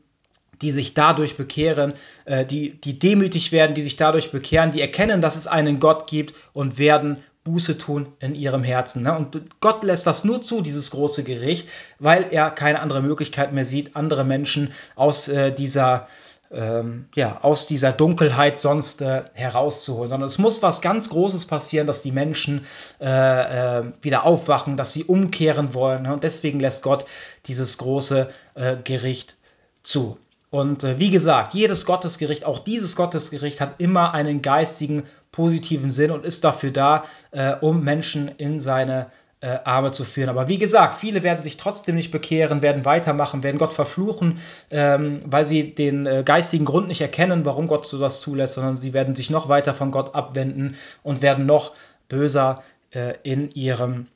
die 0.61 0.71
sich 0.71 0.93
dadurch 0.93 1.35
bekehren, 1.35 1.93
äh, 2.23 2.45
die, 2.45 2.79
die 2.79 2.97
demütig 2.97 3.51
werden, 3.51 3.75
die 3.75 3.81
sich 3.81 3.97
dadurch 3.97 4.31
bekehren, 4.31 4.71
die 4.71 4.81
erkennen, 4.81 5.21
dass 5.21 5.35
es 5.35 5.47
einen 5.47 5.79
Gott 5.79 6.07
gibt 6.07 6.33
und 6.53 6.77
werden 6.77 7.17
Buße 7.43 7.77
tun 7.77 8.07
in 8.19 8.33
ihrem 8.33 8.63
Herzen. 8.63 9.03
Ne? 9.03 9.15
Und 9.15 9.59
Gott 9.59 9.83
lässt 9.83 10.07
das 10.07 10.23
nur 10.23 10.41
zu, 10.41 10.61
dieses 10.61 10.91
große 10.91 11.23
Gericht, 11.23 11.67
weil 11.99 12.27
er 12.31 12.49
keine 12.49 12.79
andere 12.79 13.01
Möglichkeit 13.01 13.53
mehr 13.53 13.65
sieht, 13.65 13.95
andere 13.95 14.23
Menschen 14.23 14.71
aus 14.95 15.27
äh, 15.27 15.51
dieser 15.51 16.07
ähm, 16.51 17.07
ja, 17.15 17.39
aus 17.41 17.67
dieser 17.67 17.91
Dunkelheit 17.91 18.59
sonst 18.59 19.01
äh, 19.01 19.23
herauszuholen, 19.33 20.09
sondern 20.09 20.27
es 20.27 20.37
muss 20.37 20.61
was 20.61 20.81
ganz 20.81 21.09
Großes 21.09 21.45
passieren, 21.45 21.87
dass 21.87 22.01
die 22.01 22.11
Menschen 22.11 22.65
äh, 23.01 23.79
äh, 23.79 23.83
wieder 24.01 24.25
aufwachen, 24.25 24.77
dass 24.77 24.93
sie 24.93 25.03
umkehren 25.03 25.73
wollen. 25.73 26.03
Ne? 26.03 26.13
Und 26.13 26.23
deswegen 26.23 26.59
lässt 26.59 26.83
Gott 26.83 27.05
dieses 27.47 27.77
große 27.77 28.29
äh, 28.55 28.75
Gericht 28.83 29.37
zu. 29.83 30.17
Und 30.51 30.83
äh, 30.83 30.99
wie 30.99 31.09
gesagt, 31.09 31.53
jedes 31.53 31.85
Gottesgericht, 31.85 32.45
auch 32.45 32.59
dieses 32.59 32.95
Gottesgericht, 32.95 33.59
hat 33.59 33.75
immer 33.79 34.13
einen 34.13 34.41
geistigen, 34.41 35.03
positiven 35.31 35.91
Sinn 35.91 36.11
und 36.11 36.25
ist 36.25 36.43
dafür 36.43 36.71
da, 36.71 37.03
äh, 37.31 37.55
um 37.59 37.83
Menschen 37.83 38.29
in 38.29 38.59
seine 38.59 39.07
äh, 39.45 39.59
Arme 39.63 39.91
zu 39.91 40.03
führen. 40.03 40.29
Aber 40.29 40.47
wie 40.47 40.57
gesagt, 40.57 40.95
viele 40.95 41.21
werden 41.21 41.43
sich 41.43 41.57
trotzdem 41.57 41.93
nicht 41.93 42.09
bekehren, 42.09 42.63
werden 42.63 42.83
weitermachen, 42.83 43.43
werden 43.43 43.59
Gott 43.59 43.73
verfluchen, 43.73 44.39
ähm, 44.71 45.19
weil 45.23 45.45
sie 45.45 45.75
den 45.75 46.07
äh, 46.07 46.23
geistigen 46.25 46.65
Grund 46.65 46.87
nicht 46.87 47.01
erkennen, 47.01 47.45
warum 47.45 47.67
Gott 47.67 47.85
so 47.85 47.99
was 47.99 48.21
zulässt, 48.21 48.55
sondern 48.55 48.75
sie 48.75 48.93
werden 48.93 49.15
sich 49.15 49.29
noch 49.29 49.47
weiter 49.47 49.75
von 49.75 49.91
Gott 49.91 50.15
abwenden 50.15 50.75
und 51.03 51.21
werden 51.21 51.45
noch 51.45 51.73
böser 52.09 52.63
äh, 52.89 53.13
in 53.21 53.51
ihrem 53.51 54.07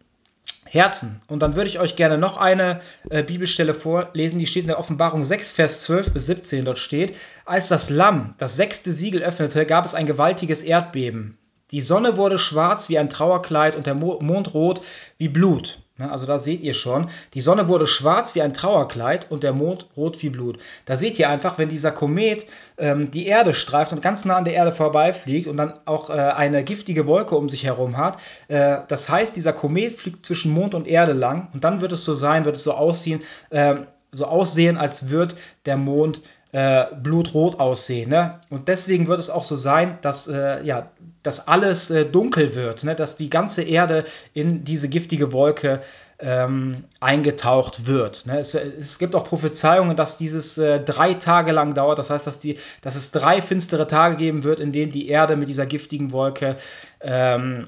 Herzen. 0.65 1.21
Und 1.27 1.43
dann 1.43 1.55
würde 1.55 1.69
ich 1.69 1.79
euch 1.79 1.95
gerne 1.95 2.17
noch 2.17 2.37
eine 2.37 2.81
äh, 3.11 3.23
Bibelstelle 3.23 3.75
vorlesen, 3.75 4.39
die 4.39 4.47
steht 4.47 4.63
in 4.63 4.69
der 4.69 4.79
Offenbarung 4.79 5.23
6, 5.23 5.51
Vers 5.51 5.83
12 5.83 6.11
bis 6.11 6.25
17. 6.25 6.65
Dort 6.65 6.79
steht, 6.79 7.15
als 7.45 7.67
das 7.67 7.91
Lamm 7.91 8.33
das 8.39 8.55
sechste 8.55 8.91
Siegel 8.91 9.21
öffnete, 9.21 9.67
gab 9.67 9.85
es 9.85 9.93
ein 9.93 10.07
gewaltiges 10.07 10.63
Erdbeben. 10.63 11.37
Die 11.71 11.81
Sonne 11.81 12.17
wurde 12.17 12.37
schwarz 12.37 12.89
wie 12.89 12.97
ein 12.97 13.09
Trauerkleid 13.09 13.75
und 13.75 13.85
der 13.85 13.95
Mond 13.95 14.53
rot 14.53 14.81
wie 15.17 15.29
Blut. 15.29 15.79
Ne, 15.99 16.09
also 16.09 16.25
da 16.25 16.39
seht 16.39 16.61
ihr 16.61 16.73
schon, 16.73 17.09
die 17.33 17.41
Sonne 17.41 17.67
wurde 17.67 17.85
schwarz 17.85 18.33
wie 18.33 18.41
ein 18.41 18.53
Trauerkleid 18.53 19.29
und 19.29 19.43
der 19.43 19.51
Mond 19.51 19.85
rot 19.97 20.23
wie 20.23 20.29
Blut. 20.29 20.57
Da 20.85 20.95
seht 20.95 21.19
ihr 21.19 21.29
einfach, 21.29 21.57
wenn 21.57 21.67
dieser 21.67 21.91
Komet 21.91 22.47
ähm, 22.77 23.11
die 23.11 23.27
Erde 23.27 23.53
streift 23.53 23.91
und 23.91 24.01
ganz 24.01 24.23
nah 24.23 24.37
an 24.37 24.45
der 24.45 24.53
Erde 24.53 24.71
vorbeifliegt 24.71 25.47
und 25.47 25.57
dann 25.57 25.73
auch 25.83 26.09
äh, 26.09 26.13
eine 26.13 26.63
giftige 26.63 27.05
Wolke 27.05 27.35
um 27.35 27.49
sich 27.49 27.65
herum 27.65 27.97
hat. 27.97 28.17
Äh, 28.47 28.77
das 28.87 29.09
heißt, 29.09 29.35
dieser 29.35 29.51
Komet 29.51 29.91
fliegt 29.91 30.25
zwischen 30.25 30.53
Mond 30.53 30.73
und 30.73 30.87
Erde 30.87 31.11
lang 31.11 31.49
und 31.53 31.65
dann 31.65 31.81
wird 31.81 31.91
es 31.91 32.05
so 32.05 32.13
sein, 32.13 32.45
wird 32.45 32.55
es 32.55 32.63
so 32.63 32.75
aussehen, 32.75 33.21
äh, 33.49 33.75
so 34.13 34.23
aussehen, 34.23 34.77
als 34.77 35.09
wird 35.09 35.35
der 35.65 35.75
Mond 35.75 36.21
äh, 36.51 36.85
blutrot 36.95 37.59
aussehen. 37.59 38.09
Ne? 38.09 38.39
Und 38.49 38.67
deswegen 38.67 39.07
wird 39.07 39.19
es 39.19 39.29
auch 39.29 39.43
so 39.43 39.55
sein, 39.55 39.99
dass, 40.01 40.27
äh, 40.27 40.63
ja, 40.63 40.91
dass 41.21 41.47
alles 41.47 41.91
äh, 41.91 42.05
dunkel 42.05 42.55
wird, 42.55 42.83
ne? 42.83 42.95
dass 42.95 43.15
die 43.15 43.29
ganze 43.29 43.63
Erde 43.63 44.03
in 44.33 44.63
diese 44.63 44.89
giftige 44.89 45.31
Wolke 45.31 45.81
ähm, 46.19 46.83
eingetaucht 46.99 47.85
wird. 47.85 48.25
Ne? 48.25 48.39
Es, 48.39 48.53
es, 48.53 48.99
gibt 48.99 49.15
auch 49.15 49.23
Prophezeiungen, 49.23 49.95
dass 49.95 50.17
dieses 50.17 50.57
äh, 50.57 50.79
drei 50.79 51.13
Tage 51.13 51.51
lang 51.51 51.75
dauert. 51.75 51.99
Das 51.99 52.09
heißt, 52.09 52.27
dass, 52.27 52.39
die, 52.39 52.57
dass 52.81 52.95
es 52.95 53.11
drei 53.11 53.41
finstere 53.41 53.87
Tage 53.87 54.17
geben 54.17 54.43
wird, 54.43 54.59
in 54.59 54.71
denen 54.71 54.91
die 54.91 55.07
Erde 55.07 55.35
mit 55.35 55.49
dieser 55.49 55.65
giftigen 55.65 56.11
Wolke 56.11 56.57
ähm, 57.01 57.67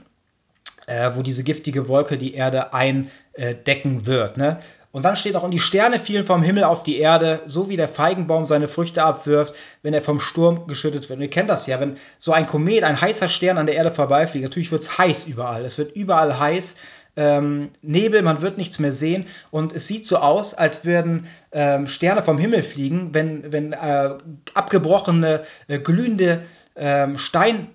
äh, 0.88 1.12
wo 1.16 1.22
diese 1.22 1.44
giftige 1.44 1.88
Wolke 1.88 2.18
die 2.18 2.34
Erde 2.34 2.74
eindecken 2.74 4.06
wird. 4.06 4.38
Ne? 4.38 4.60
Und 4.92 5.06
dann 5.06 5.16
steht 5.16 5.36
auch, 5.36 5.44
und 5.44 5.52
die 5.52 5.60
Sterne 5.60 6.00
fielen 6.00 6.26
vom 6.26 6.44
Himmel 6.44 6.66
auf 6.66 6.84
die 6.84 7.00
Erde, 7.00 7.42
so 7.46 7.70
wie 7.70 7.78
der 7.78 7.88
Feigenbaum 7.88 8.46
seine 8.46 8.68
Früchte 8.68 9.04
abwirft, 9.04 9.56
wenn 9.84 9.94
er 9.94 10.02
vom 10.02 10.20
Sturm 10.20 10.68
geschüttet 10.68 11.08
wird. 11.10 11.18
Und 11.18 11.24
ihr 11.24 11.30
kennt 11.30 11.50
das 11.50 11.66
ja, 11.68 11.80
wenn 11.80 11.98
so 12.18 12.34
ein 12.34 12.46
Komet, 12.46 12.84
ein 12.84 13.00
heißer 13.00 13.30
Stern 13.30 13.58
an 13.58 13.66
der 13.66 13.76
Erde 13.76 13.92
vorbeifliegt, 13.92 14.44
natürlich 14.44 14.72
wird 14.72 14.84
es 14.84 14.98
heiß 14.98 15.28
überall. 15.28 15.64
Es 15.64 15.78
wird 15.78 15.96
überall 15.96 16.39
heiß. 16.39 16.76
Ähm, 17.18 17.72
Nebel, 17.82 18.22
man 18.22 18.42
wird 18.42 18.58
nichts 18.58 18.80
mehr 18.80 18.94
sehen 18.94 19.26
und 19.50 19.74
es 19.74 19.86
sieht 19.86 20.06
so 20.06 20.18
aus, 20.18 20.54
als 20.54 20.86
würden 20.86 21.28
ähm, 21.52 21.86
Sterne 21.86 22.22
vom 22.22 22.38
Himmel 22.38 22.64
fliegen, 22.64 23.14
wenn, 23.14 23.52
wenn 23.52 23.74
äh, 23.74 24.18
abgebrochene, 24.54 25.42
äh, 25.68 25.80
glühende 25.80 26.44
ähm, 26.78 27.18
Stein 27.18 27.68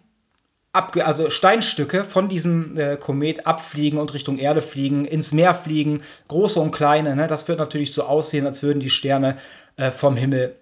abge 0.76 1.04
also 1.04 1.30
Steinstücke 1.30 2.04
von 2.04 2.28
diesem 2.28 2.78
äh, 2.78 2.96
Komet 2.96 3.46
abfliegen 3.46 3.98
und 3.98 4.14
Richtung 4.14 4.38
Erde 4.38 4.60
fliegen, 4.60 5.04
ins 5.04 5.32
Meer 5.32 5.54
fliegen, 5.54 6.02
große 6.28 6.60
und 6.60 6.70
kleine. 6.70 7.16
Ne? 7.16 7.26
Das 7.26 7.48
wird 7.48 7.58
natürlich 7.58 7.92
so 7.92 8.04
aussehen, 8.04 8.46
als 8.46 8.62
würden 8.62 8.80
die 8.80 8.90
Sterne 8.90 9.36
äh, 9.76 9.90
vom 9.90 10.16
Himmel 10.16 10.56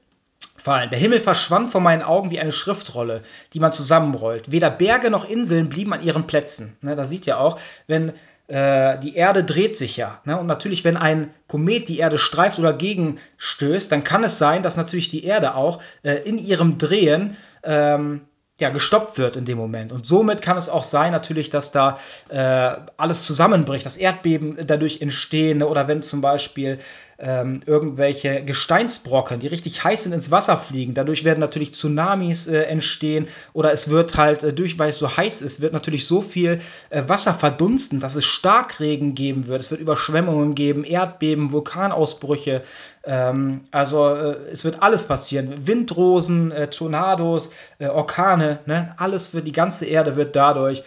fallen. 0.56 0.90
Der 0.90 0.98
Himmel 0.98 1.20
verschwand 1.20 1.70
vor 1.70 1.80
meinen 1.80 2.02
Augen 2.02 2.30
wie 2.30 2.40
eine 2.40 2.52
Schriftrolle, 2.52 3.22
die 3.52 3.60
man 3.60 3.72
zusammenrollt. 3.72 4.50
Weder 4.50 4.70
Berge 4.70 5.10
noch 5.10 5.28
Inseln 5.28 5.68
blieben 5.68 5.92
an 5.92 6.02
ihren 6.02 6.26
Plätzen. 6.26 6.76
Ne? 6.80 6.96
Da 6.96 7.04
sieht 7.04 7.26
ja 7.26 7.38
auch, 7.38 7.58
wenn 7.86 8.12
äh, 8.46 8.98
die 8.98 9.16
Erde 9.16 9.44
dreht 9.44 9.74
sich 9.74 9.96
ja. 9.96 10.20
Ne? 10.24 10.38
Und 10.38 10.46
natürlich, 10.46 10.84
wenn 10.84 10.96
ein 10.96 11.30
Komet 11.48 11.88
die 11.88 11.98
Erde 11.98 12.18
streift 12.18 12.58
oder 12.58 12.72
gegenstößt, 12.72 13.90
dann 13.90 14.04
kann 14.04 14.24
es 14.24 14.38
sein, 14.38 14.62
dass 14.62 14.76
natürlich 14.76 15.08
die 15.08 15.24
Erde 15.24 15.54
auch 15.54 15.82
äh, 16.02 16.14
in 16.28 16.38
ihrem 16.38 16.78
Drehen 16.78 17.36
ähm, 17.62 18.22
ja, 18.60 18.70
gestoppt 18.70 19.18
wird 19.18 19.36
in 19.36 19.44
dem 19.44 19.58
Moment. 19.58 19.90
Und 19.90 20.06
somit 20.06 20.40
kann 20.40 20.56
es 20.56 20.68
auch 20.68 20.84
sein, 20.84 21.10
natürlich, 21.10 21.50
dass 21.50 21.72
da 21.72 21.98
äh, 22.28 22.76
alles 22.96 23.24
zusammenbricht, 23.24 23.84
dass 23.84 23.96
Erdbeben 23.96 24.58
dadurch 24.66 25.00
entstehen 25.00 25.62
oder 25.62 25.88
wenn 25.88 26.02
zum 26.02 26.20
Beispiel 26.20 26.78
ähm, 27.18 27.60
irgendwelche 27.66 28.44
Gesteinsbrocken, 28.44 29.40
die 29.40 29.46
richtig 29.46 29.84
heiß 29.84 30.04
sind, 30.04 30.12
ins 30.12 30.30
Wasser 30.30 30.56
fliegen. 30.56 30.94
Dadurch 30.94 31.24
werden 31.24 31.40
natürlich 31.40 31.72
Tsunamis 31.72 32.46
äh, 32.46 32.62
entstehen 32.62 33.28
oder 33.52 33.72
es 33.72 33.88
wird 33.88 34.16
halt, 34.16 34.42
äh, 34.42 34.52
durch, 34.52 34.78
weil 34.78 34.88
es 34.88 34.98
so 34.98 35.16
heiß 35.16 35.42
ist, 35.42 35.60
wird 35.60 35.72
natürlich 35.72 36.06
so 36.06 36.20
viel 36.20 36.60
äh, 36.90 37.02
Wasser 37.06 37.34
verdunsten, 37.34 38.00
dass 38.00 38.16
es 38.16 38.24
Starkregen 38.24 39.14
geben 39.14 39.46
wird. 39.46 39.60
Es 39.60 39.70
wird 39.70 39.80
Überschwemmungen 39.80 40.54
geben, 40.54 40.84
Erdbeben, 40.84 41.52
Vulkanausbrüche. 41.52 42.62
Ähm, 43.04 43.62
also 43.70 44.08
äh, 44.08 44.36
es 44.50 44.64
wird 44.64 44.82
alles 44.82 45.06
passieren. 45.06 45.54
Windrosen, 45.66 46.50
äh, 46.50 46.68
Tornados, 46.68 47.50
äh, 47.78 47.86
Orkane, 47.86 48.58
ne? 48.66 48.94
alles 48.96 49.28
für 49.28 49.42
die 49.42 49.52
ganze 49.52 49.86
Erde 49.86 50.16
wird 50.16 50.36
dadurch 50.36 50.82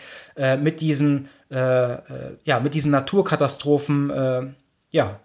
mit 0.61 0.81
diesen, 0.81 1.29
ja, 1.49 2.59
mit 2.61 2.75
diesen 2.75 2.91
Naturkatastrophen 2.91 4.55
ja, 4.91 5.19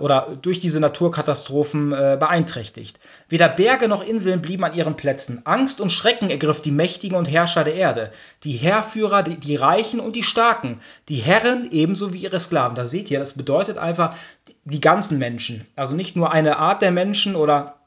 oder 0.00 0.36
durch 0.40 0.60
diese 0.60 0.80
Naturkatastrophen 0.80 1.92
äh, 1.92 2.16
beeinträchtigt. 2.18 2.98
Weder 3.28 3.48
Berge 3.48 3.88
noch 3.88 4.04
Inseln 4.04 4.42
blieben 4.42 4.64
an 4.64 4.74
ihren 4.74 4.96
Plätzen. 4.96 5.42
Angst 5.44 5.80
und 5.80 5.90
Schrecken 5.90 6.30
ergriff 6.30 6.60
die 6.60 6.70
Mächtigen 6.70 7.16
und 7.16 7.26
Herrscher 7.26 7.64
der 7.64 7.74
Erde, 7.74 8.12
die 8.44 8.52
Heerführer, 8.52 9.22
die, 9.22 9.36
die 9.36 9.56
Reichen 9.56 10.00
und 10.00 10.16
die 10.16 10.22
Starken, 10.22 10.80
die 11.08 11.16
Herren 11.16 11.68
ebenso 11.70 12.12
wie 12.12 12.18
ihre 12.18 12.40
Sklaven. 12.40 12.74
Da 12.74 12.86
seht 12.86 13.10
ihr, 13.10 13.18
das 13.18 13.34
bedeutet 13.34 13.78
einfach 13.78 14.14
die 14.64 14.80
ganzen 14.80 15.18
Menschen. 15.18 15.66
Also 15.76 15.94
nicht 15.94 16.16
nur 16.16 16.32
eine 16.32 16.58
Art 16.58 16.82
der 16.82 16.90
Menschen 16.90 17.36
oder 17.36 17.78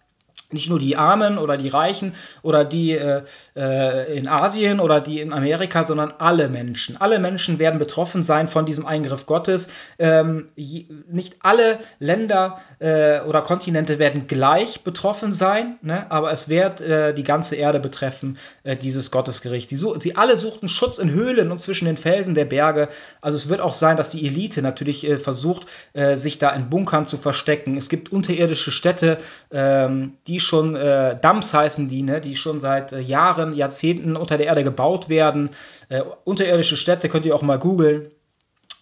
nicht 0.53 0.69
nur 0.69 0.79
die 0.79 0.97
Armen 0.97 1.37
oder 1.37 1.57
die 1.57 1.69
Reichen 1.69 2.13
oder 2.41 2.65
die 2.65 2.91
äh, 2.91 3.23
äh, 3.55 4.17
in 4.17 4.27
Asien 4.27 4.79
oder 4.79 5.01
die 5.01 5.19
in 5.19 5.33
Amerika, 5.33 5.85
sondern 5.85 6.13
alle 6.17 6.49
Menschen. 6.49 6.97
Alle 6.99 7.19
Menschen 7.19 7.59
werden 7.59 7.79
betroffen 7.79 8.23
sein 8.23 8.47
von 8.47 8.65
diesem 8.65 8.85
Eingriff 8.85 9.25
Gottes. 9.25 9.69
Ähm, 9.99 10.49
je, 10.55 10.85
nicht 11.09 11.37
alle 11.41 11.79
Länder 11.99 12.59
äh, 12.79 13.21
oder 13.21 13.41
Kontinente 13.41 13.99
werden 13.99 14.27
gleich 14.27 14.83
betroffen 14.83 15.33
sein, 15.33 15.77
ne? 15.81 16.09
aber 16.09 16.31
es 16.31 16.49
wird 16.49 16.81
äh, 16.81 17.13
die 17.13 17.23
ganze 17.23 17.55
Erde 17.55 17.79
betreffen, 17.79 18.37
äh, 18.63 18.75
dieses 18.75 19.11
Gottesgericht. 19.11 19.69
Sie, 19.69 19.77
sie, 19.99 20.15
alle 20.15 20.37
suchten 20.37 20.67
Schutz 20.67 20.97
in 20.97 21.11
Höhlen 21.11 21.51
und 21.51 21.59
zwischen 21.59 21.85
den 21.85 21.97
Felsen 21.97 22.35
der 22.35 22.45
Berge. 22.45 22.89
Also 23.21 23.37
es 23.37 23.49
wird 23.49 23.61
auch 23.61 23.73
sein, 23.73 23.97
dass 23.97 24.11
die 24.11 24.25
Elite 24.27 24.61
natürlich 24.61 25.07
äh, 25.07 25.19
versucht, 25.19 25.67
sich 26.15 26.39
da 26.39 26.49
in 26.49 26.69
Bunkern 26.69 27.05
zu 27.05 27.17
verstecken. 27.17 27.77
Es 27.77 27.89
gibt 27.89 28.11
unterirdische 28.11 28.71
Städte, 28.71 29.17
ähm, 29.51 30.13
die 30.27 30.39
schon 30.41 30.75
äh, 30.75 31.17
Dumps 31.21 31.53
heißen 31.53 31.89
die, 31.89 32.01
ne, 32.01 32.21
die 32.21 32.35
schon 32.35 32.59
seit 32.59 32.93
äh, 32.93 32.99
Jahren, 32.99 33.53
Jahrzehnten 33.53 34.15
unter 34.15 34.37
der 34.37 34.47
Erde 34.47 34.63
gebaut 34.63 35.09
werden. 35.09 35.49
Äh, 35.89 36.01
unterirdische 36.23 36.77
Städte 36.77 37.09
könnt 37.09 37.25
ihr 37.25 37.35
auch 37.35 37.41
mal 37.41 37.59
googeln. 37.59 38.11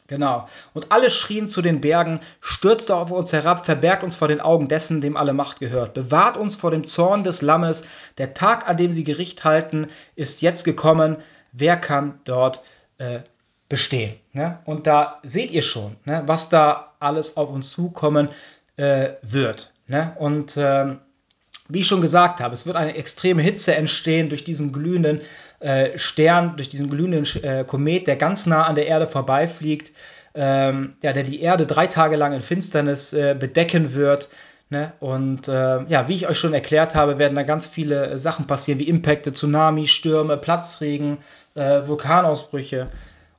Genau. 0.10 0.48
Und 0.74 0.92
alle 0.92 1.12
schrien 1.12 1.48
zu 1.48 1.62
den 1.62 1.82
Bergen, 1.82 2.20
stürzt 2.42 2.92
auf 2.92 3.12
uns 3.12 3.32
herab, 3.32 3.66
verbergt 3.66 4.04
uns 4.04 4.16
vor 4.16 4.28
den 4.28 4.42
Augen 4.42 4.68
dessen, 4.68 5.02
dem 5.02 5.16
alle 5.16 5.34
Macht 5.34 5.60
gehört. 5.60 5.94
Bewahrt 5.94 6.36
uns 6.36 6.56
vor 6.56 6.72
dem 6.72 6.88
Zorn 6.88 7.24
des 7.24 7.44
Lammes. 7.44 7.86
Der 8.18 8.34
Tag, 8.34 8.68
an 8.68 8.76
dem 8.76 8.92
sie 8.92 9.04
Gericht 9.04 9.44
halten, 9.44 9.88
ist 10.16 10.42
jetzt 10.42 10.64
gekommen. 10.64 11.18
Wer 11.52 11.78
kann 11.78 12.20
dort 12.24 12.62
äh, 12.98 13.20
bestehen? 13.70 14.16
Ne? 14.34 14.58
Und 14.66 14.88
da 14.88 15.20
seht 15.22 15.52
ihr 15.52 15.62
schon, 15.62 15.96
ne, 16.06 16.24
was 16.26 16.50
da 16.50 16.96
alles 17.00 17.38
auf 17.38 17.52
uns 17.52 17.70
zukommen 17.70 18.30
äh, 18.78 19.12
wird. 19.22 19.74
Ne? 19.86 20.16
Und 20.18 20.58
ähm, 20.58 21.02
wie 21.70 21.80
ich 21.80 21.88
schon 21.88 22.02
gesagt 22.02 22.42
habe, 22.42 22.54
es 22.54 22.66
wird 22.66 22.76
eine 22.76 22.96
extreme 22.96 23.42
Hitze 23.42 23.76
entstehen 23.76 24.28
durch 24.30 24.44
diesen 24.44 24.74
glühenden 24.74 25.22
äh, 25.60 25.98
Stern, 25.98 26.58
durch 26.58 26.68
diesen 26.68 26.90
glühenden 26.90 27.26
äh, 27.44 27.64
Komet, 27.64 28.08
der 28.08 28.16
ganz 28.16 28.48
nah 28.48 28.66
an 28.66 28.76
der 28.76 28.88
Erde 28.88 29.06
vorbeifliegt, 29.08 29.94
ähm, 30.34 30.96
ja, 31.04 31.14
der 31.14 31.24
die 31.24 31.42
Erde 31.42 31.68
drei 31.68 31.88
Tage 31.88 32.16
lang 32.16 32.34
in 32.34 32.42
Finsternis 32.42 33.14
äh, 33.14 33.36
bedecken 33.40 33.94
wird. 33.94 34.30
Ne? 34.72 34.94
Und 35.00 35.48
äh, 35.48 35.84
ja, 35.84 36.08
wie 36.08 36.16
ich 36.16 36.28
euch 36.28 36.38
schon 36.38 36.54
erklärt 36.54 36.96
habe, 36.96 37.20
werden 37.20 37.36
da 37.36 37.44
ganz 37.44 37.68
viele 37.68 38.18
Sachen 38.20 38.48
passieren, 38.48 38.80
wie 38.80 38.88
Impacte, 38.88 39.32
Tsunami, 39.32 39.88
Stürme, 39.88 40.38
Platzregen, 40.38 41.20
äh, 41.56 41.88
Vulkanausbrüche. 41.88 42.90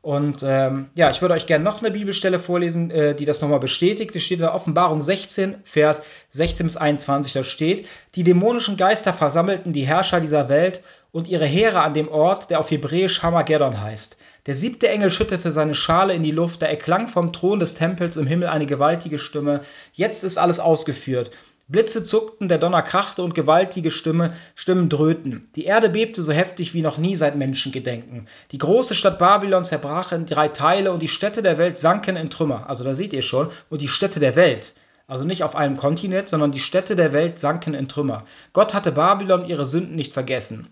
Und 0.02 0.42
ähm, 0.42 0.88
ja, 0.94 1.10
ich 1.10 1.20
würde 1.20 1.34
euch 1.34 1.44
gerne 1.44 1.62
noch 1.62 1.82
eine 1.82 1.90
Bibelstelle 1.90 2.38
vorlesen, 2.38 2.90
äh, 2.90 3.14
die 3.14 3.26
das 3.26 3.42
nochmal 3.42 3.60
bestätigt. 3.60 4.16
Es 4.16 4.22
steht 4.22 4.38
in 4.38 4.44
der 4.44 4.54
Offenbarung 4.54 5.02
16, 5.02 5.56
Vers 5.62 6.00
16 6.30 6.66
bis 6.66 6.76
21. 6.78 7.34
Da 7.34 7.42
steht, 7.42 7.86
die 8.14 8.22
dämonischen 8.22 8.78
Geister 8.78 9.12
versammelten 9.12 9.74
die 9.74 9.86
Herrscher 9.86 10.20
dieser 10.20 10.48
Welt 10.48 10.82
und 11.12 11.28
ihre 11.28 11.44
Heere 11.44 11.82
an 11.82 11.92
dem 11.92 12.08
Ort, 12.08 12.50
der 12.50 12.60
auf 12.60 12.70
Hebräisch 12.70 13.22
Hamageddon 13.22 13.82
heißt. 13.82 14.16
Der 14.46 14.54
siebte 14.54 14.88
Engel 14.88 15.10
schüttete 15.10 15.50
seine 15.50 15.74
Schale 15.74 16.14
in 16.14 16.22
die 16.22 16.30
Luft, 16.30 16.62
da 16.62 16.66
erklang 16.66 17.08
vom 17.08 17.34
Thron 17.34 17.58
des 17.58 17.74
Tempels 17.74 18.16
im 18.16 18.26
Himmel 18.26 18.48
eine 18.48 18.64
gewaltige 18.64 19.18
Stimme. 19.18 19.60
Jetzt 19.92 20.24
ist 20.24 20.38
alles 20.38 20.60
ausgeführt. 20.60 21.30
Blitze 21.70 22.02
zuckten, 22.02 22.48
der 22.48 22.58
Donner 22.58 22.82
krachte 22.82 23.22
und 23.22 23.32
gewaltige 23.32 23.92
Stimme, 23.92 24.34
Stimmen 24.56 24.88
dröhnten. 24.88 25.48
Die 25.54 25.66
Erde 25.66 25.88
bebte 25.88 26.20
so 26.20 26.32
heftig 26.32 26.74
wie 26.74 26.82
noch 26.82 26.98
nie 26.98 27.14
seit 27.14 27.36
Menschengedenken. 27.36 28.26
Die 28.50 28.58
große 28.58 28.96
Stadt 28.96 29.20
Babylon 29.20 29.62
zerbrach 29.62 30.10
in 30.10 30.26
drei 30.26 30.48
Teile 30.48 30.90
und 30.90 31.00
die 31.00 31.06
Städte 31.06 31.42
der 31.42 31.58
Welt 31.58 31.78
sanken 31.78 32.16
in 32.16 32.28
Trümmer. 32.28 32.68
Also 32.68 32.82
da 32.82 32.94
seht 32.94 33.12
ihr 33.12 33.22
schon. 33.22 33.50
Und 33.68 33.82
die 33.82 33.88
Städte 33.88 34.18
der 34.18 34.34
Welt. 34.34 34.72
Also 35.06 35.24
nicht 35.24 35.44
auf 35.44 35.54
einem 35.54 35.76
Kontinent, 35.76 36.26
sondern 36.26 36.50
die 36.50 36.58
Städte 36.58 36.96
der 36.96 37.12
Welt 37.12 37.38
sanken 37.38 37.74
in 37.74 37.86
Trümmer. 37.86 38.24
Gott 38.52 38.74
hatte 38.74 38.90
Babylon 38.90 39.44
ihre 39.46 39.64
Sünden 39.64 39.94
nicht 39.94 40.12
vergessen. 40.12 40.66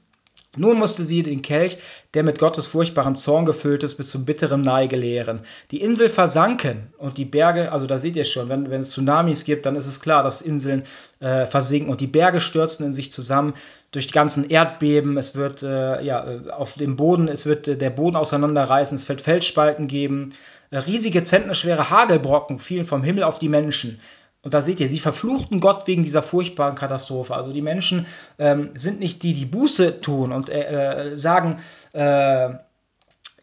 Nun 0.57 0.79
musste 0.79 1.05
sie 1.05 1.23
den 1.23 1.43
Kelch, 1.43 1.77
der 2.15 2.23
mit 2.23 2.39
Gottes 2.39 2.67
furchtbarem 2.67 3.17
Zorn 3.17 3.45
gefüllt 3.45 3.83
ist, 3.83 3.97
bis 3.97 4.11
zum 4.11 4.25
bitteren 4.25 4.63
Neige 4.63 4.97
leeren. 4.97 5.41
Die 5.71 5.83
Insel 5.83 6.09
versanken 6.09 6.93
und 6.97 7.19
die 7.19 7.27
Berge, 7.27 7.71
also 7.71 7.87
da 7.87 7.99
seht 7.99 8.17
ihr 8.17 8.25
schon, 8.25 8.49
wenn, 8.49 8.71
wenn 8.71 8.81
es 8.81 8.91
Tsunamis 8.91 9.45
gibt, 9.45 9.67
dann 9.67 9.77
ist 9.77 9.87
es 9.87 10.01
klar, 10.01 10.23
dass 10.23 10.41
Inseln 10.41 10.85
äh, 11.21 11.45
versinken 11.45 11.91
und 11.91 12.01
die 12.01 12.07
Berge 12.07 12.41
stürzen 12.41 12.87
in 12.87 12.95
sich 12.95 13.13
zusammen 13.13 13.53
durch 13.91 14.07
die 14.07 14.15
ganzen 14.15 14.49
Erdbeben. 14.49 15.19
Es 15.19 15.35
wird 15.35 15.63
äh, 15.63 16.03
ja, 16.03 16.27
äh, 16.27 16.51
auf 16.51 16.75
dem 16.75 16.97
Boden, 16.97 17.29
es 17.29 17.45
wird 17.45 17.69
äh, 17.69 17.77
der 17.77 17.91
Boden 17.91 18.17
auseinanderreißen, 18.17 18.97
es 18.97 19.09
wird 19.09 19.21
Felsspalten 19.21 19.87
geben. 19.87 20.33
Äh, 20.71 20.79
riesige 20.79 21.23
zentnerschwere 21.23 21.91
Hagelbrocken 21.91 22.59
fielen 22.59 22.87
vom 22.87 23.03
Himmel 23.03 23.25
auf 23.25 23.39
die 23.39 23.51
Menschen. 23.51 24.01
Und 24.43 24.55
da 24.55 24.61
seht 24.61 24.79
ihr, 24.81 24.89
sie 24.89 25.01
verfluchten 25.01 25.61
Gott 25.61 25.87
wegen 25.87 26.05
dieser 26.05 26.23
furchtbaren 26.23 26.77
Katastrophe. 26.77 27.35
Also 27.35 27.53
die 27.53 27.63
Menschen 27.63 28.07
ähm, 28.39 28.71
sind 28.75 29.01
nicht 29.01 29.23
die, 29.23 29.33
die 29.33 29.47
Buße 29.47 30.01
tun 30.01 30.33
und 30.33 30.49
äh, 30.49 31.13
äh, 31.13 31.19
sagen, 31.19 31.59
äh, 31.93 32.51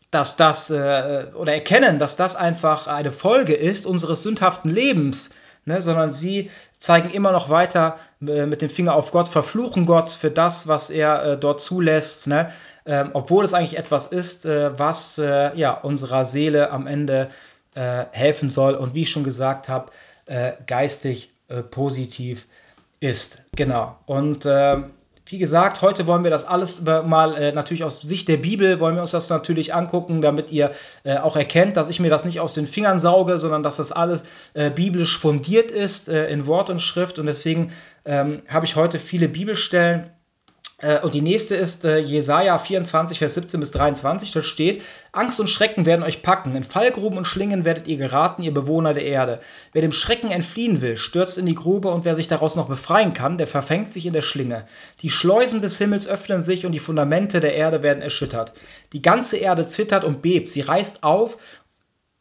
dass 0.10 0.38
das 0.38 0.70
äh, 0.70 1.26
oder 1.36 1.54
erkennen, 1.54 2.00
dass 2.00 2.16
das 2.16 2.38
einfach 2.38 2.88
eine 2.88 3.12
Folge 3.12 3.54
ist 3.54 3.86
unseres 3.86 4.24
sündhaften 4.24 4.72
Lebens, 4.72 5.32
ne? 5.66 5.82
sondern 5.82 6.14
sie 6.14 6.50
zeigen 6.78 7.10
immer 7.10 7.34
noch 7.34 7.50
weiter 7.50 7.98
äh, 8.26 8.46
mit 8.46 8.62
dem 8.62 8.70
Finger 8.70 8.94
auf 8.96 9.12
Gott, 9.12 9.28
verfluchen 9.28 9.86
Gott 9.86 10.10
für 10.10 10.32
das, 10.32 10.70
was 10.70 10.90
er 10.90 11.24
äh, 11.24 11.38
dort 11.38 11.60
zulässt, 11.60 12.28
ne? 12.28 12.54
ähm, 12.86 13.10
obwohl 13.12 13.44
es 13.44 13.54
eigentlich 13.54 13.78
etwas 13.78 14.06
ist, 14.06 14.46
was 14.46 15.18
ja 15.18 15.72
unserer 15.72 16.24
Seele 16.24 16.70
am 16.70 16.88
Ende 16.88 17.30
helfen 17.74 18.50
soll. 18.50 18.76
Und 18.76 18.94
wie 18.94 19.02
ich 19.02 19.10
schon 19.10 19.26
gesagt 19.26 19.68
habe, 19.68 19.92
äh, 20.26 20.54
geistig 20.68 21.30
äh, 21.48 21.62
positiv 21.62 22.48
ist. 23.00 23.44
Genau. 23.56 23.96
Und 24.06 24.46
äh, 24.46 24.78
wie 25.28 25.40
gesagt, 25.40 25.82
heute 25.82 26.06
wollen 26.06 26.24
wir 26.24 26.30
das 26.30 26.46
alles 26.46 26.84
mal 26.84 27.36
äh, 27.36 27.52
natürlich 27.52 27.84
aus 27.84 28.00
Sicht 28.00 28.28
der 28.28 28.38
Bibel, 28.38 28.80
wollen 28.80 28.96
wir 28.96 29.02
uns 29.02 29.12
das 29.12 29.30
natürlich 29.30 29.74
angucken, 29.74 30.22
damit 30.22 30.52
ihr 30.52 30.72
äh, 31.04 31.18
auch 31.18 31.36
erkennt, 31.36 31.78
dass 31.78 31.90
ich 31.90 32.00
mir 32.00 32.12
das 32.12 32.26
nicht 32.26 32.40
aus 32.40 32.54
den 32.54 32.68
Fingern 32.68 33.00
sauge, 33.00 33.40
sondern 33.40 33.64
dass 33.64 33.78
das 33.78 33.92
alles 33.92 34.24
äh, 34.54 34.70
biblisch 34.70 35.18
fundiert 35.18 35.72
ist 35.72 36.10
äh, 36.10 36.28
in 36.28 36.46
Wort 36.46 36.70
und 36.70 36.80
Schrift. 36.80 37.18
Und 37.18 37.26
deswegen 37.26 37.72
ähm, 38.06 38.44
habe 38.48 38.68
ich 38.68 38.76
heute 38.76 39.00
viele 39.00 39.28
Bibelstellen 39.28 40.04
äh, 40.04 40.10
und 41.04 41.16
die 41.16 41.22
nächste 41.22 41.56
ist 41.56 41.86
äh, 41.86 42.00
Jesaja 42.00 42.58
24, 42.58 43.20
Vers 43.20 43.36
17 43.36 43.60
bis 43.62 43.72
23. 43.72 44.32
Da 44.32 44.44
steht: 44.44 44.84
Angst 45.14 45.40
und 45.40 45.50
Schrecken 45.50 45.86
werden 45.86 46.04
euch 46.04 46.22
packen. 46.22 46.54
In 46.54 46.64
Fallgruben 46.64 47.18
und 47.18 47.26
Schlingen 47.26 47.64
werdet 47.64 47.88
ihr 47.88 47.98
geraten, 47.98 48.44
ihr 48.44 48.54
Bewohner 48.54 48.94
der 48.94 49.06
Erde. 49.06 49.40
Wer 49.72 49.82
dem 49.82 49.94
Schrecken 49.94 50.32
entfliehen 50.32 50.82
will, 50.82 50.98
stürzt 50.98 51.38
in 51.38 51.46
die 51.46 51.56
Grube 51.56 51.88
und 51.88 52.04
wer 52.04 52.16
sich 52.16 52.28
daraus 52.28 52.58
noch 52.58 52.68
befreien 52.68 53.14
kann, 53.14 53.38
der 53.38 53.48
verfängt 53.48 53.94
sich 53.94 54.06
in 54.06 54.14
der 54.14 54.22
Schlinge. 54.22 54.66
Die 55.02 55.10
Schleusen 55.10 55.62
des 55.62 55.78
Himmels 55.78 56.08
öffnen 56.08 56.42
sich 56.42 56.66
und 56.66 56.74
die 56.74 56.80
Fundamente 56.80 57.40
der 57.40 57.54
Erde 57.56 57.82
werden 57.82 58.04
erschüttert. 58.04 58.52
Die 58.92 59.02
ganze 59.02 59.38
Erde 59.38 59.68
zittert 59.68 60.04
und 60.04 60.22
bebt. 60.22 60.50
Sie 60.50 60.62
reißt 60.62 61.04
auf 61.04 61.38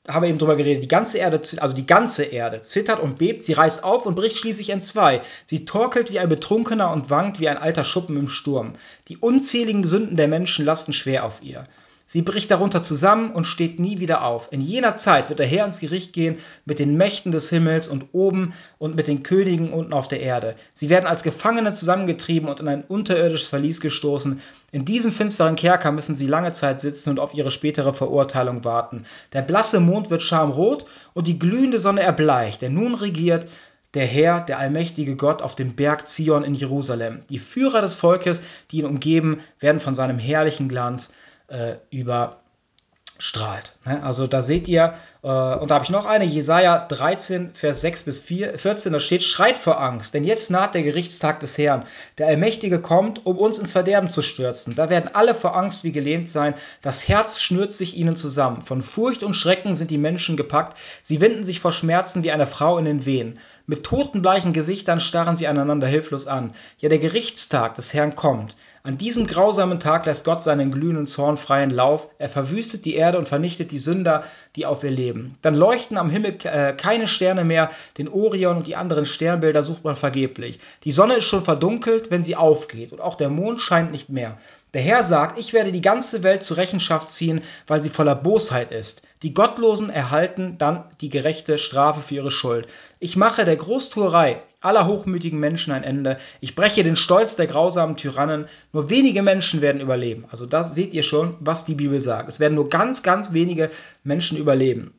haben 0.06 0.22
wir 0.22 0.28
eben 0.28 0.38
drüber 0.38 0.56
geredet, 0.56 0.82
die 0.82 0.88
ganze 0.88 1.18
Erde, 1.18 1.40
also 1.60 1.74
die 1.74 1.86
ganze 1.86 2.24
Erde 2.24 2.60
zittert 2.60 3.00
und 3.00 3.16
bebt, 3.16 3.42
sie 3.42 3.54
reißt 3.54 3.84
auf 3.84 4.04
und 4.04 4.14
bricht 4.14 4.36
schließlich 4.36 4.70
in 4.70 4.82
zwei. 4.82 5.22
Sie 5.46 5.64
torkelt 5.64 6.12
wie 6.12 6.18
ein 6.18 6.28
Betrunkener 6.28 6.92
und 6.92 7.08
wankt 7.10 7.40
wie 7.40 7.48
ein 7.48 7.56
alter 7.56 7.84
Schuppen 7.84 8.16
im 8.18 8.28
Sturm. 8.28 8.74
Die 9.08 9.16
unzähligen 9.16 9.86
Sünden 9.86 10.16
der 10.16 10.28
Menschen 10.28 10.64
lasten 10.64 10.92
schwer 10.92 11.24
auf 11.24 11.42
ihr. 11.42 11.66
Sie 12.06 12.20
bricht 12.20 12.50
darunter 12.50 12.82
zusammen 12.82 13.30
und 13.30 13.46
steht 13.46 13.80
nie 13.80 13.98
wieder 13.98 14.24
auf. 14.24 14.48
In 14.52 14.60
jener 14.60 14.96
Zeit 14.96 15.30
wird 15.30 15.38
der 15.38 15.46
Herr 15.46 15.64
ins 15.64 15.80
Gericht 15.80 16.12
gehen 16.12 16.36
mit 16.66 16.78
den 16.78 16.98
Mächten 16.98 17.32
des 17.32 17.48
Himmels 17.48 17.88
und 17.88 18.08
oben 18.12 18.52
und 18.78 18.94
mit 18.94 19.08
den 19.08 19.22
Königen 19.22 19.72
unten 19.72 19.94
auf 19.94 20.06
der 20.06 20.20
Erde. 20.20 20.54
Sie 20.74 20.90
werden 20.90 21.06
als 21.06 21.22
Gefangene 21.22 21.72
zusammengetrieben 21.72 22.50
und 22.50 22.60
in 22.60 22.68
ein 22.68 22.84
unterirdisches 22.84 23.48
Verlies 23.48 23.80
gestoßen. 23.80 24.42
In 24.70 24.84
diesem 24.84 25.12
finsteren 25.12 25.56
Kerker 25.56 25.92
müssen 25.92 26.14
sie 26.14 26.26
lange 26.26 26.52
Zeit 26.52 26.82
sitzen 26.82 27.10
und 27.10 27.20
auf 27.20 27.32
ihre 27.32 27.50
spätere 27.50 27.94
Verurteilung 27.94 28.64
warten. 28.64 29.06
Der 29.32 29.42
blasse 29.42 29.80
Mond 29.80 30.10
wird 30.10 30.22
schamrot 30.22 30.84
und 31.14 31.26
die 31.26 31.38
glühende 31.38 31.80
Sonne 31.80 32.02
erbleicht, 32.02 32.60
denn 32.60 32.74
nun 32.74 32.94
regiert 32.94 33.48
der 33.94 34.06
Herr, 34.06 34.40
der 34.40 34.58
allmächtige 34.58 35.16
Gott 35.16 35.40
auf 35.40 35.54
dem 35.54 35.74
Berg 35.74 36.06
Zion 36.06 36.44
in 36.44 36.54
Jerusalem. 36.54 37.20
Die 37.30 37.38
Führer 37.38 37.80
des 37.80 37.94
Volkes, 37.94 38.42
die 38.70 38.78
ihn 38.78 38.86
umgeben, 38.86 39.38
werden 39.60 39.80
von 39.80 39.94
seinem 39.94 40.18
herrlichen 40.18 40.68
Glanz 40.68 41.12
äh, 41.48 41.74
überstrahlt. 41.90 43.74
Ne? 43.84 44.02
Also 44.02 44.26
da 44.26 44.42
seht 44.42 44.68
ihr, 44.68 44.94
äh, 45.22 45.28
und 45.28 45.70
da 45.70 45.74
habe 45.74 45.84
ich 45.84 45.90
noch 45.90 46.06
eine, 46.06 46.24
Jesaja 46.24 46.78
13, 46.78 47.54
Vers 47.54 47.80
6 47.82 48.02
bis 48.04 48.20
4, 48.20 48.58
14, 48.58 48.92
da 48.92 49.00
steht, 49.00 49.22
schreit 49.22 49.58
vor 49.58 49.80
Angst, 49.80 50.14
denn 50.14 50.24
jetzt 50.24 50.50
naht 50.50 50.74
der 50.74 50.82
Gerichtstag 50.82 51.40
des 51.40 51.58
Herrn. 51.58 51.84
Der 52.18 52.26
Allmächtige 52.28 52.80
kommt, 52.80 53.24
um 53.26 53.38
uns 53.38 53.58
ins 53.58 53.72
Verderben 53.72 54.08
zu 54.10 54.22
stürzen. 54.22 54.74
Da 54.74 54.90
werden 54.90 55.10
alle 55.14 55.34
vor 55.34 55.56
Angst 55.56 55.84
wie 55.84 55.92
gelähmt 55.92 56.28
sein, 56.28 56.54
das 56.82 57.08
Herz 57.08 57.40
schnürt 57.40 57.72
sich 57.72 57.96
ihnen 57.96 58.16
zusammen. 58.16 58.62
Von 58.62 58.82
Furcht 58.82 59.22
und 59.22 59.34
Schrecken 59.34 59.76
sind 59.76 59.90
die 59.90 59.98
Menschen 59.98 60.36
gepackt, 60.36 60.78
sie 61.02 61.20
winden 61.20 61.44
sich 61.44 61.60
vor 61.60 61.72
Schmerzen 61.72 62.22
wie 62.22 62.32
eine 62.32 62.46
Frau 62.46 62.78
in 62.78 62.84
den 62.84 63.04
Wehen. 63.06 63.38
Mit 63.66 63.82
totenbleichen 63.82 64.52
Gesichtern 64.52 65.00
starren 65.00 65.36
sie 65.36 65.46
einander 65.46 65.86
hilflos 65.86 66.26
an. 66.26 66.52
Ja, 66.80 66.90
der 66.90 66.98
Gerichtstag 66.98 67.74
des 67.76 67.94
Herrn 67.94 68.14
kommt. 68.14 68.58
An 68.82 68.98
diesem 68.98 69.26
grausamen 69.26 69.80
Tag 69.80 70.04
lässt 70.04 70.26
Gott 70.26 70.42
seinen 70.42 70.70
glühenden 70.70 71.06
Zorn 71.06 71.38
freien 71.38 71.70
Lauf. 71.70 72.10
Er 72.18 72.28
verwüstet 72.28 72.84
die 72.84 72.94
Erde 72.94 73.16
und 73.16 73.26
vernichtet 73.26 73.70
die 73.70 73.78
Sünder, 73.78 74.24
die 74.56 74.66
auf 74.66 74.84
ihr 74.84 74.90
leben. 74.90 75.38
Dann 75.40 75.54
leuchten 75.54 75.96
am 75.96 76.10
Himmel 76.10 76.36
äh, 76.44 76.74
keine 76.74 77.06
Sterne 77.06 77.42
mehr. 77.42 77.70
Den 77.96 78.08
Orion 78.08 78.58
und 78.58 78.66
die 78.66 78.76
anderen 78.76 79.06
Sternbilder 79.06 79.62
sucht 79.62 79.82
man 79.82 79.96
vergeblich. 79.96 80.60
Die 80.84 80.92
Sonne 80.92 81.14
ist 81.14 81.24
schon 81.24 81.42
verdunkelt, 81.42 82.10
wenn 82.10 82.22
sie 82.22 82.36
aufgeht. 82.36 82.92
Und 82.92 83.00
auch 83.00 83.14
der 83.14 83.30
Mond 83.30 83.62
scheint 83.62 83.92
nicht 83.92 84.10
mehr. 84.10 84.36
Der 84.74 84.82
Herr 84.82 85.04
sagt, 85.04 85.38
ich 85.38 85.52
werde 85.52 85.70
die 85.70 85.80
ganze 85.80 86.24
Welt 86.24 86.42
zur 86.42 86.56
Rechenschaft 86.56 87.08
ziehen, 87.08 87.42
weil 87.68 87.80
sie 87.80 87.90
voller 87.90 88.16
Bosheit 88.16 88.72
ist. 88.72 89.02
Die 89.22 89.32
Gottlosen 89.32 89.88
erhalten 89.88 90.58
dann 90.58 90.84
die 91.00 91.08
gerechte 91.08 91.58
Strafe 91.58 92.00
für 92.00 92.16
ihre 92.16 92.32
Schuld. 92.32 92.66
Ich 92.98 93.16
mache 93.16 93.44
der 93.44 93.54
Großtuerei 93.54 94.42
aller 94.60 94.86
hochmütigen 94.86 95.38
Menschen 95.38 95.72
ein 95.72 95.84
Ende. 95.84 96.16
Ich 96.40 96.56
breche 96.56 96.82
den 96.82 96.96
Stolz 96.96 97.36
der 97.36 97.46
grausamen 97.46 97.96
Tyrannen. 97.96 98.46
Nur 98.72 98.90
wenige 98.90 99.22
Menschen 99.22 99.60
werden 99.60 99.80
überleben. 99.80 100.24
Also 100.30 100.44
das 100.44 100.74
seht 100.74 100.92
ihr 100.92 101.04
schon, 101.04 101.36
was 101.38 101.64
die 101.64 101.76
Bibel 101.76 102.00
sagt. 102.00 102.28
Es 102.28 102.40
werden 102.40 102.54
nur 102.54 102.68
ganz, 102.68 103.04
ganz 103.04 103.32
wenige 103.32 103.70
Menschen 104.02 104.36
überleben. 104.38 104.92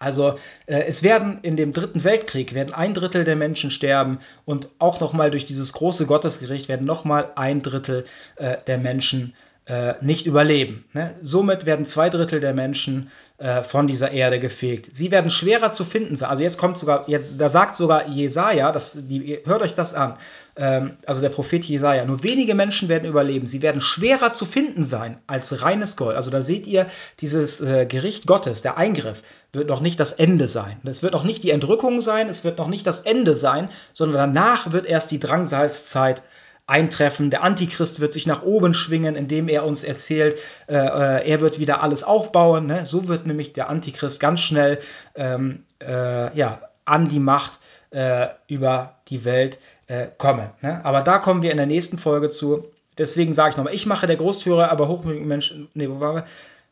Also 0.00 0.36
äh, 0.64 0.82
es 0.86 1.02
werden 1.02 1.40
in 1.42 1.56
dem 1.56 1.74
dritten 1.74 2.04
Weltkrieg 2.04 2.54
werden 2.54 2.74
ein 2.74 2.94
Drittel 2.94 3.24
der 3.24 3.36
Menschen 3.36 3.70
sterben 3.70 4.18
und 4.46 4.70
auch 4.78 4.98
noch 5.00 5.12
mal 5.12 5.30
durch 5.30 5.44
dieses 5.44 5.74
große 5.74 6.06
Gottesgericht 6.06 6.70
werden 6.70 6.86
noch 6.86 7.04
mal 7.04 7.32
ein 7.36 7.60
Drittel 7.60 8.06
äh, 8.36 8.56
der 8.66 8.78
Menschen 8.78 9.34
äh, 9.70 9.94
nicht 10.00 10.26
überleben. 10.26 10.84
Ne? 10.94 11.14
Somit 11.22 11.64
werden 11.64 11.86
zwei 11.86 12.10
Drittel 12.10 12.40
der 12.40 12.54
Menschen 12.54 13.08
äh, 13.38 13.62
von 13.62 13.86
dieser 13.86 14.10
Erde 14.10 14.40
gefegt. 14.40 14.88
Sie 14.92 15.12
werden 15.12 15.30
schwerer 15.30 15.70
zu 15.70 15.84
finden 15.84 16.16
sein. 16.16 16.28
Also 16.28 16.42
jetzt 16.42 16.58
kommt 16.58 16.76
sogar, 16.76 17.08
jetzt, 17.08 17.34
da 17.38 17.48
sagt 17.48 17.76
sogar 17.76 18.08
Jesaja, 18.08 18.72
das, 18.72 19.06
die, 19.06 19.38
hört 19.44 19.62
euch 19.62 19.74
das 19.74 19.94
an, 19.94 20.16
ähm, 20.56 20.96
also 21.06 21.20
der 21.20 21.28
Prophet 21.28 21.64
Jesaja, 21.64 22.04
nur 22.04 22.24
wenige 22.24 22.56
Menschen 22.56 22.88
werden 22.88 23.08
überleben. 23.08 23.46
Sie 23.46 23.62
werden 23.62 23.80
schwerer 23.80 24.32
zu 24.32 24.44
finden 24.44 24.82
sein 24.82 25.18
als 25.28 25.62
reines 25.62 25.96
Gold. 25.96 26.16
Also 26.16 26.32
da 26.32 26.42
seht 26.42 26.66
ihr, 26.66 26.86
dieses 27.20 27.60
äh, 27.60 27.86
Gericht 27.86 28.26
Gottes, 28.26 28.62
der 28.62 28.76
Eingriff, 28.76 29.22
wird 29.52 29.68
noch 29.68 29.80
nicht 29.80 30.00
das 30.00 30.12
Ende 30.12 30.48
sein. 30.48 30.80
Es 30.82 31.04
wird 31.04 31.12
noch 31.12 31.24
nicht 31.24 31.44
die 31.44 31.50
Entrückung 31.50 32.00
sein, 32.00 32.28
es 32.28 32.42
wird 32.42 32.58
noch 32.58 32.68
nicht 32.68 32.88
das 32.88 33.00
Ende 33.00 33.36
sein, 33.36 33.68
sondern 33.92 34.34
danach 34.34 34.72
wird 34.72 34.86
erst 34.86 35.12
die 35.12 35.20
Drangsalzzeit 35.20 36.24
eintreffen. 36.70 37.30
Der 37.30 37.42
Antichrist 37.42 38.00
wird 38.00 38.12
sich 38.12 38.26
nach 38.26 38.42
oben 38.42 38.74
schwingen, 38.74 39.16
indem 39.16 39.48
er 39.48 39.64
uns 39.64 39.82
erzählt, 39.82 40.40
äh, 40.68 40.76
äh, 40.76 41.28
er 41.28 41.40
wird 41.40 41.58
wieder 41.58 41.82
alles 41.82 42.04
aufbauen. 42.04 42.66
Ne? 42.66 42.86
So 42.86 43.08
wird 43.08 43.26
nämlich 43.26 43.52
der 43.52 43.68
Antichrist 43.68 44.20
ganz 44.20 44.40
schnell 44.40 44.78
ähm, 45.16 45.64
äh, 45.82 46.36
ja, 46.36 46.60
an 46.84 47.08
die 47.08 47.18
Macht 47.18 47.58
äh, 47.90 48.28
über 48.46 48.94
die 49.08 49.24
Welt 49.24 49.58
äh, 49.88 50.06
kommen. 50.16 50.48
Ne? 50.62 50.84
Aber 50.84 51.02
da 51.02 51.18
kommen 51.18 51.42
wir 51.42 51.50
in 51.50 51.56
der 51.56 51.66
nächsten 51.66 51.98
Folge 51.98 52.28
zu. 52.28 52.64
Deswegen 52.96 53.34
sage 53.34 53.50
ich 53.50 53.56
nochmal, 53.56 53.74
ich 53.74 53.86
mache 53.86 54.06
der 54.06 54.16
Großführer, 54.16 54.70
aber 54.70 54.88
hochmütige 54.88 55.26
Menschen, 55.26 55.68
nee, 55.74 55.88
wo 55.88 56.00
waren 56.00 56.16
wir? 56.16 56.24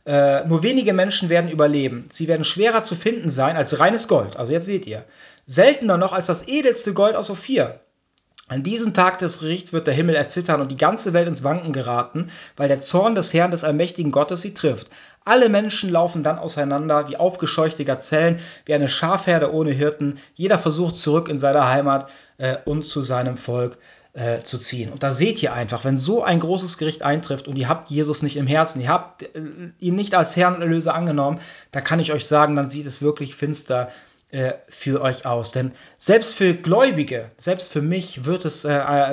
Äh, 0.07 0.47
nur 0.47 0.63
wenige 0.63 0.93
Menschen 0.93 1.29
werden 1.29 1.51
überleben. 1.51 2.09
Sie 2.11 2.29
werden 2.29 2.45
schwerer 2.45 2.83
zu 2.83 2.95
finden 2.95 3.31
sein 3.31 3.57
als 3.57 3.81
reines 3.81 4.09
Gold. 4.09 4.37
Also 4.37 4.53
jetzt 4.53 4.67
seht 4.67 4.87
ihr. 4.87 5.05
Seltener 5.47 5.97
noch 5.97 6.13
als 6.13 6.29
das 6.29 6.47
edelste 6.47 6.95
Gold 6.95 7.17
aus 7.17 7.31
Ophir. 7.31 7.81
An 8.49 8.63
diesem 8.63 8.95
Tag 8.95 9.19
des 9.19 9.41
Gerichts 9.41 9.75
wird 9.75 9.87
der 9.87 9.95
Himmel 9.95 10.15
erzittern 10.15 10.63
und 10.63 10.71
die 10.71 10.77
ganze 10.77 11.13
Welt 11.13 11.29
ins 11.29 11.45
Wanken 11.45 11.73
geraten, 11.75 12.31
weil 12.57 12.69
der 12.69 12.81
Zorn 12.81 13.15
des 13.15 13.35
Herrn 13.35 13.51
des 13.51 13.63
allmächtigen 13.63 14.11
Gottes 14.11 14.41
sie 14.41 14.55
trifft. 14.55 14.89
Alle 15.27 15.51
Menschen 15.51 15.91
laufen 15.91 16.23
dann 16.23 16.39
auseinander 16.39 17.09
wie 17.09 17.19
aufgescheuchte 17.19 17.85
Gazellen, 17.85 18.41
wie 18.65 18.73
eine 18.73 18.89
Schafherde 18.89 19.53
ohne 19.53 19.73
Hirten. 19.73 20.19
Jeder 20.35 20.59
versucht 20.59 20.97
zurück 20.97 21.29
in 21.29 21.37
seine 21.37 21.69
Heimat 21.69 22.09
äh, 22.39 22.57
und 22.65 22.87
zu 22.87 23.03
seinem 23.03 23.37
Volk 23.37 23.77
äh, 24.15 24.39
zu 24.39 24.57
ziehen. 24.57 24.91
Und 24.91 25.03
da 25.03 25.11
seht 25.11 25.43
ihr 25.43 25.53
einfach, 25.53 25.85
wenn 25.85 25.99
so 25.99 26.23
ein 26.23 26.41
großes 26.41 26.79
Gericht 26.79 27.03
eintrifft 27.03 27.49
und 27.49 27.57
ihr 27.57 27.69
habt 27.69 27.91
Jesus 27.91 28.23
nicht 28.23 28.37
im 28.37 28.47
Herzen, 28.47 28.81
ihr 28.81 28.89
habt 28.89 29.23
äh, 29.23 29.29
ihn 29.79 29.95
nicht 29.95 30.15
als 30.15 30.37
Herrn 30.37 30.55
und 30.55 30.63
Erlöser 30.63 30.95
angenommen, 30.95 31.39
da 31.71 31.83
kann 31.83 32.01
ich 32.01 32.13
euch 32.13 32.27
sagen, 32.27 32.57
dann 32.57 32.71
sieht 32.71 32.87
es 32.87 33.03
wirklich 33.03 33.35
finster 33.35 33.91
äh, 34.31 34.53
für 34.69 35.01
euch 35.01 35.25
aus. 35.25 35.53
Denn 35.53 35.73
selbst 35.97 36.37
für 36.37 36.53
Gläubige, 36.53 37.31
selbst 37.39 37.73
für 37.73 37.81
mich 37.81 38.27
wird 38.27 38.45
es, 38.45 38.67
äh, 38.67 38.69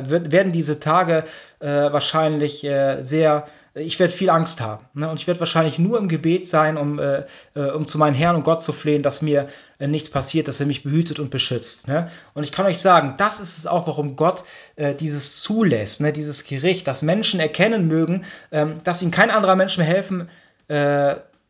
wird, 0.10 0.34
werden 0.34 0.52
diese 0.52 0.82
Tage 0.82 1.24
äh, 1.62 1.68
wahrscheinlich 1.68 2.66
äh, 2.66 3.02
sehr, 3.02 3.46
ich 3.76 3.98
werde 3.98 4.12
viel 4.12 4.30
Angst 4.30 4.60
haben. 4.60 4.86
Ne? 4.94 5.10
Und 5.10 5.18
ich 5.18 5.26
werde 5.26 5.40
wahrscheinlich 5.40 5.80
nur 5.80 6.00
im 6.00 6.10
Gebet 6.10 6.46
sein, 6.46 6.78
um, 6.78 7.00
äh, 7.00 7.24
um 7.56 7.88
zu 7.88 7.98
meinem 7.98 8.14
Herrn 8.14 8.36
und 8.36 8.44
Gott 8.44 8.62
zu 8.62 8.74
flehen, 8.74 9.04
dass 9.04 9.22
mir 9.22 9.48
nichts 9.80 10.10
passiert, 10.10 10.50
dass 10.50 10.60
er 10.60 10.66
mich 10.66 10.84
behütet 10.84 11.22
und 11.22 11.32
beschützt. 11.32 11.88
Ne? 11.88 12.10
Und 12.34 12.44
ich 12.44 12.52
kann 12.52 12.66
euch 12.66 12.80
sagen, 12.80 13.16
das 13.18 13.40
ist 13.40 13.58
es 13.58 13.68
auch, 13.68 13.88
warum 13.88 14.18
Gott 14.18 14.44
dieses 14.78 15.42
zulässt, 15.42 16.02
ne? 16.02 16.12
dieses 16.12 16.44
Gericht, 16.44 16.88
dass 16.88 17.02
Menschen 17.02 17.40
erkennen 17.40 17.88
mögen, 17.88 18.26
ähm, 18.52 18.82
dass 18.84 19.02
ihnen 19.02 19.12
kein 19.12 19.32
anderer 19.32 19.56
Mensch 19.56 19.78
mehr 19.78 19.88
helfen 19.88 20.30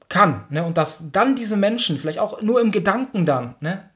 kann. 0.09 0.45
Ne? 0.49 0.63
Und 0.63 0.77
dass 0.77 1.11
dann 1.11 1.35
diese 1.35 1.57
Menschen, 1.57 1.97
vielleicht 1.97 2.19
auch 2.19 2.41
nur 2.41 2.61
im 2.61 2.71
Gedanken 2.71 3.25
dann, 3.25 3.55
ne? 3.59 3.89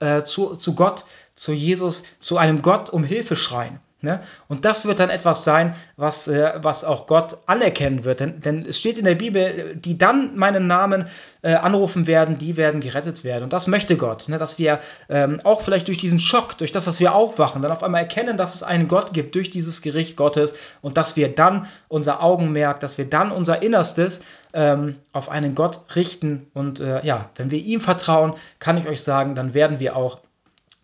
äh, 0.00 0.22
zu, 0.22 0.56
zu 0.56 0.74
Gott, 0.74 1.04
zu 1.34 1.52
Jesus, 1.52 2.04
zu 2.20 2.36
einem 2.36 2.62
Gott 2.62 2.90
um 2.90 3.04
Hilfe 3.04 3.36
schreien. 3.36 3.80
Ne? 4.04 4.20
Und 4.46 4.64
das 4.64 4.84
wird 4.84 5.00
dann 5.00 5.10
etwas 5.10 5.44
sein, 5.44 5.74
was, 5.96 6.28
äh, 6.28 6.52
was 6.56 6.84
auch 6.84 7.06
Gott 7.06 7.38
anerkennen 7.46 8.04
wird. 8.04 8.20
Denn, 8.20 8.40
denn 8.40 8.64
es 8.66 8.78
steht 8.78 8.98
in 8.98 9.04
der 9.04 9.16
Bibel, 9.16 9.74
die 9.74 9.98
dann 9.98 10.36
meinen 10.36 10.66
Namen 10.66 11.06
äh, 11.42 11.54
anrufen 11.54 12.06
werden, 12.06 12.38
die 12.38 12.56
werden 12.56 12.80
gerettet 12.80 13.24
werden. 13.24 13.44
Und 13.44 13.52
das 13.52 13.66
möchte 13.66 13.96
Gott, 13.96 14.28
ne? 14.28 14.38
dass 14.38 14.58
wir 14.58 14.78
ähm, 15.08 15.40
auch 15.42 15.60
vielleicht 15.60 15.88
durch 15.88 15.98
diesen 15.98 16.20
Schock, 16.20 16.56
durch 16.58 16.70
das, 16.70 16.84
dass 16.84 17.00
wir 17.00 17.14
aufwachen, 17.14 17.62
dann 17.62 17.72
auf 17.72 17.82
einmal 17.82 18.02
erkennen, 18.02 18.36
dass 18.36 18.54
es 18.54 18.62
einen 18.62 18.86
Gott 18.86 19.12
gibt 19.12 19.34
durch 19.34 19.50
dieses 19.50 19.82
Gericht 19.82 20.16
Gottes 20.16 20.54
und 20.82 20.96
dass 20.96 21.16
wir 21.16 21.34
dann 21.34 21.66
unser 21.88 22.22
Augenmerk, 22.22 22.80
dass 22.80 22.98
wir 22.98 23.08
dann 23.08 23.32
unser 23.32 23.62
Innerstes 23.62 24.22
ähm, 24.52 24.96
auf 25.12 25.28
einen 25.28 25.54
Gott 25.54 25.80
richten. 25.96 26.46
Und 26.54 26.80
äh, 26.80 27.04
ja, 27.04 27.30
wenn 27.36 27.50
wir 27.50 27.58
ihm 27.58 27.80
vertrauen, 27.80 28.34
kann 28.58 28.78
ich 28.78 28.86
euch 28.86 29.02
sagen, 29.02 29.34
dann 29.34 29.54
werden 29.54 29.80
wir 29.80 29.96
auch 29.96 30.18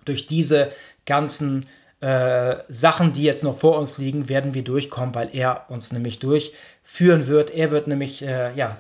durch 0.05 0.27
diese 0.27 0.73
ganzen 1.07 1.67
äh, 2.01 2.57
Sachen, 2.69 3.13
die 3.13 3.23
jetzt 3.23 3.45
noch 3.45 3.59
vor 3.59 3.79
uns 3.79 3.99
liegen, 3.99 4.29
werden 4.29 4.55
wir 4.55 4.65
durchkommen, 4.65 5.15
weil 5.15 5.31
er 5.33 5.67
uns 5.69 5.93
nämlich 5.93 6.19
durchführen 6.19 7.27
wird. 7.27 7.51
Er 7.51 7.71
wird 7.71 7.87
nämlich 7.87 8.23
äh, 8.23 8.55
ja, 8.55 8.77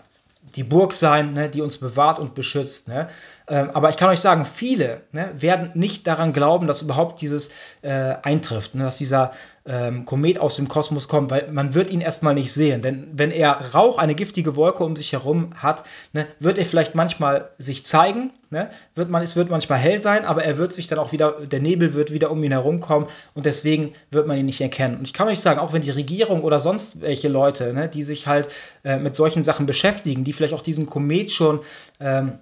die 0.56 0.64
Burg 0.64 0.94
sein, 0.94 1.34
ne, 1.34 1.48
die 1.48 1.60
uns 1.60 1.78
bewahrt 1.78 2.18
und 2.18 2.34
beschützt. 2.34 2.88
Ne? 2.88 3.08
Ähm, 3.50 3.70
aber 3.74 3.90
ich 3.90 3.96
kann 3.96 4.08
euch 4.08 4.20
sagen, 4.20 4.44
viele 4.44 5.02
ne, 5.10 5.30
werden 5.36 5.72
nicht 5.74 6.06
daran 6.06 6.32
glauben, 6.32 6.68
dass 6.68 6.82
überhaupt 6.82 7.20
dieses 7.20 7.50
äh, 7.82 8.14
eintrifft, 8.22 8.76
ne, 8.76 8.84
dass 8.84 8.98
dieser 8.98 9.32
ähm, 9.66 10.04
Komet 10.04 10.38
aus 10.38 10.54
dem 10.54 10.68
Kosmos 10.68 11.08
kommt, 11.08 11.32
weil 11.32 11.50
man 11.50 11.74
wird 11.74 11.90
ihn 11.90 12.00
erstmal 12.00 12.34
nicht 12.34 12.52
sehen. 12.52 12.80
Denn 12.80 13.08
wenn 13.12 13.32
er 13.32 13.74
Rauch, 13.74 13.98
eine 13.98 14.14
giftige 14.14 14.54
Wolke 14.54 14.84
um 14.84 14.94
sich 14.94 15.12
herum 15.12 15.50
hat, 15.56 15.82
ne, 16.12 16.28
wird 16.38 16.58
er 16.58 16.64
vielleicht 16.64 16.94
manchmal 16.94 17.50
sich 17.58 17.84
zeigen, 17.84 18.30
ne, 18.50 18.70
wird 18.94 19.10
man, 19.10 19.22
es 19.24 19.34
wird 19.34 19.50
manchmal 19.50 19.80
hell 19.80 20.00
sein, 20.00 20.24
aber 20.24 20.44
er 20.44 20.56
wird 20.56 20.72
sich 20.72 20.86
dann 20.86 21.00
auch 21.00 21.10
wieder, 21.10 21.44
der 21.44 21.60
Nebel 21.60 21.94
wird 21.94 22.12
wieder 22.12 22.30
um 22.30 22.44
ihn 22.44 22.52
herum 22.52 22.78
kommen 22.78 23.08
und 23.34 23.46
deswegen 23.46 23.94
wird 24.12 24.28
man 24.28 24.38
ihn 24.38 24.46
nicht 24.46 24.60
erkennen. 24.60 24.96
Und 24.98 25.04
ich 25.04 25.12
kann 25.12 25.26
euch 25.26 25.40
sagen, 25.40 25.58
auch 25.58 25.72
wenn 25.72 25.82
die 25.82 25.90
Regierung 25.90 26.42
oder 26.42 26.60
sonst 26.60 27.00
welche 27.00 27.28
Leute, 27.28 27.72
ne, 27.72 27.88
die 27.88 28.04
sich 28.04 28.28
halt 28.28 28.46
äh, 28.84 28.96
mit 28.96 29.16
solchen 29.16 29.42
Sachen 29.42 29.66
beschäftigen, 29.66 30.22
die 30.22 30.32
vielleicht 30.32 30.54
auch 30.54 30.62
diesen 30.62 30.86
Komet 30.86 31.32
schon 31.32 31.60
ähm, 31.98 32.38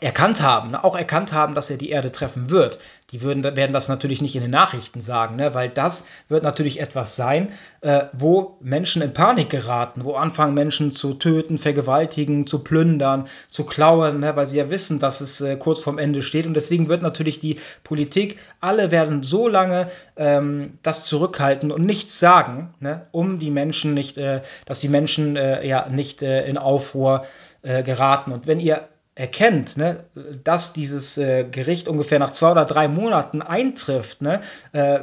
erkannt 0.00 0.42
haben, 0.42 0.72
ne, 0.72 0.84
auch 0.84 0.96
erkannt 0.96 1.32
haben, 1.32 1.54
dass 1.54 1.70
er 1.70 1.76
die 1.76 1.90
Erde 1.90 2.12
treffen 2.12 2.50
wird. 2.50 2.78
Die 3.10 3.22
würden, 3.22 3.44
werden 3.44 3.72
das 3.72 3.88
natürlich 3.88 4.22
nicht 4.22 4.34
in 4.34 4.42
den 4.42 4.50
Nachrichten 4.50 5.00
sagen, 5.00 5.36
ne, 5.36 5.54
weil 5.54 5.68
das 5.68 6.06
wird 6.28 6.42
natürlich 6.42 6.80
etwas 6.80 7.16
sein, 7.16 7.52
äh, 7.80 8.04
wo 8.12 8.56
Menschen 8.60 9.02
in 9.02 9.12
Panik 9.12 9.50
geraten, 9.50 10.04
wo 10.04 10.14
anfangen 10.14 10.54
Menschen 10.54 10.92
zu 10.92 11.14
töten, 11.14 11.58
vergewaltigen, 11.58 12.46
zu 12.46 12.64
plündern, 12.64 13.28
zu 13.50 13.64
klauen, 13.64 14.20
ne, 14.20 14.34
weil 14.36 14.46
sie 14.46 14.58
ja 14.58 14.70
wissen, 14.70 14.98
dass 14.98 15.20
es 15.20 15.40
äh, 15.40 15.56
kurz 15.56 15.80
vorm 15.80 15.98
Ende 15.98 16.22
steht. 16.22 16.46
Und 16.46 16.54
deswegen 16.54 16.88
wird 16.88 17.02
natürlich 17.02 17.40
die 17.40 17.60
Politik, 17.84 18.38
alle 18.60 18.90
werden 18.90 19.22
so 19.22 19.48
lange 19.48 19.90
ähm, 20.16 20.78
das 20.82 21.04
zurückhalten 21.04 21.70
und 21.70 21.84
nichts 21.84 22.18
sagen, 22.18 22.74
ne, 22.80 23.06
um 23.12 23.38
die 23.38 23.50
Menschen 23.50 23.94
nicht, 23.94 24.16
äh, 24.16 24.42
dass 24.66 24.80
die 24.80 24.88
Menschen 24.88 25.36
äh, 25.36 25.66
ja 25.66 25.88
nicht 25.88 26.22
äh, 26.22 26.46
in 26.46 26.58
Aufruhr 26.58 27.24
äh, 27.62 27.82
geraten. 27.82 28.32
Und 28.32 28.46
wenn 28.46 28.60
ihr 28.60 28.88
erkennt, 29.14 29.76
ne, 29.76 30.04
dass 30.42 30.72
dieses 30.72 31.18
äh, 31.18 31.44
Gericht 31.44 31.88
ungefähr 31.88 32.18
nach 32.18 32.30
zwei 32.30 32.50
oder 32.50 32.64
drei 32.64 32.88
Monaten 32.88 33.42
eintrifft, 33.42 34.22
ne, 34.22 34.40
äh, 34.72 35.00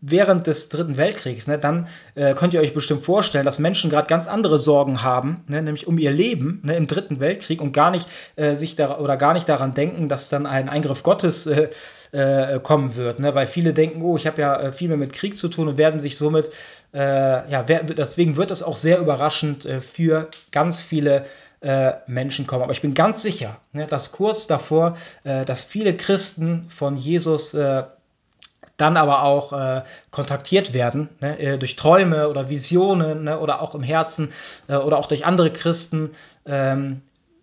während 0.00 0.46
des 0.46 0.70
Dritten 0.70 0.96
Weltkriegs, 0.96 1.46
ne, 1.46 1.58
dann 1.58 1.88
äh, 2.14 2.34
könnt 2.34 2.54
ihr 2.54 2.60
euch 2.60 2.72
bestimmt 2.72 3.04
vorstellen, 3.04 3.44
dass 3.44 3.58
Menschen 3.58 3.90
gerade 3.90 4.06
ganz 4.06 4.26
andere 4.26 4.58
Sorgen 4.58 5.02
haben, 5.02 5.44
ne, 5.46 5.62
nämlich 5.62 5.86
um 5.86 5.98
ihr 5.98 6.10
Leben 6.10 6.60
ne, 6.62 6.76
im 6.76 6.86
Dritten 6.86 7.20
Weltkrieg 7.20 7.60
und 7.60 7.72
gar 7.72 7.90
nicht 7.90 8.08
äh, 8.36 8.56
sich 8.56 8.76
da 8.76 8.98
oder 8.98 9.16
gar 9.18 9.34
nicht 9.34 9.48
daran 9.48 9.74
denken, 9.74 10.08
dass 10.08 10.30
dann 10.30 10.46
ein 10.46 10.68
Eingriff 10.70 11.02
Gottes 11.02 11.46
äh, 11.46 11.68
äh 12.12 12.60
kommen 12.60 12.96
wird, 12.96 13.20
ne, 13.20 13.34
weil 13.34 13.46
viele 13.46 13.74
denken, 13.74 14.02
oh, 14.02 14.16
ich 14.16 14.26
habe 14.26 14.40
ja 14.40 14.58
äh, 14.58 14.72
viel 14.72 14.88
mehr 14.88 14.96
mit 14.96 15.12
Krieg 15.12 15.36
zu 15.36 15.48
tun 15.48 15.68
und 15.68 15.76
werden 15.76 16.00
sich 16.00 16.16
somit, 16.16 16.50
äh, 16.94 16.98
ja, 17.50 17.62
deswegen 17.62 18.36
wird 18.36 18.50
es 18.50 18.62
auch 18.62 18.76
sehr 18.76 18.98
überraschend 18.98 19.66
für 19.80 20.28
ganz 20.50 20.80
viele 20.80 21.24
äh, 21.62 21.94
Menschen 22.06 22.46
kommen. 22.46 22.62
Aber 22.62 22.72
ich 22.72 22.82
bin 22.82 22.94
ganz 22.94 23.22
sicher, 23.22 23.56
ne, 23.72 23.86
dass 23.86 24.12
kurz 24.12 24.46
davor, 24.46 24.96
äh, 25.24 25.44
dass 25.44 25.62
viele 25.62 25.96
Christen 25.96 26.66
von 26.68 26.96
Jesus 26.96 27.54
äh, 27.54 27.84
dann 28.76 28.96
aber 28.96 29.22
auch 29.22 29.52
äh, 29.52 29.82
kontaktiert 30.10 30.74
werden, 30.74 31.08
ne, 31.20 31.38
äh, 31.38 31.58
durch 31.58 31.76
Träume 31.76 32.28
oder 32.28 32.48
Visionen 32.48 33.24
ne, 33.24 33.38
oder 33.38 33.62
auch 33.62 33.74
im 33.74 33.82
Herzen 33.82 34.32
äh, 34.68 34.76
oder 34.76 34.98
auch 34.98 35.06
durch 35.06 35.24
andere 35.24 35.52
Christen, 35.52 36.10
ähm, 36.46 37.02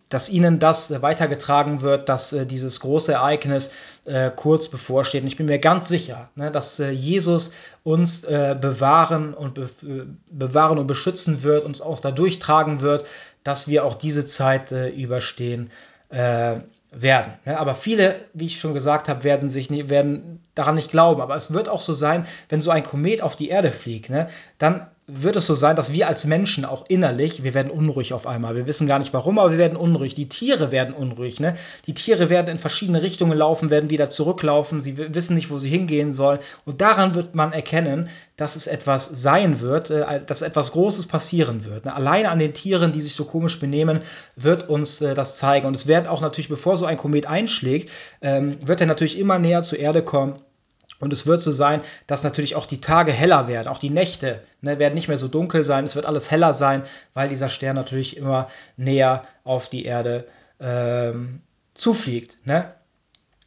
dass 0.10 0.28
ihnen 0.30 0.60
das 0.60 1.01
weitergetragen 1.01 1.82
wird, 1.82 2.10
dass 2.10 2.34
äh, 2.34 2.45
dieses 2.45 2.80
große 2.80 3.14
Ereignis 3.14 3.72
äh, 4.05 4.32
kurz 4.36 4.68
bevorsteht. 4.68 5.22
Und 5.22 5.28
ich 5.28 5.38
bin 5.38 5.45
mir 5.45 5.60
ganz 5.60 5.88
sicher, 5.88 6.30
ne, 6.36 6.51
dass 6.51 6.80
äh, 6.80 6.89
Jesus 6.89 7.53
uns 7.84 8.24
äh, 8.24 8.57
bewahren 8.60 9.34
und 9.34 9.53
be 9.53 9.70
äh, 9.84 10.05
bewahren 10.32 10.80
und 10.80 10.88
beschützen 10.88 11.43
wird, 11.43 11.64
uns 11.64 11.82
auch 11.82 11.99
dadurch 11.99 12.39
tragen 12.39 12.82
wird, 12.82 13.05
dass 13.43 13.68
wir 13.68 13.86
auch 13.86 13.95
diese 13.95 14.26
Zeit 14.26 14.72
äh, 14.72 14.89
überstehen 14.89 15.70
werden. 16.12 17.34
Ne? 17.45 17.60
Aber 17.60 17.76
viele, 17.76 18.16
wie 18.34 18.47
ich 18.47 18.60
schon 18.60 18.74
gesagt 18.74 19.10
habe, 19.10 19.24
werden 19.24 19.47
sich 19.47 19.70
werden 19.89 20.43
daran 20.55 20.74
nicht 20.74 20.89
glauben. 20.89 21.22
Aber 21.22 21.36
es 21.36 21.53
wird 21.53 21.70
auch 21.70 21.82
so 21.82 21.93
sein, 21.93 22.26
wenn 22.49 22.62
so 22.62 22.72
ein 22.72 22.84
Komet 22.84 23.22
auf 23.22 23.36
die 23.36 23.49
Erde 23.49 23.70
fliegt, 23.70 24.10
ne, 24.10 24.28
dann 24.57 24.88
wird 25.12 25.36
es 25.36 25.47
so 25.47 25.55
sein, 25.55 25.76
dass 25.76 25.93
wir 25.93 26.07
als 26.07 26.26
Menschen 26.26 26.66
auch 26.66 26.86
innerlich, 26.88 27.43
wir 27.43 27.53
werden 27.53 27.72
unruhig 27.72 28.14
auf 28.14 28.28
einmal. 28.28 28.55
Wir 28.55 28.68
wissen 28.68 28.88
gar 28.88 28.99
nicht 28.99 29.14
warum, 29.14 29.39
aber 29.39 29.51
wir 29.51 29.57
werden 29.57 29.78
unruhig. 29.78 30.14
Die 30.14 30.30
Tiere 30.30 30.72
werden 30.72 30.93
unruhig. 30.93 31.39
Ne? 31.39 31.55
Die 31.88 31.93
Tiere 31.93 32.30
werden 32.30 32.47
in 32.47 32.57
verschiedene 32.57 33.01
Richtungen 33.01 33.38
laufen, 33.38 33.70
werden 33.70 33.89
wieder 33.89 34.10
zurücklaufen. 34.10 34.80
Sie 34.80 34.97
wissen 34.97 35.36
nicht, 35.36 35.49
wo 35.49 35.60
sie 35.60 35.70
hingehen 35.70 36.14
sollen. 36.14 36.39
Und 36.66 36.82
daran 36.82 37.16
wird 37.16 37.36
man 37.36 37.53
erkennen, 37.53 38.10
dass 38.38 38.55
es 38.55 38.68
etwas 38.68 39.05
sein 39.05 39.60
wird, 39.60 39.89
äh, 39.89 40.22
dass 40.26 40.41
etwas 40.41 40.72
Großes 40.72 41.07
passieren 41.07 41.66
wird. 41.66 41.86
Ne? 41.86 41.93
Alleine 41.93 42.30
an 42.30 42.39
den 42.39 42.53
Tieren, 42.53 42.91
die 42.91 43.01
sich 43.01 43.16
so 43.16 43.26
komisch 43.26 43.60
benehmen, 43.60 44.01
wird 44.36 44.70
uns 44.70 45.01
äh, 45.01 45.14
das 45.14 45.38
zeigen. 45.38 45.68
Und 45.68 45.76
es 45.76 45.88
wird 45.88 46.07
auch 46.07 46.22
natürlich, 46.22 46.49
bevor 46.49 46.78
so 46.78 46.86
ein 46.86 46.97
Komet 46.97 47.28
einschlägt, 47.28 47.89
ähm, 48.22 48.57
wird 48.66 48.82
er 48.82 48.88
natürlich 48.88 49.20
immer 49.20 49.39
näher 49.39 49.62
zur 49.62 49.80
Erde 49.80 50.03
kommen 50.03 50.36
und 51.00 51.14
es 51.14 51.26
wird 51.26 51.41
so 51.41 51.52
sein, 51.52 51.82
dass 52.08 52.24
natürlich 52.24 52.56
auch 52.56 52.66
die 52.66 52.82
Tage 52.82 53.12
heller 53.12 53.47
werden, 53.47 53.68
auch 53.68 53.78
die 53.78 53.89
Nächte 53.89 54.41
ne, 54.62 54.80
werden 54.80 54.95
nicht 54.95 55.08
mehr 55.08 55.18
so 55.18 55.28
dunkel 55.28 55.66
sein, 55.66 55.86
es 55.86 55.95
wird 55.95 56.06
alles 56.06 56.30
heller 56.30 56.54
sein, 56.54 56.84
weil 57.14 57.30
dieser 57.30 57.50
Stern 57.50 57.76
natürlich 57.76 58.18
immer 58.18 58.47
näher 58.78 59.24
auf 59.43 59.70
die 59.70 59.86
Erde 59.86 60.28
ähm, 60.60 61.41
zufliegt. 61.74 62.45
Ne? 62.45 62.74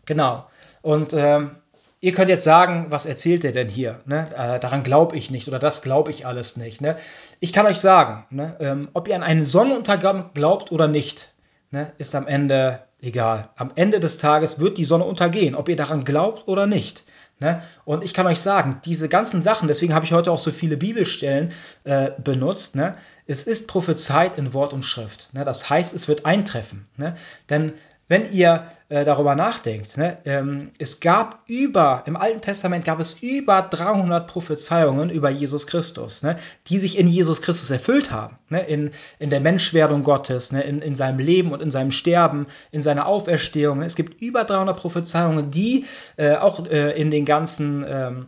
Genau. 0.07 0.47
Und 0.81 1.13
ähm, 1.13 1.57
ihr 2.01 2.13
könnt 2.13 2.29
jetzt 2.29 2.45
sagen, 2.45 2.87
was 2.91 3.07
erzählt 3.07 3.45
er 3.45 3.53
denn 3.53 3.69
hier? 3.69 4.01
Ne? 4.07 4.29
Äh, 4.37 4.59
daran 4.59 4.83
glaube 4.83 5.17
ich 5.17 5.31
nicht 5.31 5.49
oder 5.49 5.59
das 5.59 5.83
glaube 5.83 6.11
ich 6.11 6.27
alles 6.27 6.57
nicht. 6.57 6.81
Ne? 6.81 6.97
Ich 7.41 7.53
kann 7.53 7.67
euch 7.67 7.79
sagen, 7.79 8.27
ne, 8.31 8.57
ähm, 8.61 8.89
ob 8.95 9.09
ihr 9.09 9.15
an 9.15 9.23
einen 9.23 9.45
Sonnenuntergang 9.45 10.31
glaubt 10.35 10.73
oder 10.73 10.89
nicht, 10.89 11.33
ne, 11.71 11.93
ist 11.99 12.15
am 12.15 12.27
Ende 12.27 12.81
egal. 13.03 13.51
Am 13.57 13.73
Ende 13.75 14.01
des 14.01 14.17
Tages 14.17 14.59
wird 14.59 14.79
die 14.79 14.85
Sonne 14.85 15.05
untergehen, 15.05 15.55
ob 15.55 15.69
ihr 15.69 15.77
daran 15.77 16.05
glaubt 16.05 16.49
oder 16.49 16.67
nicht. 16.67 17.05
Ne? 17.41 17.61
Und 17.85 18.05
ich 18.05 18.15
kann 18.15 18.27
euch 18.27 18.39
sagen, 18.39 18.81
diese 18.85 19.09
ganzen 19.09 19.43
Sachen, 19.43 19.67
deswegen 19.67 19.95
habe 19.95 20.05
ich 20.05 20.13
heute 20.13 20.31
auch 20.31 20.39
so 20.39 20.53
viele 20.53 20.77
Bibelstellen 20.77 21.53
äh, 21.83 22.13
benutzt, 22.23 22.77
ne? 22.77 22.95
es 23.27 23.45
ist 23.45 23.67
prophezeit 23.67 24.39
in 24.39 24.55
Wort 24.55 24.73
und 24.73 24.85
Schrift. 24.85 25.31
Ne? 25.33 25.45
Das 25.45 25.69
heißt, 25.69 25.95
es 25.95 26.07
wird 26.07 26.25
eintreffen. 26.25 26.87
Ne? 26.97 27.17
Denn 27.51 27.73
wenn 28.13 28.31
ihr 28.31 28.67
äh, 28.91 29.07
darüber 29.07 29.35
nachdenkt, 29.35 29.97
ne, 29.97 30.19
ähm, 30.27 30.71
es 30.79 31.01
gab 31.01 31.41
über, 31.47 32.03
im 32.05 32.15
Alten 32.15 32.43
Testament 32.43 32.85
gab 32.85 33.01
es 33.01 33.23
über 33.23 33.63
300 33.63 34.27
Prophezeiungen 34.27 35.09
über 35.09 35.31
Jesus 35.31 35.67
Christus, 35.67 36.23
ne, 36.23 36.37
die 36.67 36.77
sich 36.77 36.99
in 36.99 37.09
Jesus 37.09 37.41
Christus 37.41 37.71
erfüllt 37.71 38.11
haben, 38.11 38.37
ne, 38.51 38.61
in, 38.65 38.91
in 39.19 39.31
der 39.31 39.41
Menschwerdung 39.41 40.03
Gottes, 40.03 40.53
ne, 40.53 40.63
in, 40.63 40.83
in 40.83 40.95
seinem 40.95 41.21
Leben 41.21 41.53
und 41.53 41.63
in 41.63 41.71
seinem 41.71 41.91
Sterben, 41.91 42.49
in 42.71 42.83
seiner 42.83 43.07
Auferstehung. 43.07 43.81
Es 43.81 43.97
gibt 43.97 44.21
über 44.21 44.45
300 44.45 44.77
Prophezeiungen, 44.77 45.51
die 45.51 45.87
äh, 46.19 46.35
auch 46.35 46.67
äh, 46.67 46.91
in 47.01 47.11
den 47.11 47.25
ganzen 47.25 47.83
ähm, 47.89 48.27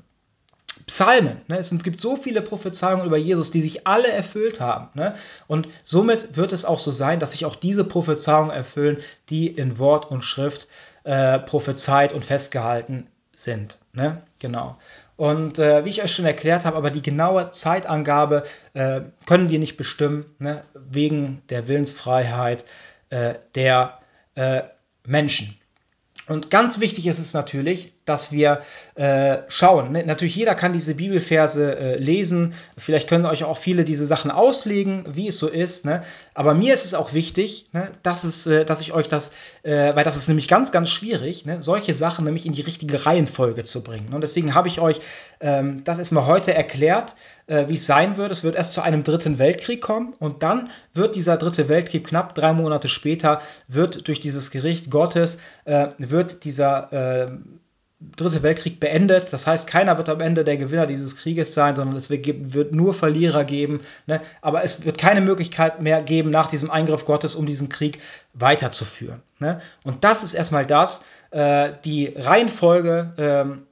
Psalmen. 0.87 1.41
Ne? 1.49 1.59
Es 1.59 1.70
gibt 1.82 2.01
so 2.01 2.16
viele 2.16 2.43
Prophezeiungen 2.43 3.07
über 3.07 3.16
Jesus, 3.16 3.51
die 3.51 3.61
sich 3.61 3.87
alle 3.87 4.09
erfüllt 4.09 4.61
haben. 4.61 4.89
Ne? 4.95 5.14
Und 5.47 5.68
somit 5.82 6.37
wird 6.37 6.53
es 6.53 6.64
auch 6.64 6.80
so 6.80 6.91
sein, 6.91 7.20
dass 7.20 7.32
sich 7.32 7.45
auch 7.45 7.57
diese 7.57 7.85
Prophezeiungen 7.85 8.51
erfüllen, 8.51 8.99
die 9.30 9.47
in 9.47 9.78
Wort 9.78 10.11
und 10.11 10.22
Schrift 10.22 10.68
äh, 11.05 11.39
prophezeit 11.39 12.12
und 12.12 12.24
festgehalten 12.24 13.09
sind. 13.35 13.78
Ne? 13.93 14.22
Genau. 14.39 14.78
Und 15.16 15.59
äh, 15.59 15.85
wie 15.85 15.91
ich 15.91 16.03
euch 16.03 16.12
schon 16.12 16.24
erklärt 16.24 16.64
habe, 16.64 16.76
aber 16.76 16.91
die 16.91 17.03
genaue 17.03 17.51
Zeitangabe 17.51 18.45
äh, 18.74 19.03
können 19.26 19.49
wir 19.49 19.59
nicht 19.59 19.76
bestimmen, 19.76 20.26
ne? 20.39 20.64
wegen 20.74 21.43
der 21.51 21.68
Willensfreiheit 21.68 22.64
äh, 23.11 23.35
der 23.55 24.01
äh, 24.35 24.62
Menschen. 25.07 25.57
Und 26.26 26.51
ganz 26.51 26.80
wichtig 26.80 27.07
ist 27.07 27.18
es 27.18 27.35
natürlich, 27.35 27.93
dass 28.05 28.32
wir 28.32 28.61
äh, 28.94 29.38
schauen. 29.48 29.92
Ne? 29.92 30.05
Natürlich, 30.05 30.36
jeder 30.36 30.55
kann 30.55 30.72
diese 30.72 30.94
Bibelverse 30.94 31.76
äh, 31.76 31.96
lesen. 31.96 32.55
Vielleicht 32.76 33.09
können 33.09 33.26
euch 33.26 33.44
auch 33.44 33.59
viele 33.59 33.84
diese 33.84 34.07
Sachen 34.07 34.30
auslegen, 34.30 35.05
wie 35.09 35.28
es 35.28 35.38
so 35.38 35.48
ist. 35.48 35.84
Ne? 35.84 36.02
Aber 36.34 36.55
mir 36.55 36.74
ist 36.74 36.84
es 36.84 36.94
auch 36.94 37.12
wichtig, 37.12 37.68
ne, 37.72 37.90
dass, 38.02 38.24
es, 38.24 38.46
äh, 38.46 38.64
dass 38.64 38.80
ich 38.80 38.92
euch 38.92 39.09
das, 39.09 39.32
äh, 39.62 39.94
weil 39.94 40.05
das 40.05 40.16
ist 40.16 40.28
nämlich 40.28 40.48
ganz, 40.48 40.72
ganz 40.72 40.90
schwierig, 40.90 41.46
ne, 41.46 41.62
solche 41.62 41.94
Sachen 41.94 42.24
nämlich 42.24 42.46
in 42.46 42.52
die 42.52 42.62
richtige 42.62 43.07
Reihenfolge 43.07 43.64
zu 43.64 43.82
bringen. 43.82 44.12
Und 44.12 44.20
deswegen 44.20 44.55
habe 44.55 44.68
ich 44.68 44.80
euch 44.80 45.00
ähm, 45.40 45.84
das 45.84 45.98
erstmal 45.98 46.26
heute 46.26 46.55
erklärt, 46.55 47.14
äh, 47.46 47.68
wie 47.68 47.74
es 47.74 47.86
sein 47.86 48.16
wird. 48.16 48.32
Es 48.32 48.44
wird 48.44 48.57
erst 48.57 48.72
zu 48.72 48.82
einem 48.82 49.05
dritten 49.05 49.38
Weltkrieg 49.38 49.80
kommen 49.80 50.14
und 50.18 50.42
dann 50.42 50.70
wird 50.92 51.16
dieser 51.16 51.36
dritte 51.36 51.68
Weltkrieg 51.68 52.07
knapp 52.07 52.34
drei 52.34 52.52
Monate 52.52 52.88
später, 52.88 53.40
wird 53.68 54.09
durch 54.09 54.20
dieses 54.20 54.50
Gericht 54.50 54.90
Gottes, 54.90 55.38
äh, 55.64 55.88
wird 55.98 56.44
dieser 56.44 57.38
Dritte 58.01 58.42
Weltkrieg 58.42 58.80
beendet. 58.80 59.32
Das 59.32 59.47
heißt, 59.47 59.68
keiner 59.68 59.97
wird 59.97 60.09
am 60.09 60.20
Ende 60.20 60.45
der 60.45 60.57
Gewinner 60.57 60.86
dieses 60.86 61.16
Krieges 61.16 61.55
sein, 61.55 61.76
sondern 61.76 61.97
es 61.97 62.11
wird 62.11 62.72
nur 62.72 62.92
Verlierer 62.92 63.45
geben. 63.45 63.80
Ne? 64.07 64.20
Aber 64.42 64.62
es 64.64 64.84
wird 64.84 64.99
keine 64.99 65.20
Möglichkeit 65.20 65.80
mehr 65.80 66.03
geben, 66.03 66.30
nach 66.30 66.49
diesem 66.49 66.70
Eingriff 66.70 67.05
Gottes, 67.05 67.34
um 67.34 67.47
diesen 67.47 67.68
Krieg 67.68 67.99
weiterzuführen. 68.34 69.22
Ne? 69.38 69.61
Und 69.84 70.05
das 70.05 70.22
ist 70.24 70.34
erstmal 70.34 70.66
das, 70.66 71.05
äh, 71.30 71.72
die 71.84 72.12
Reihenfolge. 72.16 73.14
Ähm, 73.16 73.66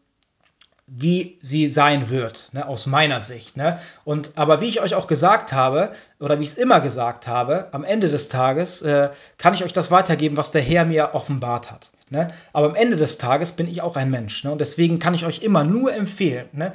wie 0.86 1.38
sie 1.40 1.68
sein 1.68 2.10
wird, 2.10 2.50
ne, 2.52 2.66
aus 2.66 2.86
meiner 2.86 3.20
Sicht. 3.20 3.56
Ne? 3.56 3.78
Und 4.04 4.32
aber 4.34 4.60
wie 4.60 4.68
ich 4.68 4.80
euch 4.80 4.94
auch 4.94 5.06
gesagt 5.06 5.52
habe, 5.52 5.92
oder 6.18 6.38
wie 6.38 6.44
ich 6.44 6.50
es 6.50 6.58
immer 6.58 6.80
gesagt 6.80 7.28
habe, 7.28 7.68
am 7.72 7.84
Ende 7.84 8.08
des 8.08 8.28
Tages 8.28 8.82
äh, 8.82 9.10
kann 9.38 9.54
ich 9.54 9.64
euch 9.64 9.72
das 9.72 9.90
weitergeben, 9.90 10.36
was 10.36 10.50
der 10.50 10.62
Herr 10.62 10.84
mir 10.84 11.14
offenbart 11.14 11.70
hat. 11.70 11.92
Ne? 12.10 12.28
Aber 12.52 12.68
am 12.68 12.74
Ende 12.74 12.96
des 12.96 13.18
Tages 13.18 13.52
bin 13.52 13.68
ich 13.68 13.80
auch 13.80 13.96
ein 13.96 14.10
Mensch. 14.10 14.44
Ne? 14.44 14.50
Und 14.50 14.60
deswegen 14.60 14.98
kann 14.98 15.14
ich 15.14 15.24
euch 15.24 15.42
immer 15.42 15.64
nur 15.64 15.94
empfehlen, 15.94 16.48
ne? 16.52 16.72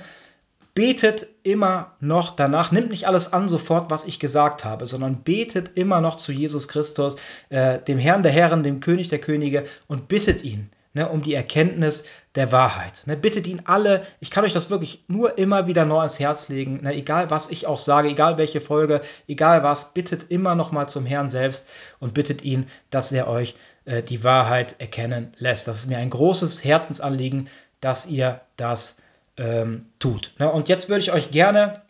betet 0.73 1.27
immer 1.41 1.95
noch 1.99 2.35
danach, 2.35 2.71
nimmt 2.71 2.91
nicht 2.91 3.07
alles 3.07 3.33
an 3.33 3.49
sofort, 3.49 3.89
was 3.89 4.05
ich 4.05 4.19
gesagt 4.19 4.63
habe, 4.63 4.85
sondern 4.85 5.23
betet 5.23 5.75
immer 5.75 6.01
noch 6.01 6.17
zu 6.17 6.31
Jesus 6.31 6.67
Christus, 6.67 7.15
äh, 7.49 7.79
dem 7.79 7.97
Herrn 7.97 8.21
der 8.23 8.31
Herren, 8.31 8.61
dem 8.61 8.79
König 8.79 9.09
der 9.09 9.19
Könige 9.19 9.65
und 9.87 10.07
bittet 10.07 10.43
ihn 10.43 10.69
ne, 10.97 11.07
um 11.07 11.21
die 11.21 11.33
Erkenntnis 11.33 12.05
der 12.35 12.51
Wahrheit. 12.51 13.03
Ne, 13.05 13.15
bittet 13.15 13.47
ihn 13.47 13.61
alle, 13.65 14.05
ich 14.19 14.29
kann 14.29 14.43
euch 14.43 14.51
das 14.51 14.69
wirklich 14.69 15.05
nur 15.07 15.37
immer 15.37 15.67
wieder 15.67 15.85
neu 15.85 15.99
ans 15.99 16.19
Herz 16.19 16.49
legen, 16.49 16.81
ne, 16.83 16.93
egal 16.93 17.29
was 17.29 17.49
ich 17.49 17.67
auch 17.67 17.79
sage, 17.79 18.09
egal 18.09 18.37
welche 18.37 18.59
Folge, 18.59 19.01
egal 19.27 19.63
was, 19.63 19.93
bittet 19.93 20.29
immer 20.29 20.55
noch 20.55 20.73
mal 20.73 20.87
zum 20.87 21.05
Herrn 21.05 21.29
selbst 21.29 21.69
und 21.99 22.13
bittet 22.13 22.41
ihn, 22.41 22.67
dass 22.89 23.11
er 23.11 23.29
euch 23.29 23.55
äh, 23.85 24.03
die 24.03 24.23
Wahrheit 24.23 24.75
erkennen 24.79 25.33
lässt. 25.37 25.67
Das 25.67 25.79
ist 25.79 25.87
mir 25.87 25.99
ein 25.99 26.09
großes 26.09 26.65
Herzensanliegen, 26.65 27.47
dass 27.79 28.07
ihr 28.07 28.41
das 28.57 28.97
ähm, 29.37 29.85
tut. 29.99 30.33
Ne, 30.39 30.51
und 30.51 30.67
jetzt 30.67 30.89
würde 30.89 30.99
ich 30.99 31.13
euch 31.13 31.31
gerne 31.31 31.81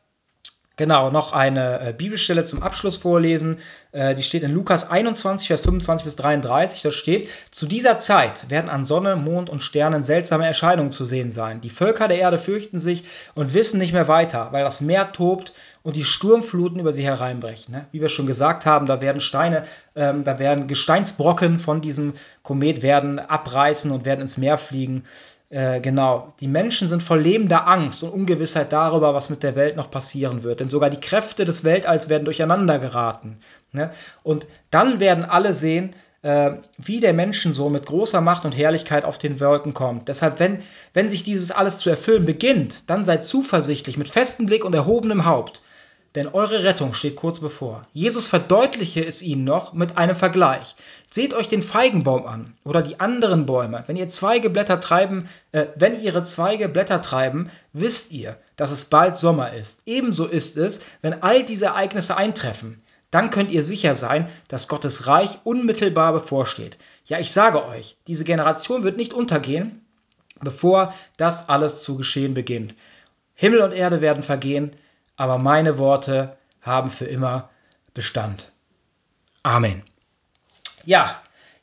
Genau, 0.78 1.10
noch 1.10 1.34
eine 1.34 1.80
äh, 1.82 1.92
Bibelstelle 1.92 2.44
zum 2.44 2.62
Abschluss 2.62 2.98
vorlesen. 2.98 3.58
Äh, 3.92 4.14
die 4.14 4.22
steht 4.22 4.44
in 4.44 4.54
Lukas 4.54 4.88
21, 4.88 5.48
Vers 5.48 5.62
25 5.62 6.06
bis 6.06 6.16
33. 6.18 6.84
Da 6.84 6.92
steht, 6.92 7.30
zu 7.50 7.66
dieser 7.66 7.98
Zeit 7.98 8.52
werden 8.52 8.70
an 8.70 8.86
Sonne, 8.86 9.16
Mond 9.16 9.50
und 9.50 9.64
Sternen 9.64 10.04
seltsame 10.04 10.46
Erscheinungen 10.46 10.92
zu 10.92 11.04
sehen 11.04 11.32
sein. 11.32 11.62
Die 11.62 11.72
Völker 11.72 12.08
der 12.08 12.20
Erde 12.20 12.38
fürchten 12.38 12.78
sich 12.78 13.06
und 13.34 13.56
wissen 13.56 13.80
nicht 13.80 13.92
mehr 13.92 14.08
weiter, 14.08 14.50
weil 14.52 14.64
das 14.64 14.82
Meer 14.82 15.12
tobt 15.12 15.54
und 15.82 15.96
die 15.96 16.04
Sturmfluten 16.04 16.80
über 16.80 16.94
sie 16.94 17.04
hereinbrechen. 17.04 17.74
Ne? 17.74 17.88
Wie 17.92 18.02
wir 18.02 18.10
schon 18.10 18.28
gesagt 18.28 18.68
haben, 18.68 18.86
da 18.86 19.02
werden 19.02 19.20
Steine, 19.20 19.64
ähm, 19.96 20.26
da 20.26 20.38
werden 20.38 20.68
Gesteinsbrocken 20.68 21.58
von 21.58 21.82
diesem 21.82 22.14
Komet 22.44 22.84
werden 22.84 23.18
abreißen 23.18 23.90
und 23.90 24.06
werden 24.06 24.22
ins 24.22 24.38
Meer 24.38 24.60
fliegen. 24.60 25.06
Äh, 25.50 25.80
genau, 25.80 26.34
die 26.42 26.48
Menschen 26.48 26.90
sind 26.90 27.02
voll 27.02 27.22
lebender 27.22 27.68
Angst 27.68 28.04
und 28.04 28.10
Ungewissheit 28.10 28.74
darüber, 28.74 29.14
was 29.14 29.30
mit 29.30 29.44
der 29.44 29.56
Welt 29.56 29.78
noch 29.78 29.90
passieren 29.90 30.44
wird. 30.44 30.60
Denn 30.60 30.68
sogar 30.68 30.90
die 30.90 31.00
Kräfte 31.00 31.46
des 31.46 31.64
Weltalls 31.64 32.10
werden 32.10 32.26
durcheinander 32.26 32.80
geraten. 32.80 33.40
Ne? 33.72 33.92
Und 34.24 34.48
dann 34.72 35.00
werden 35.00 35.24
alle 35.24 35.54
sehen, 35.54 35.96
äh, 36.22 36.52
wie 36.78 37.00
der 37.00 37.14
Menschensohn 37.14 37.72
mit 37.72 37.86
großer 37.86 38.20
Macht 38.20 38.44
und 38.44 38.58
Herrlichkeit 38.58 39.06
auf 39.06 39.18
den 39.18 39.40
Wolken 39.40 39.74
kommt. 39.74 40.10
Deshalb, 40.10 40.40
wenn, 40.40 40.60
wenn 40.94 41.08
sich 41.08 41.24
dieses 41.24 41.52
alles 41.52 41.78
zu 41.78 41.90
erfüllen 41.90 42.26
beginnt, 42.26 42.90
dann 42.90 43.06
seid 43.06 43.24
zuversichtlich 43.24 43.98
mit 43.98 44.10
festem 44.10 44.48
Blick 44.48 44.66
und 44.66 44.74
erhobenem 44.74 45.26
Haupt 45.26 45.62
denn 46.18 46.30
eure 46.30 46.64
Rettung 46.64 46.96
steht 46.96 47.16
kurz 47.16 47.40
bevor. 47.40 47.86
Jesus 47.94 48.26
verdeutliche 48.26 49.06
es 49.06 49.22
ihnen 49.22 49.44
noch 49.44 49.74
mit 49.74 50.00
einem 50.00 50.16
Vergleich. 50.16 50.76
Seht 51.12 51.36
euch 51.36 51.48
den 51.48 51.62
Feigenbaum 51.62 52.26
an 52.26 52.56
oder 52.64 52.82
die 52.82 53.00
anderen 53.00 53.46
Bäume. 53.46 53.84
Wenn 53.86 53.98
ihr 53.98 54.08
Zweige 54.08 54.50
Blätter 54.50 54.80
treiben, 54.80 55.30
äh, 55.52 55.68
wenn 55.76 56.02
ihre 56.02 56.24
Zweige 56.24 56.70
Blätter 56.70 57.04
treiben, 57.04 57.52
wisst 57.72 58.12
ihr, 58.12 58.36
dass 58.56 58.72
es 58.72 58.86
bald 58.86 59.16
Sommer 59.16 59.54
ist. 59.54 59.84
Ebenso 59.86 60.26
ist 60.26 60.58
es, 60.58 60.82
wenn 61.04 61.22
all 61.22 61.44
diese 61.44 61.68
Ereignisse 61.68 62.18
eintreffen. 62.18 62.82
Dann 63.12 63.30
könnt 63.30 63.52
ihr 63.52 63.64
sicher 63.64 63.94
sein, 63.94 64.28
dass 64.48 64.68
Gottes 64.68 65.06
Reich 65.06 65.38
unmittelbar 65.44 66.14
bevorsteht. 66.14 66.80
Ja, 67.06 67.20
ich 67.20 67.32
sage 67.32 67.64
euch, 67.64 67.96
diese 68.08 68.24
Generation 68.24 68.82
wird 68.82 68.98
nicht 68.98 69.14
untergehen, 69.14 69.86
bevor 70.40 70.96
das 71.18 71.48
alles 71.48 71.84
zu 71.84 71.96
geschehen 71.96 72.34
beginnt. 72.34 72.74
Himmel 73.36 73.62
und 73.62 73.72
Erde 73.72 74.02
werden 74.02 74.24
vergehen, 74.24 74.76
aber 75.18 75.38
meine 75.38 75.78
Worte 75.78 76.38
haben 76.62 76.90
für 76.90 77.06
immer 77.06 77.50
Bestand. 77.94 78.52
Amen. 79.44 79.84
Ja, 80.86 81.14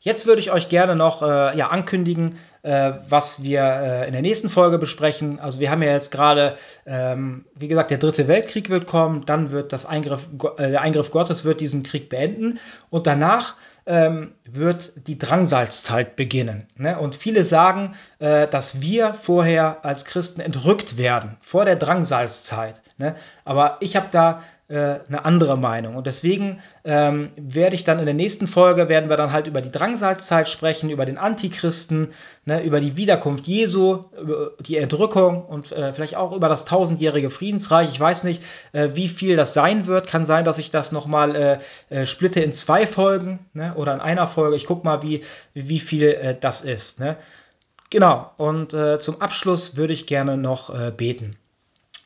jetzt 0.00 0.26
würde 0.26 0.40
ich 0.40 0.52
euch 0.52 0.68
gerne 0.68 0.96
noch 0.96 1.22
äh, 1.22 1.56
ja, 1.56 1.68
ankündigen, 1.68 2.36
äh, 2.62 2.92
was 3.08 3.42
wir 3.42 3.62
äh, 3.62 4.06
in 4.06 4.12
der 4.12 4.22
nächsten 4.22 4.48
Folge 4.48 4.78
besprechen. 4.78 5.38
Also 5.38 5.60
wir 5.60 5.70
haben 5.70 5.82
ja 5.82 5.92
jetzt 5.92 6.10
gerade, 6.10 6.56
ähm, 6.86 7.46
wie 7.54 7.68
gesagt, 7.68 7.90
der 7.90 7.98
dritte 7.98 8.26
Weltkrieg 8.26 8.68
wird 8.70 8.86
kommen, 8.86 9.24
dann 9.24 9.50
wird 9.50 9.72
das 9.72 9.86
Eingriff, 9.86 10.28
äh, 10.56 10.70
der 10.70 10.80
Eingriff 10.80 11.10
Gottes 11.10 11.44
wird 11.44 11.60
diesen 11.60 11.82
Krieg 11.82 12.08
beenden 12.08 12.58
und 12.90 13.06
danach 13.06 13.54
ähm, 13.86 14.32
wird 14.44 14.92
die 15.08 15.18
Drangsalzzeit 15.18 16.16
beginnen. 16.16 16.64
Ne? 16.76 16.98
Und 16.98 17.14
viele 17.14 17.44
sagen, 17.44 17.94
äh, 18.18 18.48
dass 18.48 18.80
wir 18.80 19.14
vorher 19.14 19.84
als 19.84 20.04
Christen 20.04 20.40
entrückt 20.40 20.96
werden, 20.96 21.36
vor 21.40 21.64
der 21.64 21.76
Drangsalzzeit. 21.76 22.80
Ne? 22.96 23.14
Aber 23.44 23.76
ich 23.80 23.96
habe 23.96 24.08
da 24.10 24.40
äh, 24.68 25.00
eine 25.06 25.24
andere 25.24 25.58
Meinung. 25.58 25.96
Und 25.96 26.06
deswegen 26.06 26.60
ähm, 26.84 27.30
werde 27.36 27.76
ich 27.76 27.84
dann 27.84 27.98
in 27.98 28.06
der 28.06 28.14
nächsten 28.14 28.46
Folge, 28.46 28.88
werden 28.88 29.10
wir 29.10 29.18
dann 29.18 29.32
halt 29.32 29.46
über 29.46 29.60
die 29.60 29.70
Drangsalzzeit 29.70 30.48
sprechen, 30.48 30.88
über 30.88 31.04
den 31.04 31.18
Antichristen, 31.18 32.08
ne, 32.46 32.62
über 32.62 32.80
die 32.80 32.96
Wiederkunft 32.96 33.46
Jesu, 33.46 34.04
über 34.18 34.52
die 34.60 34.78
Erdrückung 34.78 35.44
und 35.44 35.70
äh, 35.72 35.92
vielleicht 35.92 36.16
auch 36.16 36.32
über 36.32 36.48
das 36.48 36.64
tausendjährige 36.64 37.30
Friedensreich. 37.30 37.90
Ich 37.90 38.00
weiß 38.00 38.24
nicht, 38.24 38.42
äh, 38.72 38.90
wie 38.94 39.08
viel 39.08 39.36
das 39.36 39.52
sein 39.52 39.86
wird. 39.86 40.06
Kann 40.06 40.24
sein, 40.24 40.46
dass 40.46 40.56
ich 40.56 40.70
das 40.70 40.92
nochmal 40.92 41.36
äh, 41.36 41.58
äh, 41.90 42.06
splitte 42.06 42.40
in 42.40 42.52
zwei 42.52 42.86
Folgen 42.86 43.40
ne, 43.52 43.74
oder 43.74 43.92
in 43.92 44.00
einer 44.00 44.28
Folge. 44.28 44.56
Ich 44.56 44.64
gucke 44.64 44.86
mal, 44.86 45.02
wie, 45.02 45.22
wie 45.52 45.80
viel 45.80 46.08
äh, 46.08 46.36
das 46.38 46.62
ist. 46.62 47.00
Ne? 47.00 47.16
Genau, 47.90 48.30
und 48.38 48.72
äh, 48.72 48.98
zum 48.98 49.20
Abschluss 49.20 49.76
würde 49.76 49.92
ich 49.92 50.06
gerne 50.06 50.38
noch 50.38 50.74
äh, 50.74 50.90
beten. 50.90 51.36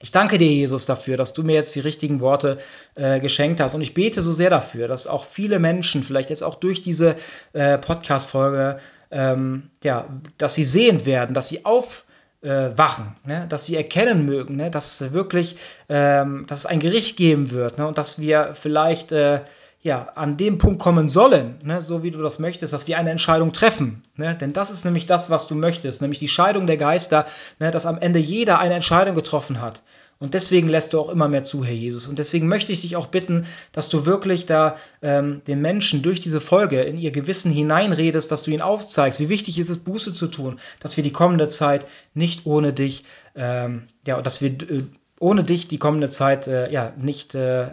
Ich 0.01 0.13
danke 0.13 0.39
dir, 0.39 0.47
Jesus, 0.47 0.87
dafür, 0.87 1.17
dass 1.17 1.33
du 1.33 1.43
mir 1.43 1.55
jetzt 1.55 1.75
die 1.75 1.81
richtigen 1.81 2.21
Worte 2.21 2.59
äh, 2.95 3.19
geschenkt 3.19 3.61
hast. 3.61 3.75
Und 3.75 3.81
ich 3.81 3.95
bete 3.95 4.23
so 4.23 4.33
sehr 4.33 4.51
dafür, 4.51 4.87
dass 4.87 5.09
auch 5.09 5.25
viele 5.25 5.59
Menschen, 5.59 6.05
vielleicht 6.05 6.31
jetzt 6.31 6.43
auch 6.43 6.55
durch 6.55 6.83
diese 6.83 7.17
äh, 7.53 7.79
Podcast-Folge, 7.79 8.79
ähm, 9.11 9.71
ja, 9.83 10.07
dass 10.37 10.55
sie 10.55 10.65
sehen 10.65 11.05
werden, 11.05 11.35
dass 11.35 11.49
sie 11.49 11.65
aufwachen, 11.65 13.17
äh, 13.25 13.29
ne? 13.29 13.47
dass 13.49 13.65
sie 13.65 13.75
erkennen 13.75 14.25
mögen, 14.25 14.55
ne? 14.55 14.71
dass 14.71 15.13
wirklich, 15.13 15.57
ähm, 15.89 16.45
dass 16.47 16.61
es 16.61 16.67
ein 16.67 16.79
Gericht 16.79 17.17
geben 17.17 17.51
wird 17.51 17.79
ne? 17.79 17.89
und 17.89 17.99
dass 17.99 18.21
wir 18.21 18.53
vielleicht 18.55 19.11
äh, 19.11 19.41
ja, 19.81 20.09
an 20.17 20.37
dem 20.37 20.59
Punkt 20.59 20.81
kommen 20.81 21.09
sollen, 21.09 21.61
ne, 21.63 21.83
so 21.83 22.03
wie 22.03 22.11
du 22.11 22.21
das 22.21 22.41
möchtest, 22.41 22.73
dass 22.73 22.89
wir 22.89 22.99
eine 22.99 23.11
Entscheidung 23.11 23.53
treffen. 23.53 24.03
Ne? 24.17 24.35
Denn 24.35 24.53
das 24.53 24.71
ist 24.71 24.85
nämlich 24.85 25.07
das, 25.07 25.31
was 25.31 25.47
du 25.47 25.55
möchtest, 25.55 26.03
nämlich 26.03 26.19
die 26.19 26.29
Scheidung 26.29 26.67
der 26.67 26.77
Geister, 26.77 27.27
ne, 27.61 27.71
dass 27.71 27.87
am 27.87 27.99
Ende 27.99 28.19
jeder 28.19 28.59
eine 28.59 28.75
Entscheidung 28.75 29.15
getroffen 29.15 29.61
hat. 29.61 29.83
Und 30.21 30.35
deswegen 30.35 30.67
lässt 30.67 30.93
du 30.93 31.01
auch 31.01 31.11
immer 31.11 31.29
mehr 31.29 31.45
zu, 31.45 31.65
Herr 31.65 31.75
Jesus. 31.75 32.09
Und 32.09 32.19
deswegen 32.19 32.49
möchte 32.49 32.73
ich 32.73 32.81
dich 32.81 32.97
auch 32.97 33.07
bitten, 33.07 33.47
dass 33.71 33.89
du 33.89 34.05
wirklich 34.05 34.47
da 34.47 34.77
ähm, 35.01 35.43
den 35.47 35.61
Menschen 35.61 36.03
durch 36.03 36.19
diese 36.19 36.41
Folge 36.41 36.81
in 36.81 36.99
ihr 36.99 37.13
Gewissen 37.13 37.53
hineinredest, 37.53 38.33
dass 38.33 38.43
du 38.43 38.51
ihnen 38.51 38.63
aufzeigst, 38.63 39.21
wie 39.21 39.29
wichtig 39.29 39.61
ist 39.61 39.71
es, 39.71 39.79
Buße 39.79 40.13
zu 40.13 40.27
tun, 40.27 40.59
dass 40.81 40.97
wir 40.97 41.05
die 41.05 41.13
kommende 41.13 41.47
Zeit 41.47 41.87
nicht 42.15 42.47
ohne 42.47 42.73
dich, 42.73 43.05
ähm, 43.37 43.85
ja, 44.05 44.21
dass 44.21 44.43
wir 44.43 44.51
äh, 44.51 44.83
ohne 45.21 45.45
dich 45.45 45.69
die 45.69 45.79
kommende 45.79 46.09
Zeit 46.09 46.49
äh, 46.49 46.69
ja 46.73 46.93
nicht 46.97 47.37
äh, 47.37 47.69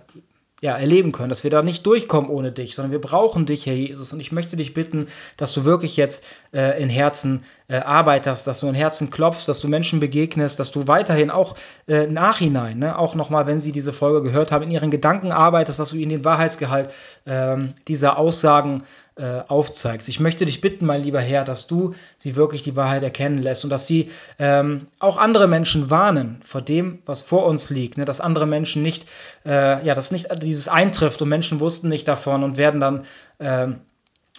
ja, 0.61 0.77
erleben 0.77 1.11
können, 1.11 1.29
dass 1.29 1.43
wir 1.43 1.51
da 1.51 1.61
nicht 1.61 1.85
durchkommen 1.85 2.29
ohne 2.29 2.51
dich, 2.51 2.75
sondern 2.75 2.91
wir 2.91 3.01
brauchen 3.01 3.45
dich, 3.45 3.65
Herr 3.65 3.73
Jesus. 3.73 4.13
Und 4.13 4.21
ich 4.21 4.31
möchte 4.31 4.55
dich 4.55 4.73
bitten, 4.73 5.07
dass 5.35 5.53
du 5.53 5.65
wirklich 5.65 5.97
jetzt 5.97 6.23
äh, 6.53 6.81
in 6.81 6.89
Herzen 6.89 7.43
äh, 7.67 7.77
arbeitest, 7.77 8.47
dass 8.47 8.61
du 8.61 8.67
in 8.67 8.73
Herzen 8.73 9.09
klopfst, 9.09 9.47
dass 9.47 9.59
du 9.59 9.67
Menschen 9.67 9.99
begegnest, 9.99 10.59
dass 10.59 10.71
du 10.71 10.87
weiterhin 10.87 11.29
auch 11.29 11.55
äh, 11.87 12.07
nachhinein, 12.07 12.79
ne, 12.79 12.97
auch 12.97 13.15
nochmal, 13.15 13.47
wenn 13.47 13.59
sie 13.59 13.73
diese 13.73 13.91
Folge 13.91 14.21
gehört 14.21 14.51
haben, 14.53 14.63
in 14.63 14.71
ihren 14.71 14.91
Gedanken 14.91 15.33
arbeitest, 15.33 15.79
dass 15.79 15.89
du 15.89 15.97
ihnen 15.97 16.11
den 16.11 16.25
Wahrheitsgehalt 16.25 16.89
ähm, 17.25 17.73
dieser 17.87 18.17
Aussagen 18.17 18.83
äh, 19.17 19.41
aufzeigst. 19.47 20.09
Ich 20.09 20.19
möchte 20.19 20.45
dich 20.45 20.61
bitten, 20.61 20.85
mein 20.85 21.03
lieber 21.03 21.21
Herr, 21.21 21.45
dass 21.45 21.67
du 21.67 21.93
sie 22.17 22.35
wirklich 22.35 22.63
die 22.63 22.75
Wahrheit 22.75 23.03
erkennen 23.03 23.41
lässt 23.41 23.63
und 23.63 23.69
dass 23.69 23.87
sie 23.87 24.11
ähm, 24.39 24.87
auch 24.99 25.17
andere 25.17 25.47
Menschen 25.47 25.89
warnen 25.89 26.41
vor 26.43 26.61
dem, 26.61 26.99
was 27.05 27.21
vor 27.21 27.45
uns 27.45 27.69
liegt. 27.69 27.97
Ne? 27.97 28.05
Dass 28.05 28.19
andere 28.19 28.45
Menschen 28.45 28.83
nicht, 28.83 29.07
äh, 29.45 29.85
ja, 29.85 29.95
dass 29.95 30.11
nicht 30.11 30.27
dieses 30.43 30.67
eintrifft 30.67 31.21
und 31.21 31.29
Menschen 31.29 31.59
wussten 31.59 31.87
nicht 31.87 32.07
davon 32.07 32.43
und 32.43 32.57
werden 32.57 32.81
dann 32.81 33.05
ähm, 33.39 33.77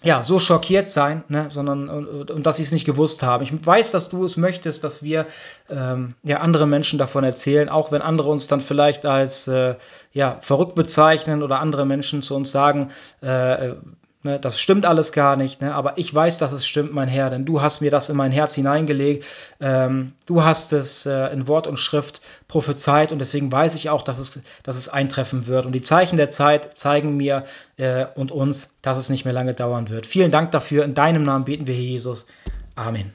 ja, 0.03 0.22
so 0.22 0.39
schockiert 0.39 0.89
sein, 0.89 1.24
ne, 1.29 1.49
sondern 1.51 1.89
und, 1.89 2.31
und 2.31 2.47
dass 2.47 2.59
sie 2.59 2.62
es 2.62 2.72
nicht 2.72 2.85
gewusst 2.85 3.22
haben. 3.22 3.43
Ich 3.43 3.66
weiß, 3.66 3.93
dass 3.93 4.11
du 4.11 4.27
es 4.27 4.37
möchtest, 4.37 4.85
dass 4.85 5.03
wir 5.03 5.24
ähm, 5.70 6.14
ja 6.22 6.41
andere 6.41 6.66
Menschen 6.66 6.99
davon 6.99 7.24
erzählen, 7.24 7.70
auch 7.70 7.93
wenn 7.93 8.03
andere 8.03 8.29
uns 8.29 8.47
dann 8.47 8.61
vielleicht 8.61 9.07
als 9.07 9.49
äh, 9.49 9.77
ja 10.12 10.37
verrückt 10.43 10.74
bezeichnen 10.74 11.43
oder 11.43 11.61
andere 11.61 11.87
Menschen 11.87 12.20
zu 12.20 12.37
uns 12.37 12.51
sagen, 12.51 12.91
äh, 13.22 13.72
Ne, 14.27 14.41
das 14.41 14.59
stimmt 14.59 14.85
alles 14.87 15.12
gar 15.12 15.37
nicht, 15.37 15.61
ne, 15.61 15.72
aber 15.72 15.99
ich 15.99 16.12
weiß, 16.12 16.39
dass 16.39 16.51
es 16.51 16.66
stimmt, 16.66 16.93
mein 16.93 17.07
Herr, 17.07 17.31
denn 17.31 17.45
du 17.45 17.62
hast 17.62 17.81
mir 17.81 17.93
das 17.93 18.09
in 18.09 18.16
mein 18.16 18.33
Herz 18.33 18.57
hineingelegt. 18.57 19.24
Ähm, 19.61 20.14
du 20.27 20.43
hast 20.43 20.72
es 20.72 21.07
äh, 21.07 21.33
in 21.33 21.47
Wort 21.47 21.68
und 21.68 21.77
Schrift 21.77 22.22
prophezeit 22.49 23.12
und 23.12 23.20
deswegen 23.20 23.53
weiß 23.53 23.77
ich 23.77 23.89
auch, 23.89 24.03
dass 24.03 24.18
es, 24.18 24.41
dass 24.64 24.74
es 24.74 24.89
eintreffen 24.89 25.47
wird. 25.47 25.64
Und 25.64 25.70
die 25.74 25.81
Zeichen 25.81 26.16
der 26.16 26.29
Zeit 26.29 26.77
zeigen 26.77 27.16
mir 27.16 27.45
äh, 27.77 28.07
und 28.16 28.33
uns, 28.33 28.74
dass 28.83 28.99
es 28.99 29.11
nicht 29.11 29.24
mehr 29.24 29.35
lange 29.35 29.55
dauern 29.55 29.91
wird. 29.91 30.09
Vielen 30.09 30.33
Dank 30.33 30.51
dafür. 30.51 30.85
In 30.85 30.95
deinem 30.95 31.22
Namen 31.22 31.45
beten 31.45 31.68
wir, 31.68 31.74
Herr 31.74 31.83
Jesus. 31.83 32.27
Amen. 32.74 33.12